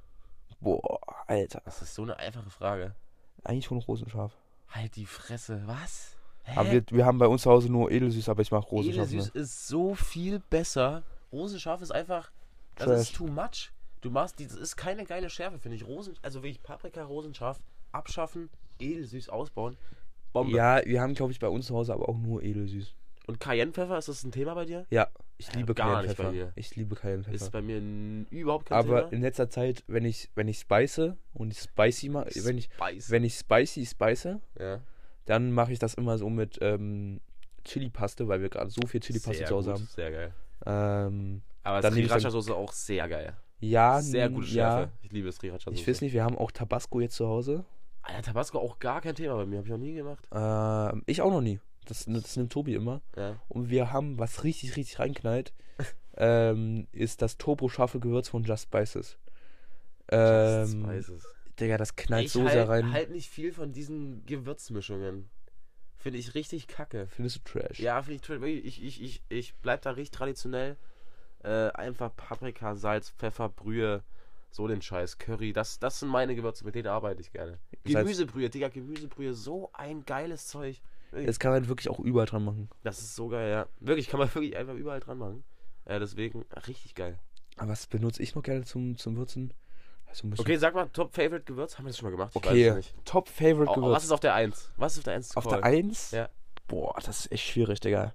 boah, 0.61 0.99
Alter. 1.27 1.61
Das 1.65 1.83
ist 1.83 1.95
so 1.95 2.03
eine 2.03 2.17
einfache 2.19 2.51
Frage. 2.51 2.95
Eigentlich 3.45 3.67
schon 3.67 3.79
rosenscharf. 3.79 4.33
Halt 4.69 4.97
die 4.97 5.07
Fresse. 5.07 5.63
Was? 5.67 6.14
Hä? 6.45 6.53
Aber 6.59 6.73
wir, 6.73 6.83
wir 6.91 7.07
haben 7.07 7.19
bei 7.19 7.27
uns 7.27 7.43
zu 7.43 7.51
Hause 7.51 7.71
nur 7.71 7.91
edelsüß, 7.91 8.29
aber 8.29 8.43
ich 8.43 8.51
mag 8.51 8.71
rosenscharf. 8.71 9.09
Edelsüß 9.11 9.35
Ne? 9.35 9.41
ist 9.41 9.67
so 9.67 9.95
viel 9.95 10.41
besser. 10.51 11.03
Rosenscharf 11.33 11.81
ist 11.83 11.91
einfach. 11.91 12.31
Das 12.77 12.87
Trash. 12.87 13.01
ist 13.01 13.15
too 13.17 13.27
much. 13.27 13.71
Du 14.01 14.11
machst 14.11 14.39
das 14.41 14.55
ist 14.55 14.77
keine 14.77 15.05
geile 15.05 15.31
Schärfe, 15.31 15.59
finde 15.59 15.77
ich. 15.77 15.87
Rosen, 15.87 16.15
also 16.23 16.43
wirklich 16.43 16.63
Paprika, 16.63 17.03
Rosenscharf 17.05 17.59
abschaffen, 17.93 18.51
edelsüß 18.79 19.29
ausbauen. 19.31 19.77
Bombe. 20.33 20.55
Ja, 20.57 20.85
wir 20.85 21.01
haben, 21.01 21.15
glaube 21.15 21.33
ich, 21.33 21.39
bei 21.39 21.49
uns 21.49 21.67
zu 21.67 21.75
Hause 21.77 21.95
aber 21.95 22.09
auch 22.09 22.19
nur 22.19 22.43
edelsüß. 22.43 22.95
Und 23.27 23.41
Cayennepfeffer, 23.41 23.97
ist 23.97 24.09
das 24.09 24.23
ein 24.25 24.33
Thema 24.33 24.53
bei 24.55 24.67
dir? 24.67 24.85
Ja, 24.91 25.09
ich 25.39 25.47
Ja, 25.47 25.55
liebe 25.55 25.73
gar 25.75 26.03
nicht 26.03 26.17
bei 26.19 26.25
Cayennepfeffer. 26.25 26.33
dir. 26.33 26.53
Ich 26.57 26.77
liebe 26.77 26.95
Cayennepfeffer. 26.95 27.35
Ist 27.35 27.53
bei 27.53 27.63
mir 27.63 27.81
überhaupt 28.31 28.67
kein 28.67 28.77
Aber 28.79 28.99
Thema. 29.05 29.13
in 29.13 29.23
letzter 29.23 29.49
Zeit, 29.49 29.83
wenn 29.87 30.05
ich, 30.05 30.29
wenn 30.35 30.49
ich 30.49 30.59
spice 30.59 31.13
und 31.33 31.51
ich 31.53 31.61
spicy 31.61 32.11
mache, 32.11 32.29
wenn 32.45 32.59
ich, 32.59 32.65
Spice. 32.75 33.11
wenn 33.11 33.25
ich 33.25 33.35
spicy 33.39 33.87
spice, 33.87 34.29
ja. 34.59 34.81
Dann 35.27 35.53
mache 35.53 35.73
ich 35.73 35.79
das 35.79 35.95
immer 35.95 36.19
so 36.19 36.29
mit 36.31 36.59
ähm, 36.61 37.21
Chili-Paste, 37.65 38.29
weil 38.29 38.41
wir 38.43 38.49
gerade 38.51 38.71
so 38.71 38.87
viel 38.87 39.01
Chili-Paste 39.01 39.45
zu 39.45 39.55
Hause 39.55 39.71
gut, 39.73 39.81
haben. 39.81 39.89
Sehr 39.95 40.11
geil. 40.11 40.35
Ähm, 40.67 41.43
Aber 41.63 41.81
Dann 41.81 41.95
Sriracha-Soße 41.95 42.55
auch 42.55 42.73
sehr 42.73 43.09
geil. 43.09 43.37
ja, 43.61 44.01
Sehr 44.01 44.29
gute 44.29 44.47
ja. 44.49 44.53
Schärfe. 44.53 44.93
Ich 45.03 45.13
liebe 45.13 45.31
Sriracha-Soße. 45.31 45.73
Ich 45.75 45.87
weiß 45.89 46.01
nicht, 46.03 46.13
wir 46.13 46.25
haben 46.25 46.37
auch 46.37 46.51
Tabasco 46.51 47.01
jetzt 47.01 47.17
zu 47.17 47.27
Hause. 47.27 47.65
Alter, 48.03 48.23
Tabasco 48.23 48.59
auch 48.59 48.79
gar 48.79 49.01
kein 49.01 49.15
Thema 49.15 49.37
bei 49.37 49.47
mir. 49.47 49.57
Habe 49.59 49.67
ich 49.67 49.73
noch 49.73 49.79
nie 49.79 49.95
gemacht. 49.95 50.29
Ähm, 50.33 51.03
ich 51.07 51.23
auch 51.23 51.31
noch 51.31 51.41
nie. 51.41 51.59
Das, 51.87 52.05
das 52.07 52.37
nimmt 52.37 52.53
Tobi 52.53 52.75
immer. 52.75 53.01
Ja. 53.17 53.37
Und 53.49 53.71
wir 53.71 53.93
haben, 53.93 54.19
was 54.19 54.45
richtig, 54.45 54.77
richtig 54.77 54.99
reinknallt, 54.99 55.53
ähm, 56.17 56.87
ist 56.93 57.23
das 57.23 57.39
turbo-scharfe 57.39 58.01
Gewürz 58.01 58.29
von 58.29 58.45
Just 58.45 58.65
Spices. 58.65 59.17
Just 60.11 60.75
Ähm, 60.75 60.85
Spices. 60.85 61.34
Digga, 61.61 61.77
das 61.77 61.97
knallt 61.97 62.27
Ich 62.27 62.33
so 62.33 62.47
sehr 62.49 62.69
halt, 62.69 62.85
rein. 62.85 62.93
halt 62.93 63.11
nicht 63.11 63.29
viel 63.31 63.53
von 63.53 63.73
diesen 63.73 64.25
Gewürzmischungen. 64.27 65.29
Finde 65.97 66.19
ich 66.19 66.35
richtig 66.35 66.67
kacke. 66.67 67.07
Findest 67.07 67.37
du 67.37 67.41
Trash? 67.45 67.79
Ja, 67.79 68.03
finde 68.03 68.21
ich. 68.23 68.29
Wirklich, 68.29 68.65
Ich, 68.65 68.83
ich, 68.85 69.03
ich, 69.03 69.23
ich 69.29 69.55
bleib 69.57 69.83
da 69.83 69.91
richtig 69.93 70.19
traditionell. 70.19 70.77
Äh, 71.43 71.71
einfach 71.73 72.15
Paprika, 72.15 72.75
Salz, 72.75 73.11
Pfeffer, 73.11 73.49
Brühe, 73.49 74.03
so 74.51 74.67
den 74.67 74.83
Scheiß, 74.83 75.19
Curry. 75.19 75.53
Das, 75.53 75.79
das 75.79 76.01
sind 76.01 76.09
meine 76.09 76.35
Gewürze, 76.35 76.65
mit 76.65 76.75
denen 76.75 76.89
arbeite 76.89 77.21
ich 77.21 77.33
gerne. 77.33 77.59
Gemüsebrühe, 77.85 78.51
Digga, 78.51 78.69
Gemüsebrühe, 78.69 79.35
so 79.35 79.71
ein 79.73 80.05
geiles 80.05 80.47
Zeug. 80.49 80.81
Das 81.13 81.39
kann 81.39 81.53
man 81.53 81.69
wirklich 81.69 81.89
auch 81.89 82.01
überall 82.01 82.27
dran 82.27 82.45
machen. 82.45 82.69
Das 82.83 82.99
ist 82.99 83.15
so 83.15 83.29
geil, 83.29 83.51
ja. 83.51 83.67
Wirklich, 83.81 84.09
kann 84.09 84.19
man 84.19 84.35
wirklich 84.35 84.57
einfach 84.57 84.75
überall 84.75 85.01
dran 85.01 85.19
machen. 85.19 85.45
Äh, 85.85 86.01
deswegen, 86.01 86.45
richtig 86.67 86.95
geil. 86.95 87.19
Aber 87.57 87.71
was 87.71 87.87
benutze 87.87 88.23
ich 88.23 88.35
noch 88.35 88.43
gerne 88.43 88.65
zum, 88.65 88.97
zum 88.97 89.17
Würzen? 89.17 89.53
Also 90.23 90.43
Okay, 90.43 90.57
sag 90.57 90.75
mal, 90.75 90.89
Top 90.89 91.15
Favorite 91.15 91.43
Gewürz. 91.45 91.77
Haben 91.77 91.85
wir 91.87 91.89
das 91.91 91.99
schon 91.99 92.07
mal 92.07 92.11
gemacht? 92.17 92.31
Ich 92.35 92.37
okay. 92.37 92.81
Top 93.05 93.29
Favorite 93.29 93.71
Oh, 93.71 93.75
Gewürz. 93.75 93.97
was 93.97 94.05
ist 94.05 94.11
auf 94.13 94.21
der 94.21 94.35
1? 94.35 94.71
Was 94.77 94.93
ist 94.93 94.99
auf 94.99 95.05
der 95.05 95.15
1 95.15 95.29
zu 95.31 95.37
auf 95.39 95.47
der 95.47 95.65
1? 95.65 96.11
Ja. 96.13 96.29
Boah, 96.69 96.95
das 97.05 97.21
ist 97.21 97.33
echt 97.33 97.45
schwierig, 97.45 97.81
Digga. 97.81 98.13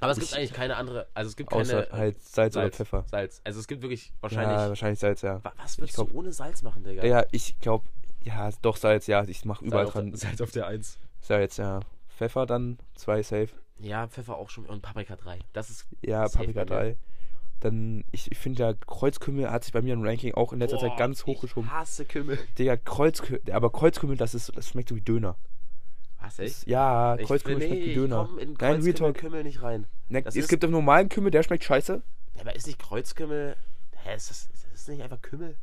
Aber 0.00 0.12
es 0.12 0.18
gibt 0.18 0.30
Ich- 0.30 0.36
eigentlich 0.36 0.52
keine 0.52 0.76
andere. 0.76 1.06
Also 1.14 1.28
es 1.30 1.36
gibt 1.36 1.50
keine. 1.50 1.62
Außer 1.62 1.88
halt 1.90 2.20
Salz, 2.22 2.54
oder 2.56 2.64
Salz. 2.64 2.76
Pfeffer. 2.76 3.04
Salz. 3.10 3.40
Also 3.44 3.60
es 3.60 3.66
gibt 3.66 3.80
wirklich 3.82 4.12
wahrscheinlich. 4.20 4.58
Ja, 4.58 4.68
wahrscheinlich 4.68 4.98
Salz, 4.98 5.22
ja. 5.22 5.42
Wa- 5.42 5.52
Was 5.56 5.78
würdest 5.78 5.94
glaub- 5.94 6.10
du 6.12 6.18
ohne 6.18 6.32
Salz 6.32 6.62
machen, 6.62 6.84
Digga? 6.84 7.04
Ja, 7.04 7.24
ich 7.32 7.58
glaube, 7.60 7.86
ja, 8.22 8.50
doch 8.60 8.76
Salz, 8.76 9.06
ja. 9.06 9.24
Ich 9.24 9.44
mache 9.46 9.64
überall 9.64 9.86
dran. 9.86 10.10
Der, 10.10 10.18
Salz 10.18 10.40
auf 10.42 10.50
der 10.50 10.66
1. 10.66 10.98
Salz, 11.22 11.56
ja. 11.56 11.80
Pfeffer 12.08 12.44
dann, 12.44 12.78
zwei 12.94 13.22
safe. 13.22 13.48
Ja, 13.78 14.06
Pfeffer 14.06 14.36
auch 14.36 14.50
schon. 14.50 14.66
Und 14.66 14.82
Paprika 14.82 15.16
3. 15.16 15.38
Das 15.54 15.70
ist. 15.70 15.86
Ja, 16.02 16.28
Paprika 16.28 16.64
bei 16.64 16.84
mir. 16.84 16.94
3. 16.94 16.96
Dann, 17.70 18.04
ich, 18.12 18.30
ich 18.30 18.38
finde 18.38 18.62
ja, 18.62 18.72
Kreuzkümmel 18.74 19.50
hat 19.50 19.64
sich 19.64 19.72
bei 19.72 19.82
mir 19.82 19.94
im 19.94 20.02
Ranking 20.02 20.34
auch 20.34 20.52
in 20.52 20.60
letzter 20.60 20.78
Zeit 20.78 20.90
Boah, 20.90 20.96
ganz 20.96 21.26
hochgeschoben. 21.26 21.68
Ich 21.68 21.72
hasse 21.74 22.04
Kümmel. 22.04 22.38
Digga, 22.58 22.76
Kreuzkümmel, 22.76 23.40
aber 23.52 23.70
Kreuzkümmel, 23.72 24.16
das 24.16 24.34
ist, 24.34 24.56
das 24.56 24.68
schmeckt 24.68 24.88
so 24.88 24.96
wie 24.96 25.00
Döner. 25.00 25.36
Was, 26.20 26.38
echt? 26.38 26.62
Das, 26.62 26.66
ja, 26.66 27.16
Ich- 27.16 27.26
Kreuzkümmel 27.26 27.58
nee, 27.58 27.66
schmeckt 27.66 27.82
wie 27.84 27.88
ich 27.90 27.94
Döner. 27.94 28.26
komm 28.28 28.38
in 28.38 28.52
Nein, 28.60 28.80
Real 28.82 28.94
Talk. 28.94 29.16
Kümmel 29.16 29.42
nicht 29.44 29.62
rein. 29.62 29.86
Ne, 30.08 30.22
es 30.24 30.36
ist- 30.36 30.48
gibt 30.48 30.62
einen 30.64 30.72
normalen 30.72 31.08
Kümmel, 31.08 31.30
der 31.30 31.42
schmeckt 31.42 31.64
scheiße. 31.64 32.02
Aber 32.40 32.54
ist 32.54 32.66
nicht 32.66 32.78
Kreuzkümmel. 32.78 33.56
Hä, 34.04 34.14
ist 34.16 34.30
das, 34.30 34.48
ist 34.54 34.66
das 34.72 34.88
nicht 34.88 35.02
einfach 35.02 35.20
Kümmel? 35.22 35.56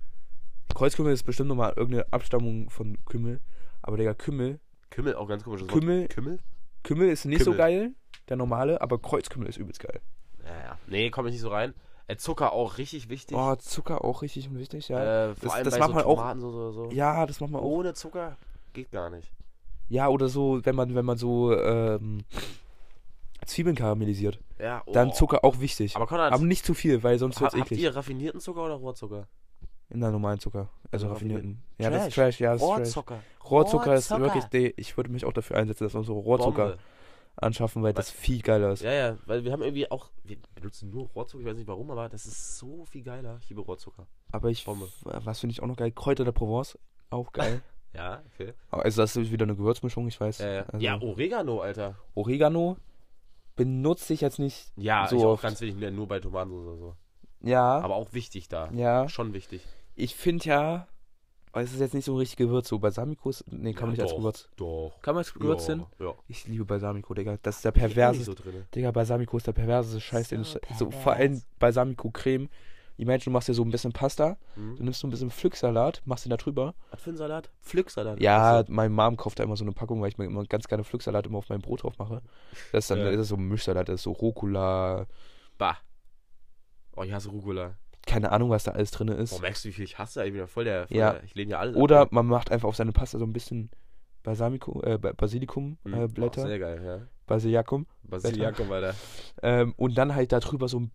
Kreuzkümmel 0.76 1.14
ist 1.14 1.24
bestimmt 1.24 1.50
nochmal 1.50 1.74
irgendeine 1.76 2.12
Abstammung 2.12 2.70
von 2.70 2.98
Kümmel. 3.06 3.40
Aber 3.82 3.98
Digga, 3.98 4.14
Kümmel, 4.14 4.60
Kümmel, 4.90 5.16
auch 5.16 5.28
ganz 5.28 5.44
komisches 5.44 5.68
Kümmel- 5.68 6.02
Wort. 6.04 6.10
Kümmel? 6.12 6.40
Kümmel 6.84 7.10
ist 7.10 7.26
nicht 7.26 7.40
so 7.44 7.52
Kümmel. 7.52 7.58
geil, 7.58 7.92
der 8.30 8.38
normale, 8.38 8.82
aber 8.82 9.00
Kreuzkümmel 9.02 9.48
ist 9.50 9.58
übelst 9.58 9.80
geil. 9.80 10.02
Ja, 10.46 10.58
ja. 10.64 10.78
Nee, 10.88 11.10
komme 11.10 11.30
ich 11.30 11.34
nicht 11.34 11.42
so 11.42 11.50
rein. 11.50 11.74
Äh, 12.08 12.18
Zucker 12.18 12.52
auch 12.54 12.78
richtig 12.78 13.10
wichtig. 13.10 13.38
Oh, 13.38 13.56
Zucker 13.56 14.04
auch 14.04 14.22
richtig 14.22 14.50
und 14.50 14.60
wichtig, 14.60 14.90
ja. 14.90 15.30
äh, 15.30 15.36
vor 15.36 15.44
das- 15.44 15.54
allem 15.54 15.64
das 15.66 15.74
bei 15.76 15.80
macht 15.80 15.90
so 15.90 15.96
man 15.96 16.04
auch- 16.06 16.16
Tomatensoße 16.18 16.58
oder 16.58 16.72
so. 16.74 16.90
Ja, 16.92 17.26
das 17.26 17.40
macht 17.40 17.52
man 17.52 17.62
auch. 17.62 17.66
Ohne 17.66 17.94
Zucker 17.94 18.38
geht 18.74 18.92
gar 18.92 19.10
nicht. 19.10 19.32
Ja, 19.90 20.08
oder 20.10 20.28
so, 20.28 20.60
wenn 20.66 20.76
man, 20.76 20.96
wenn 20.96 21.06
man 21.06 21.18
so 21.18 21.58
ähm, 21.58 22.24
Zwiebeln 23.46 23.76
karamellisiert. 23.76 24.40
Ja, 24.60 24.82
oh. 24.86 24.92
Dann 24.94 25.14
Zucker 25.14 25.44
auch 25.44 25.60
wichtig. 25.60 25.96
Aber 25.96 26.08
Konrad, 26.08 26.32
Aber 26.34 26.44
nicht 26.46 26.66
zu 26.66 26.74
viel, 26.74 27.04
weil 27.04 27.20
sonst 27.20 27.38
ha 27.38 27.42
wird's 27.42 27.56
habt 27.56 27.66
eklig. 27.72 27.82
ihr 27.82 27.96
raffinierten 27.96 28.40
Zucker 28.40 28.64
oder 28.66 28.76
Rohrzucker? 28.76 29.28
Der 29.90 30.10
normalen 30.12 30.40
Zucker. 30.40 30.70
Also 30.92 31.06
Also 31.06 31.10
raffinierten. 31.10 31.62
Ja, 31.78 31.90
das 31.90 32.08
ist 32.08 32.16
Trash. 32.16 32.40
Ja, 32.40 32.54
das 32.54 32.62
ist 32.62 32.68
Trash. 32.68 32.78
Rohrzucker. 32.80 33.20
Rohrzucker 33.50 33.94
ist 33.96 34.12
Rohrzucker. 34.12 34.36
wirklich, 34.52 34.74
ich 34.78 34.98
würde 34.98 35.12
mich 35.12 35.26
auch 35.26 35.34
dafür 35.34 35.58
einsetzen, 35.58 35.84
dass 35.90 36.06
so 36.06 36.18
Rohrzucker 36.20 36.64
Bombe. 36.70 36.78
Anschaffen, 37.36 37.82
weil 37.84 37.94
das 37.94 38.10
viel 38.12 38.42
geiler 38.42 38.72
ist. 38.72 38.82
Ja, 38.84 38.92
ja, 38.92 39.18
weil 39.26 39.44
wir 39.44 39.52
haben 39.52 39.62
irgendwie 39.64 39.90
auch, 39.90 40.10
wir 40.24 40.38
benutzen 40.56 40.90
nur 40.90 41.08
Rohrzucker, 41.10 41.42
ich 41.42 41.48
weiß 41.50 41.58
nicht 41.58 41.68
warum, 41.68 41.90
aber 41.92 42.10
das 42.10 42.26
ist 42.26 42.58
so 42.58 42.86
viel 42.86 43.04
geiler. 43.04 43.38
Ich 43.42 43.50
liebe 43.50 43.62
Rohrzucker. 43.62 44.08
Aber 44.32 44.50
ich, 44.50 44.64
Bombe. 44.66 44.88
was 45.04 45.40
finde 45.40 45.52
ich 45.54 45.62
auch 45.64 45.68
noch 45.68 45.76
geil? 45.78 45.92
Kräuter 45.92 46.24
der 46.26 46.32
Provence, 46.32 46.78
auch 47.10 47.32
geil. 47.32 47.62
Ja, 47.96 48.24
okay. 48.34 48.54
also 48.72 49.04
das 49.04 49.16
ist 49.16 49.32
wieder 49.32 49.44
eine 49.44 49.56
Gewürzmischung, 49.56 50.08
ich 50.08 50.20
weiß. 50.20 50.40
Äh, 50.40 50.64
also, 50.68 50.84
ja, 50.84 51.00
Oregano, 51.00 51.60
Alter. 51.62 51.96
Oregano 52.16 52.76
benutze 53.56 54.14
ich 54.16 54.22
jetzt 54.22 54.40
nicht 54.40 54.72
Ja, 54.76 55.08
so 55.08 55.16
ich 55.18 55.24
auch 55.24 55.34
oft. 55.34 55.44
ganz 55.44 55.62
wenig, 55.62 55.92
nur 55.92 56.08
bei 56.08 56.20
Tomatensoße 56.20 56.68
oder 56.70 56.78
so. 56.80 56.96
Ja, 57.42 57.80
Aber 57.82 57.94
auch 57.96 58.12
wichtig 58.14 58.48
da. 58.48 58.72
ja. 58.72 59.08
Schon 59.10 59.34
wichtig. 59.34 59.62
Ich 59.94 60.16
finde 60.16 60.46
ja, 60.46 60.88
aber 61.54 61.62
es 61.64 61.72
ist 61.74 61.80
jetzt 61.80 61.94
nicht 61.94 62.04
so 62.04 62.14
ein 62.14 62.18
richtig 62.18 62.36
Gewürz. 62.38 62.68
So 62.68 62.80
Balsamico 62.80 63.30
ist, 63.30 63.46
nee, 63.50 63.72
kann 63.74 63.84
man 63.84 63.92
nicht 63.92 64.00
Ja, 64.00 64.04
als 64.04 64.12
doch, 64.12 64.18
Gewürz. 64.18 64.50
Doch. 64.58 64.92
Kann 65.02 65.16
man 65.16 65.20
als 65.22 65.34
Gewürz 65.34 65.68
ja, 65.68 65.76
hin? 65.76 65.86
Ja. 66.00 66.14
Ich 66.28 66.46
liebe 66.48 66.66
Balsamico, 66.66 67.14
Digga. 67.14 67.38
Das 67.42 67.56
ist 67.58 67.64
der 67.66 67.72
nicht 67.72 67.80
perverse. 67.82 68.24
so 68.24 68.34
drin. 68.34 68.66
Digga, 68.76 68.92
Balsamico 68.92 69.38
ist 69.38 69.48
der 69.48 69.54
perverse 69.54 70.02
Scheiß. 70.02 70.28
den 70.28 70.44
So 70.44 70.60
ich- 70.70 70.78
So, 70.78 70.92
vor 70.92 71.14
allem 71.14 71.42
Balsamico-Creme. 71.60 72.50
Imagine, 72.98 73.24
du 73.26 73.30
machst 73.32 73.48
dir 73.48 73.56
so 73.56 73.64
ein 73.64 73.72
bisschen 73.72 73.92
Pasta, 73.92 74.38
Hm? 74.54 74.76
du 74.76 74.84
nimmst 74.84 75.00
so 75.00 75.08
ein 75.08 75.10
bisschen 75.10 75.32
Pflücksalat, 75.32 76.04
machst 76.06 76.26
den 76.26 76.30
da 76.30 76.38
drüber. 76.38 76.76
Was 76.92 77.02
für 77.02 77.10
ein 77.10 77.18
Salat? 77.18 77.50
Pflücksalat. 77.62 78.20
Ja, 78.22 78.58
Also, 78.58 78.72
meine 78.72 78.92
Mom 78.92 79.18
kauft 79.18 79.40
da 79.40 79.44
immer 79.44 79.56
so 79.56 79.64
eine 79.64 79.72
Packung, 79.72 80.00
weil 80.02 80.10
ich 80.10 80.20
mir 80.20 80.26
immer 80.26 80.44
ganz 80.46 80.68
gerne 80.68 80.84
Pflücksalat 80.84 81.26
immer 81.26 81.40
auf 81.40 81.50
mein 81.50 81.60
Brot 81.60 81.82
drauf 81.82 81.98
mache. 81.98 82.22
Das 82.72 82.84
ist 82.86 82.92
dann 82.92 83.00
Ja. 83.00 83.06
das 83.12 83.22
ist 83.22 83.28
so 83.30 83.36
ein 83.36 83.48
Mischsalat, 83.48 83.90
das 83.90 83.96
ist 83.96 84.04
so 84.04 84.12
Rucola, 84.12 85.08
bah. 85.58 85.78
Oh, 86.96 87.02
ich 87.02 87.12
hasse 87.12 87.30
Rucola. 87.30 87.76
Keine 88.14 88.32
Ahnung, 88.32 88.50
was 88.50 88.64
da 88.64 88.72
alles 88.72 88.92
drin 88.92 89.08
Boah, 89.08 89.18
ist. 89.18 89.42
merkst 89.42 89.64
du, 89.66 89.70
wie 89.70 89.74
viel 89.74 89.86
ich 89.86 89.98
hasse? 89.98 90.24
Ich 90.26 90.32
bin 90.32 90.40
ja 90.40 90.48
voll 90.48 90.64
der. 90.66 90.88
Voll 90.88 90.98
Ja. 90.98 91.14
Der, 91.14 91.24
ich 91.24 91.34
lehne 91.36 91.52
ja 91.52 91.60
alles 91.60 91.76
Oder 91.76 92.02
ab. 92.02 92.12
man 92.12 92.26
macht 92.28 92.52
einfach 92.52 92.68
auf 92.68 92.76
seine 92.76 92.92
Pasta 92.92 93.18
so 93.20 93.26
ein 93.26 93.34
bisschen 93.34 93.70
Balsamico, 94.24 94.82
äh, 94.84 94.98
Ba- 94.98 95.14
Basilikum, 95.14 95.78
Hm. 95.86 95.94
äh, 95.94 96.08
Blätter, 96.08 96.48
sehr 96.48 96.60
geil, 96.60 96.82
ja. 96.86 97.08
Basiliakum. 97.28 97.86
Basiliakum, 98.04 98.72
Alter. 98.72 98.96
Ähm, 99.42 99.74
und 99.78 99.98
dann 99.98 100.14
halt 100.16 100.32
da 100.32 100.40
drüber 100.40 100.68
so, 100.68 100.88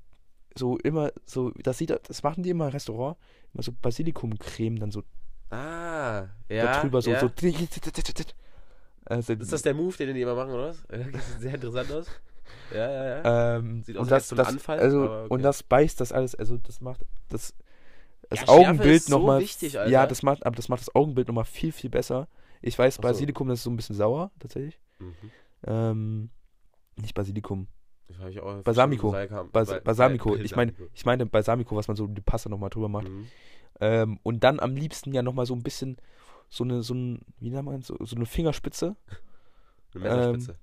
so 0.57 0.77
immer 0.79 1.11
so, 1.27 1.51
das 1.63 1.79
sieht, 1.79 1.91
das 1.91 2.23
machen 2.23 2.43
die 2.43 2.51
immer 2.51 2.67
im 2.67 2.73
Restaurant, 2.73 3.17
immer 3.55 3.63
so 3.63 3.73
Basilikumcreme 3.73 4.79
dann 4.79 4.91
so 4.91 5.03
Ah, 5.51 6.27
ja. 6.49 6.65
da 6.65 6.81
drüber 6.83 7.01
so, 7.03 7.11
ja. 7.11 7.21
so. 7.21 7.31
Also, 9.11 9.33
Ist 9.33 9.53
das 9.53 9.63
der 9.63 9.73
Move, 9.73 9.97
den 9.97 10.15
die 10.15 10.21
immer 10.21 10.35
machen, 10.35 10.53
oder 10.53 10.69
was? 10.69 10.85
Das 10.89 11.27
sieht 11.33 11.41
sehr 11.41 11.55
interessant 11.55 11.91
aus. 11.93 12.07
Ja, 12.73 12.91
ja, 12.91 13.05
ja. 13.23 13.57
ähm, 13.57 13.83
Sieht 13.83 13.97
aus, 13.97 14.03
und 14.03 14.11
das, 14.11 14.31
einen 14.31 14.37
das 14.39 14.49
Anfall, 14.49 14.79
also 14.79 15.03
okay. 15.05 15.27
und 15.29 15.43
das 15.43 15.63
beißt 15.63 16.01
das 16.01 16.13
alles, 16.13 16.35
also 16.35 16.57
das 16.59 16.81
macht 16.81 17.05
das 17.29 17.55
das 18.31 18.41
Ja, 18.41 18.49
Augenbild 18.49 19.03
so 19.03 19.19
nochmal 19.19 19.41
wichtig, 19.41 19.79
Alter. 19.79 19.91
ja, 19.91 20.07
das 20.07 20.23
macht 20.23 20.45
aber 20.45 20.57
das 20.57 20.69
macht 20.69 20.81
das 20.81 20.95
Augenbild 20.95 21.29
nochmal 21.29 21.45
viel 21.45 21.73
viel 21.73 21.91
besser. 21.91 22.29
Ich 22.61 22.79
weiß 22.79 22.97
so. 22.97 23.03
Basilikum, 23.03 23.49
das 23.49 23.61
ist 23.61 23.65
so 23.65 23.71
ein 23.71 23.77
bisschen 23.77 23.97
sauer 23.97 24.31
tatsächlich. 24.39 24.79
Mhm. 24.99 25.15
Ähm, 25.67 26.31
nicht 26.97 27.15
Basilikum, 27.15 27.69
ich 28.29 28.41
auch 28.41 28.63
Balsamico. 28.63 29.15
Bas 29.53 29.83
Balsamico. 29.83 30.37
Ich 30.37 30.57
meine, 30.57 30.75
ich 30.95 31.05
meine 31.05 31.27
Balsamico, 31.27 31.77
was 31.77 31.89
man 31.89 31.97
so 31.97 32.07
die 32.07 32.21
Pasta 32.21 32.49
nochmal 32.49 32.71
drüber 32.71 32.89
macht. 32.89 33.09
Mhm. 33.09 33.29
Ähm, 33.81 34.21
und 34.23 34.45
dann 34.45 34.61
am 34.61 34.75
liebsten 34.75 35.13
ja 35.13 35.23
nochmal 35.23 35.47
so 35.47 35.55
ein 35.55 35.63
bisschen 35.63 35.99
so 36.49 36.65
eine, 36.65 36.83
so 36.83 36.95
ein, 36.95 37.21
wie 37.39 37.51
nennt 37.51 37.65
man 37.65 37.83
so, 37.83 37.97
so 38.05 38.17
eine 38.17 38.27
Fingerspitze. 38.27 38.97
Eine 39.95 40.05
Messerspitze. 40.05 40.59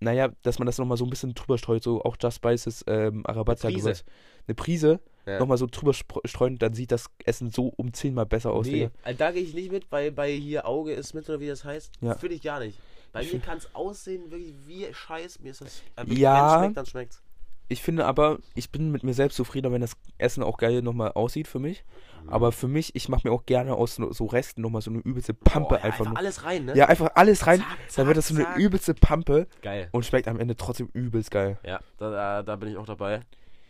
Naja, 0.00 0.30
dass 0.42 0.58
man 0.58 0.66
das 0.66 0.78
nochmal 0.78 0.96
so 0.96 1.04
ein 1.04 1.10
bisschen 1.10 1.34
drüber 1.34 1.58
streut, 1.58 1.82
so 1.82 2.02
auch 2.02 2.16
Just 2.20 2.36
Spices, 2.36 2.84
ähm, 2.86 3.24
Arabiata 3.26 3.68
Eine 3.68 3.76
Prise. 3.76 4.02
Eine 4.46 4.54
Prise, 4.54 5.00
Ja. 5.26 5.38
nochmal 5.38 5.58
so 5.58 5.66
drüber 5.70 5.92
streuen, 5.92 6.58
dann 6.58 6.72
sieht 6.72 6.90
das 6.90 7.06
Essen 7.24 7.50
so 7.50 7.72
um 7.76 7.92
zehnmal 7.92 8.24
besser 8.26 8.50
aus, 8.52 8.66
nee, 8.66 8.72
Digga. 8.72 8.90
also 9.02 9.18
da 9.18 9.30
gehe 9.30 9.42
ich 9.42 9.52
nicht 9.54 9.70
mit, 9.70 9.92
weil 9.92 10.10
bei 10.10 10.32
hier 10.32 10.66
Auge 10.66 10.92
ist 10.92 11.12
mit 11.12 11.28
oder 11.28 11.38
wie 11.40 11.48
das 11.48 11.64
heißt. 11.64 11.92
Ja. 12.00 12.14
Finde 12.14 12.36
ich 12.36 12.42
gar 12.42 12.60
nicht. 12.60 12.78
Bei 13.12 13.22
Ich 13.22 13.32
mir 13.32 13.40
kann 13.40 13.58
es 13.58 13.74
aussehen 13.74 14.30
wirklich 14.30 14.54
wie 14.66 14.86
Scheiß. 14.92 15.40
Mir 15.40 15.50
ist 15.50 15.60
das. 15.60 15.82
äh, 15.96 16.04
Ja. 16.14 16.34
Wenn 16.44 16.46
es 16.46 16.54
schmeckt, 16.64 16.76
dann 16.78 16.86
schmeckt's. 16.86 17.22
Ich 17.70 17.82
finde 17.82 18.04
aber, 18.04 18.38
ich 18.56 18.72
bin 18.72 18.90
mit 18.90 19.04
mir 19.04 19.14
selbst 19.14 19.36
zufriedener, 19.36 19.72
wenn 19.72 19.80
das 19.80 19.96
Essen 20.18 20.42
auch 20.42 20.58
geil 20.58 20.82
nochmal 20.82 21.12
aussieht 21.12 21.46
für 21.46 21.60
mich. 21.60 21.84
Mhm. 22.24 22.28
Aber 22.28 22.50
für 22.50 22.66
mich, 22.66 22.96
ich 22.96 23.08
mache 23.08 23.28
mir 23.28 23.32
auch 23.32 23.46
gerne 23.46 23.74
aus 23.74 23.94
so, 23.94 24.26
Resten 24.26 24.60
nochmal 24.60 24.82
so 24.82 24.90
eine 24.90 24.98
übelste 24.98 25.34
Pampe 25.34 25.68
Boah, 25.68 25.78
ja, 25.78 25.84
einfach, 25.84 26.00
einfach 26.00 26.10
nur. 26.10 26.18
alles 26.18 26.44
rein, 26.44 26.64
ne? 26.64 26.76
Ja, 26.76 26.86
einfach 26.86 27.10
alles 27.14 27.46
rein, 27.46 27.60
Zack, 27.60 27.78
dann 27.94 28.06
wird 28.08 28.16
das 28.16 28.26
so 28.26 28.34
eine 28.34 28.42
zack, 28.42 28.56
übelste 28.56 28.94
Pampe 28.94 29.46
Geil. 29.62 29.88
und 29.92 30.04
schmeckt 30.04 30.26
am 30.26 30.40
Ende 30.40 30.56
trotzdem 30.56 30.88
übelst 30.94 31.30
geil. 31.30 31.58
Ja, 31.64 31.78
da, 31.98 32.10
da, 32.10 32.42
da 32.42 32.56
bin 32.56 32.70
ich 32.70 32.76
auch 32.76 32.86
dabei. 32.86 33.20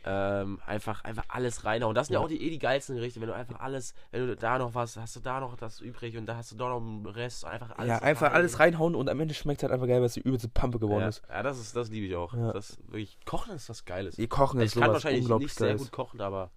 Ähm, 0.03 0.59
einfach, 0.67 1.05
einfach 1.05 1.25
alles 1.29 1.65
reinhauen. 1.65 1.95
Das 1.95 2.07
sind 2.07 2.15
ja. 2.15 2.21
Ja. 2.21 2.25
auch 2.25 2.29
die 2.29 2.43
eh 2.43 2.49
die 2.51 2.59
geilsten 2.59 2.97
Gerichte, 2.97 3.21
wenn 3.21 3.29
du 3.29 3.35
einfach 3.35 3.61
alles, 3.61 3.95
wenn 4.11 4.27
du 4.27 4.35
da 4.35 4.59
noch 4.59 4.75
was, 4.75 4.97
hast 4.97 5.15
du 5.17 5.21
da 5.21 5.41
noch 5.41 5.57
das 5.57 5.81
übrig 5.81 6.17
und 6.17 6.25
da 6.25 6.37
hast 6.37 6.53
du 6.53 6.57
da 6.57 6.71
noch 6.71 6.81
einen 6.81 7.05
Rest, 7.05 7.45
einfach 7.45 7.77
alles 7.77 7.89
ja, 7.89 7.99
einfach 7.99 8.29
rein. 8.29 8.33
alles 8.37 8.59
reinhauen 8.59 8.95
und 8.95 9.09
am 9.11 9.21
Ende 9.21 9.35
schmeckt 9.35 9.59
es 9.61 9.65
halt 9.65 9.73
einfach 9.75 9.87
geil, 9.87 9.99
weil 10.01 10.07
es 10.07 10.15
die 10.15 10.21
übelste 10.23 10.49
Pampe 10.49 10.79
geworden 10.79 11.03
ja, 11.03 11.09
ist. 11.09 11.23
Ja, 11.29 11.43
das 11.43 11.59
ist, 11.61 11.77
das 11.77 11.91
liebe 11.91 12.07
ich 12.07 12.17
auch. 12.17 12.33
Ja. 12.33 12.53
Das 12.53 12.79
wirklich, 12.87 13.19
Kochen 13.27 13.53
ist 13.55 13.69
was 13.69 13.85
Geiles. 13.85 14.17
Die 14.17 14.27
kochen 14.27 14.61
ich 14.61 14.67
ist 14.67 14.73
kann 14.75 14.85
sowas 14.85 15.05
wahrscheinlich 15.05 15.29
nicht 15.29 15.55
sehr 15.55 15.67
Geiles. 15.69 15.83
gut 15.83 15.93
kochen, 15.93 16.21
aber 16.23 16.51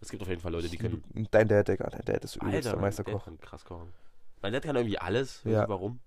es 0.00 0.10
gibt 0.10 0.22
auf 0.22 0.28
jeden 0.28 0.40
Fall 0.40 0.52
Leute, 0.52 0.68
die 0.68 0.76
können. 0.78 1.02
Dein 1.32 1.48
Dad, 1.48 1.66
Digga, 1.66 1.88
dein 1.90 2.04
Dad 2.04 2.24
ist 2.24 2.36
übelst 2.36 2.66
der 2.66 2.72
mein 2.72 2.72
Dad 2.72 2.80
Meisterkoch. 2.82 3.24
kann 3.24 3.40
krass 3.40 3.64
kochen. 3.64 3.92
Mein 4.42 4.52
Dad 4.52 4.62
kann 4.62 4.76
irgendwie 4.76 4.98
alles, 4.98 5.42
Ja. 5.44 5.68
warum. 5.68 5.98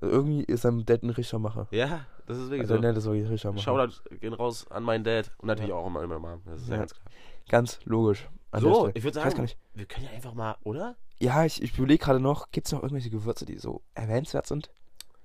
Also 0.00 0.14
irgendwie 0.14 0.42
ist 0.44 0.62
sein 0.62 0.84
Dad 0.84 1.02
ein 1.02 1.10
richtiger 1.10 1.38
Macher. 1.38 1.66
Ja, 1.70 2.06
das 2.26 2.36
ist 2.38 2.44
wirklich 2.50 2.62
Also, 2.62 2.74
so. 2.76 2.80
ne, 2.80 2.88
das 2.92 3.04
ist 3.04 3.10
wirklich 3.10 3.24
ein 3.26 3.30
richtiger 3.32 3.52
Macher. 3.52 3.62
Shoutout 3.64 4.16
gehen 4.20 4.32
raus 4.34 4.66
an 4.70 4.82
meinen 4.82 5.04
Dad 5.04 5.30
und 5.38 5.46
natürlich 5.48 5.70
Ja. 5.70 5.76
auch 5.76 5.86
an 5.86 5.92
meine 5.92 6.18
Mom. 6.18 6.42
Das 6.46 6.60
ist 6.62 6.68
ja, 6.68 6.74
Ja. 6.74 6.80
ganz 6.80 6.94
klar. 6.94 7.04
Ganz 7.48 7.80
logisch. 7.84 8.28
So, 8.56 8.90
ich 8.94 9.02
würde 9.02 9.14
sagen, 9.14 9.42
nicht. 9.42 9.58
wir 9.74 9.84
können 9.86 10.06
ja 10.06 10.12
einfach 10.12 10.32
mal, 10.34 10.56
oder? 10.62 10.96
Ja, 11.18 11.44
ich, 11.44 11.60
ich 11.62 11.76
überlege 11.76 12.04
gerade 12.04 12.20
noch, 12.20 12.50
gibt 12.52 12.66
es 12.68 12.72
noch 12.72 12.82
irgendwelche 12.82 13.10
Gewürze, 13.10 13.44
die 13.44 13.58
so 13.58 13.82
erwähnenswert 13.94 14.46
sind? 14.46 14.70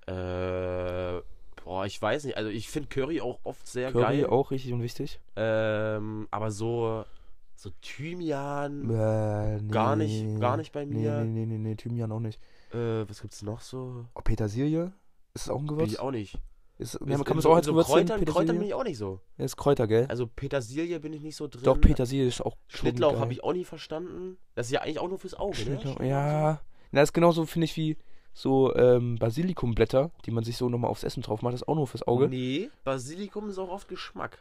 Äh, 0.07 1.21
boah, 1.63 1.85
ich 1.85 2.01
weiß 2.01 2.23
nicht. 2.25 2.37
Also 2.37 2.49
ich 2.49 2.69
finde 2.69 2.89
Curry 2.89 3.21
auch 3.21 3.39
oft 3.43 3.67
sehr 3.67 3.91
Curry 3.91 4.21
geil. 4.21 4.25
auch 4.27 4.51
richtig 4.51 4.73
und 4.73 4.81
wichtig. 4.81 5.19
Ähm, 5.35 6.27
aber 6.31 6.49
so, 6.51 7.05
so 7.55 7.69
Thymian, 7.81 8.89
Äh, 8.89 9.61
nee, 9.61 9.71
Gar 9.71 9.95
nicht- 9.95 10.39
gar 10.39 10.57
nicht 10.57 10.71
bei 10.71 10.85
nee, 10.85 10.95
mir. 10.95 11.19
Nee, 11.23 11.45
nee, 11.45 11.45
nee, 11.45 11.57
nee, 11.57 11.75
Thymian 11.75 12.11
auch 12.11 12.19
nicht. 12.19 12.39
Äh, 12.73 13.07
was 13.09 13.21
gibt's 13.21 13.41
noch 13.41 13.61
so? 13.61 14.05
Oh, 14.15 14.21
Petersilie? 14.21 14.91
Ist 15.33 15.45
das 15.47 15.49
auch 15.49 15.59
ein 15.59 15.67
Bin 15.67 15.75
Gewürz? 15.77 15.91
ich 15.91 15.99
auch 15.99 16.11
nicht. 16.11 16.37
Ist, 16.77 16.93
ja, 16.93 17.17
man 17.17 17.23
kann 17.25 17.37
es 17.37 17.43
so- 17.43 17.51
auch 17.51 17.55
als 17.55 17.65
so 17.65 17.73
Gewürz 17.73 17.87
Kräutern, 17.87 18.23
Kräutern 18.23 18.57
bin 18.57 18.67
ich 18.67 18.73
auch 18.73 18.83
nicht 18.85 18.97
so. 18.97 19.19
Ja, 19.37 19.43
ist 19.45 19.57
Kräuter, 19.57 19.85
gell? 19.87 20.05
Also 20.07 20.27
Petersilie 20.27 20.99
bin 20.99 21.11
ich 21.13 21.21
nicht 21.21 21.35
so 21.35 21.47
drin. 21.47 21.63
Doch, 21.63 21.79
Petersilie 21.79 22.25
ist 22.27 22.41
auch 22.41 22.55
Schnittlauch 22.67 23.19
habe 23.19 23.33
ich 23.33 23.43
auch 23.43 23.51
nie 23.53 23.65
verstanden. 23.65 24.37
Das 24.55 24.67
ist 24.67 24.71
ja 24.71 24.81
eigentlich 24.81 24.99
auch 24.99 25.09
nur 25.09 25.19
fürs 25.19 25.33
Auge, 25.35 25.57
ne? 25.57 25.63
Schnittlauch, 25.63 25.99
ja. 25.99 26.61
Na, 26.91 27.01
das 27.01 27.09
ist 27.09 27.13
genauso, 27.13 27.45
finde 27.45 27.65
ich, 27.65 27.75
wie 27.75 27.97
so 28.33 28.73
ähm, 28.75 29.17
Basilikumblätter, 29.17 30.11
die 30.25 30.31
man 30.31 30.43
sich 30.45 30.55
so 30.55 30.69
nochmal 30.69 30.89
aufs 30.89 31.03
Essen 31.03 31.21
drauf 31.21 31.41
macht. 31.41 31.53
Das 31.53 31.61
ist 31.63 31.67
auch 31.67 31.75
nur 31.75 31.87
fürs 31.87 32.07
Auge. 32.07 32.29
Nee, 32.29 32.69
Basilikum 32.85 33.49
ist 33.49 33.57
auch 33.59 33.69
oft 33.69 33.89
Geschmack. 33.89 34.37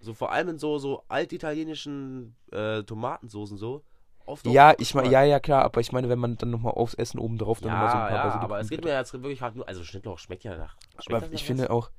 So 0.00 0.14
vor 0.14 0.32
allem 0.32 0.48
in 0.50 0.58
so, 0.58 0.78
so 0.78 1.02
altitalienischen 1.08 2.34
äh, 2.50 2.82
Tomatensoßen 2.82 3.56
so. 3.58 3.82
Oft 4.26 4.46
Ja, 4.46 4.74
ich 4.78 4.94
meine, 4.94 5.10
ja, 5.10 5.22
ja, 5.22 5.38
klar, 5.40 5.64
aber 5.64 5.80
ich 5.80 5.92
meine, 5.92 6.08
wenn 6.08 6.18
man 6.18 6.36
dann 6.36 6.50
nochmal 6.50 6.72
aufs 6.72 6.94
Essen 6.94 7.18
oben 7.18 7.36
drauf 7.38 7.60
dann 7.60 7.68
Ja, 7.72 7.74
nochmal 7.74 7.90
so 7.90 7.96
ein 7.98 8.00
paar 8.08 8.10
ja, 8.16 8.22
Basilikum. 8.24 8.44
aber 8.44 8.60
es 8.60 8.68
geht 8.70 8.84
mir 8.84 8.92
jetzt 8.94 9.12
wirklich 9.12 9.42
halt 9.42 9.56
nur, 9.56 9.68
also 9.68 9.84
Schnittlauch 9.84 10.18
schmeckt 10.18 10.44
ja 10.44 10.56
nach. 10.56 10.76
Schmeckt 10.98 11.10
Aber 11.12 11.20
nach 11.26 11.32
ich 11.32 11.44
finde 11.44 11.70
auch, 11.70 11.90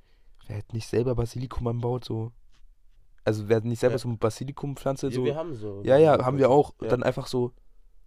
wer 0.47 0.55
halt 0.55 0.73
nicht 0.73 0.87
selber 0.87 1.13
Basilikum 1.15 1.67
anbaut, 1.67 2.03
so. 2.05 2.31
Also 3.23 3.47
wer 3.49 3.61
nicht 3.61 3.79
selber 3.79 3.95
Ja. 3.95 3.99
so 3.99 4.07
eine 4.07 4.17
Basilikumpflanze, 4.17 5.07
Ja, 5.07 5.13
so. 5.13 5.25
wir 5.25 5.35
haben 5.35 5.55
so. 5.55 5.81
Ja, 5.83 5.97
ja, 5.97 6.23
haben 6.23 6.37
wir 6.37 6.49
auch. 6.49 6.73
Ja. 6.81 6.89
Dann 6.89 7.03
einfach 7.03 7.27
so 7.27 7.51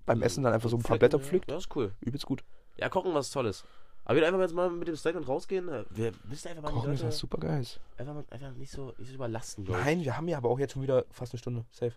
beim 0.06 0.22
Essen 0.22 0.42
dann 0.44 0.52
einfach 0.52 0.70
so 0.70 0.76
ein 0.76 0.82
paar 0.82 0.98
Blätter 0.98 1.18
pflückt. 1.18 1.50
Ja, 1.50 1.56
das 1.56 1.64
ist 1.66 1.76
cool. 1.76 1.92
Übelst 2.00 2.24
gut. 2.26 2.44
Ja, 2.76 2.88
kochen 2.88 3.12
was 3.14 3.30
Tolles. 3.30 3.64
Aber 4.04 4.16
wir 4.16 4.26
einfach 4.26 4.40
jetzt 4.40 4.54
mal 4.54 4.70
mit 4.70 4.88
dem 4.88 4.96
Statement 4.96 5.28
rausgehen. 5.28 5.68
äh, 5.68 5.84
Wir 5.90 6.12
müssen 6.24 6.48
einfach 6.48 6.62
mal 6.62 6.70
Kochen 6.72 6.90
die 6.90 6.94
ist 6.96 7.04
was 7.04 7.18
super 7.18 7.36
Geiles. 7.38 7.78
einfach, 7.98 8.14
mal, 8.14 8.24
einfach 8.30 8.52
nicht, 8.52 8.70
so, 8.72 8.94
nicht 8.96 9.08
so 9.08 9.14
überlasten. 9.14 9.64
Nein, 9.64 10.00
wir 10.02 10.16
haben 10.16 10.28
ja 10.28 10.38
aber 10.38 10.48
auch 10.48 10.58
jetzt 10.58 10.72
schon 10.72 10.82
wieder 10.82 11.04
fast 11.10 11.34
eine 11.34 11.38
Stunde. 11.38 11.64
Safe. 11.72 11.92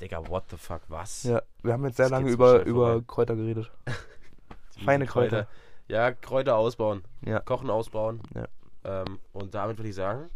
Digga, 0.00 0.28
what 0.28 0.44
the 0.50 0.56
fuck, 0.56 0.80
was? 0.88 1.22
Ja, 1.22 1.42
wir 1.62 1.74
haben 1.74 1.84
jetzt 1.84 1.96
sehr 1.98 2.06
Das 2.06 2.10
lange 2.10 2.28
über, 2.30 2.64
über 2.64 2.86
vorbei. 2.94 3.04
Kräuter 3.06 3.36
geredet. 3.36 3.70
Feine 4.84 5.06
Kräuter. 5.06 5.46
Ja, 5.86 6.10
Kräuter 6.10 6.56
ausbauen. 6.56 7.04
Ja. 7.24 7.38
Kochen 7.38 7.70
ausbauen. 7.70 8.20
Ja. 8.34 8.48
Ähm, 8.84 9.20
und 9.32 9.54
damit 9.54 9.78
würde 9.78 9.88
ich 9.90 9.94
sagen, 9.94 10.26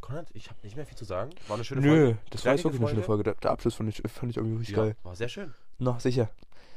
Konrad, 0.00 0.28
ich 0.34 0.48
habe 0.48 0.60
nicht 0.62 0.76
mehr 0.76 0.86
viel 0.86 0.96
zu 0.96 1.04
sagen. 1.04 1.30
War 1.48 1.56
eine 1.56 1.64
schöne 1.64 1.80
Nö, 1.80 1.88
Folge. 1.88 2.18
das 2.30 2.44
war 2.44 2.52
jetzt 2.52 2.62
wirklich 2.64 2.80
eine 2.80 2.88
schöne 2.90 3.02
Folge. 3.02 3.24
Folge. 3.24 3.24
Der, 3.24 3.34
der 3.34 3.50
Abschluss 3.50 3.74
fand 3.74 3.88
ich, 3.88 4.00
fand 4.12 4.30
ich 4.30 4.36
irgendwie 4.36 4.58
richtig 4.58 4.76
Ja, 4.76 4.84
geil. 4.84 4.96
war 5.02 5.16
sehr 5.16 5.28
schön. 5.28 5.52
Na, 5.78 5.98
sicher. 5.98 6.28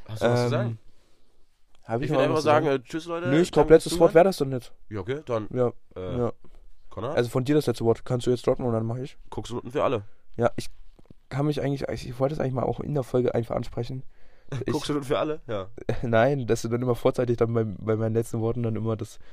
Hast 0.07 0.23
du 0.23 0.27
was 0.27 0.39
zu 0.39 0.45
Ähm, 0.45 0.49
sagen? 0.49 0.79
Hab 1.83 2.01
Ich 2.01 2.09
noch 2.09 2.15
würde 2.17 2.23
einfach 2.23 2.35
zu 2.37 2.41
sagen, 2.43 2.65
äh, 2.65 2.79
tschüss 2.81 3.05
Leute. 3.05 3.27
Nö, 3.27 3.41
ich 3.41 3.51
glaube, 3.51 3.71
letztes 3.75 3.99
Wort 3.99 4.15
wäre 4.15 4.25
das 4.25 4.37
dann 4.37 4.51
jetzt. 4.51 4.71
Ja, 4.89 5.01
okay, 5.01 5.21
dann 5.25 5.47
Ja, 5.53 5.71
äh, 5.95 6.17
ja. 6.17 6.33
Konrad, 6.89 7.15
Also 7.15 7.29
von 7.29 7.43
dir 7.45 7.53
das 7.53 7.67
letzte 7.67 7.85
Wort. 7.85 8.03
Kannst 8.05 8.25
du 8.25 8.31
jetzt 8.31 8.47
droppen 8.47 8.65
und 8.65 8.73
dann 8.73 8.87
mache 8.87 9.03
ich. 9.03 9.17
guckst 9.29 9.51
du 9.51 9.57
unten 9.57 9.69
für 9.71 9.83
alle. 9.83 10.01
Ja, 10.35 10.49
ich 10.55 10.67
kann 11.29 11.45
mich 11.45 11.61
eigentlich, 11.61 11.87
ich 11.87 12.19
wollte 12.19 12.33
es 12.33 12.39
eigentlich 12.39 12.53
mal 12.53 12.63
auch 12.63 12.79
in 12.79 12.93
der 12.93 13.03
Folge 13.03 13.33
einfach 13.33 13.55
ansprechen. 13.55 14.03
Guckst 14.71 14.89
du 14.89 14.93
unten 14.93 15.05
für 15.05 15.19
alle? 15.19 15.41
Ja. 15.47 15.69
nein, 16.01 16.47
dass 16.47 16.63
du 16.63 16.69
dann 16.69 16.81
immer 16.81 16.95
vorzeitig 16.95 17.37
dann 17.37 17.53
bei, 17.53 17.63
bei 17.63 17.95
meinen 17.95 18.15
letzten 18.15 18.41
Worten 18.41 18.63
dann 18.63 18.75
immer 18.75 18.95
das 18.95 19.19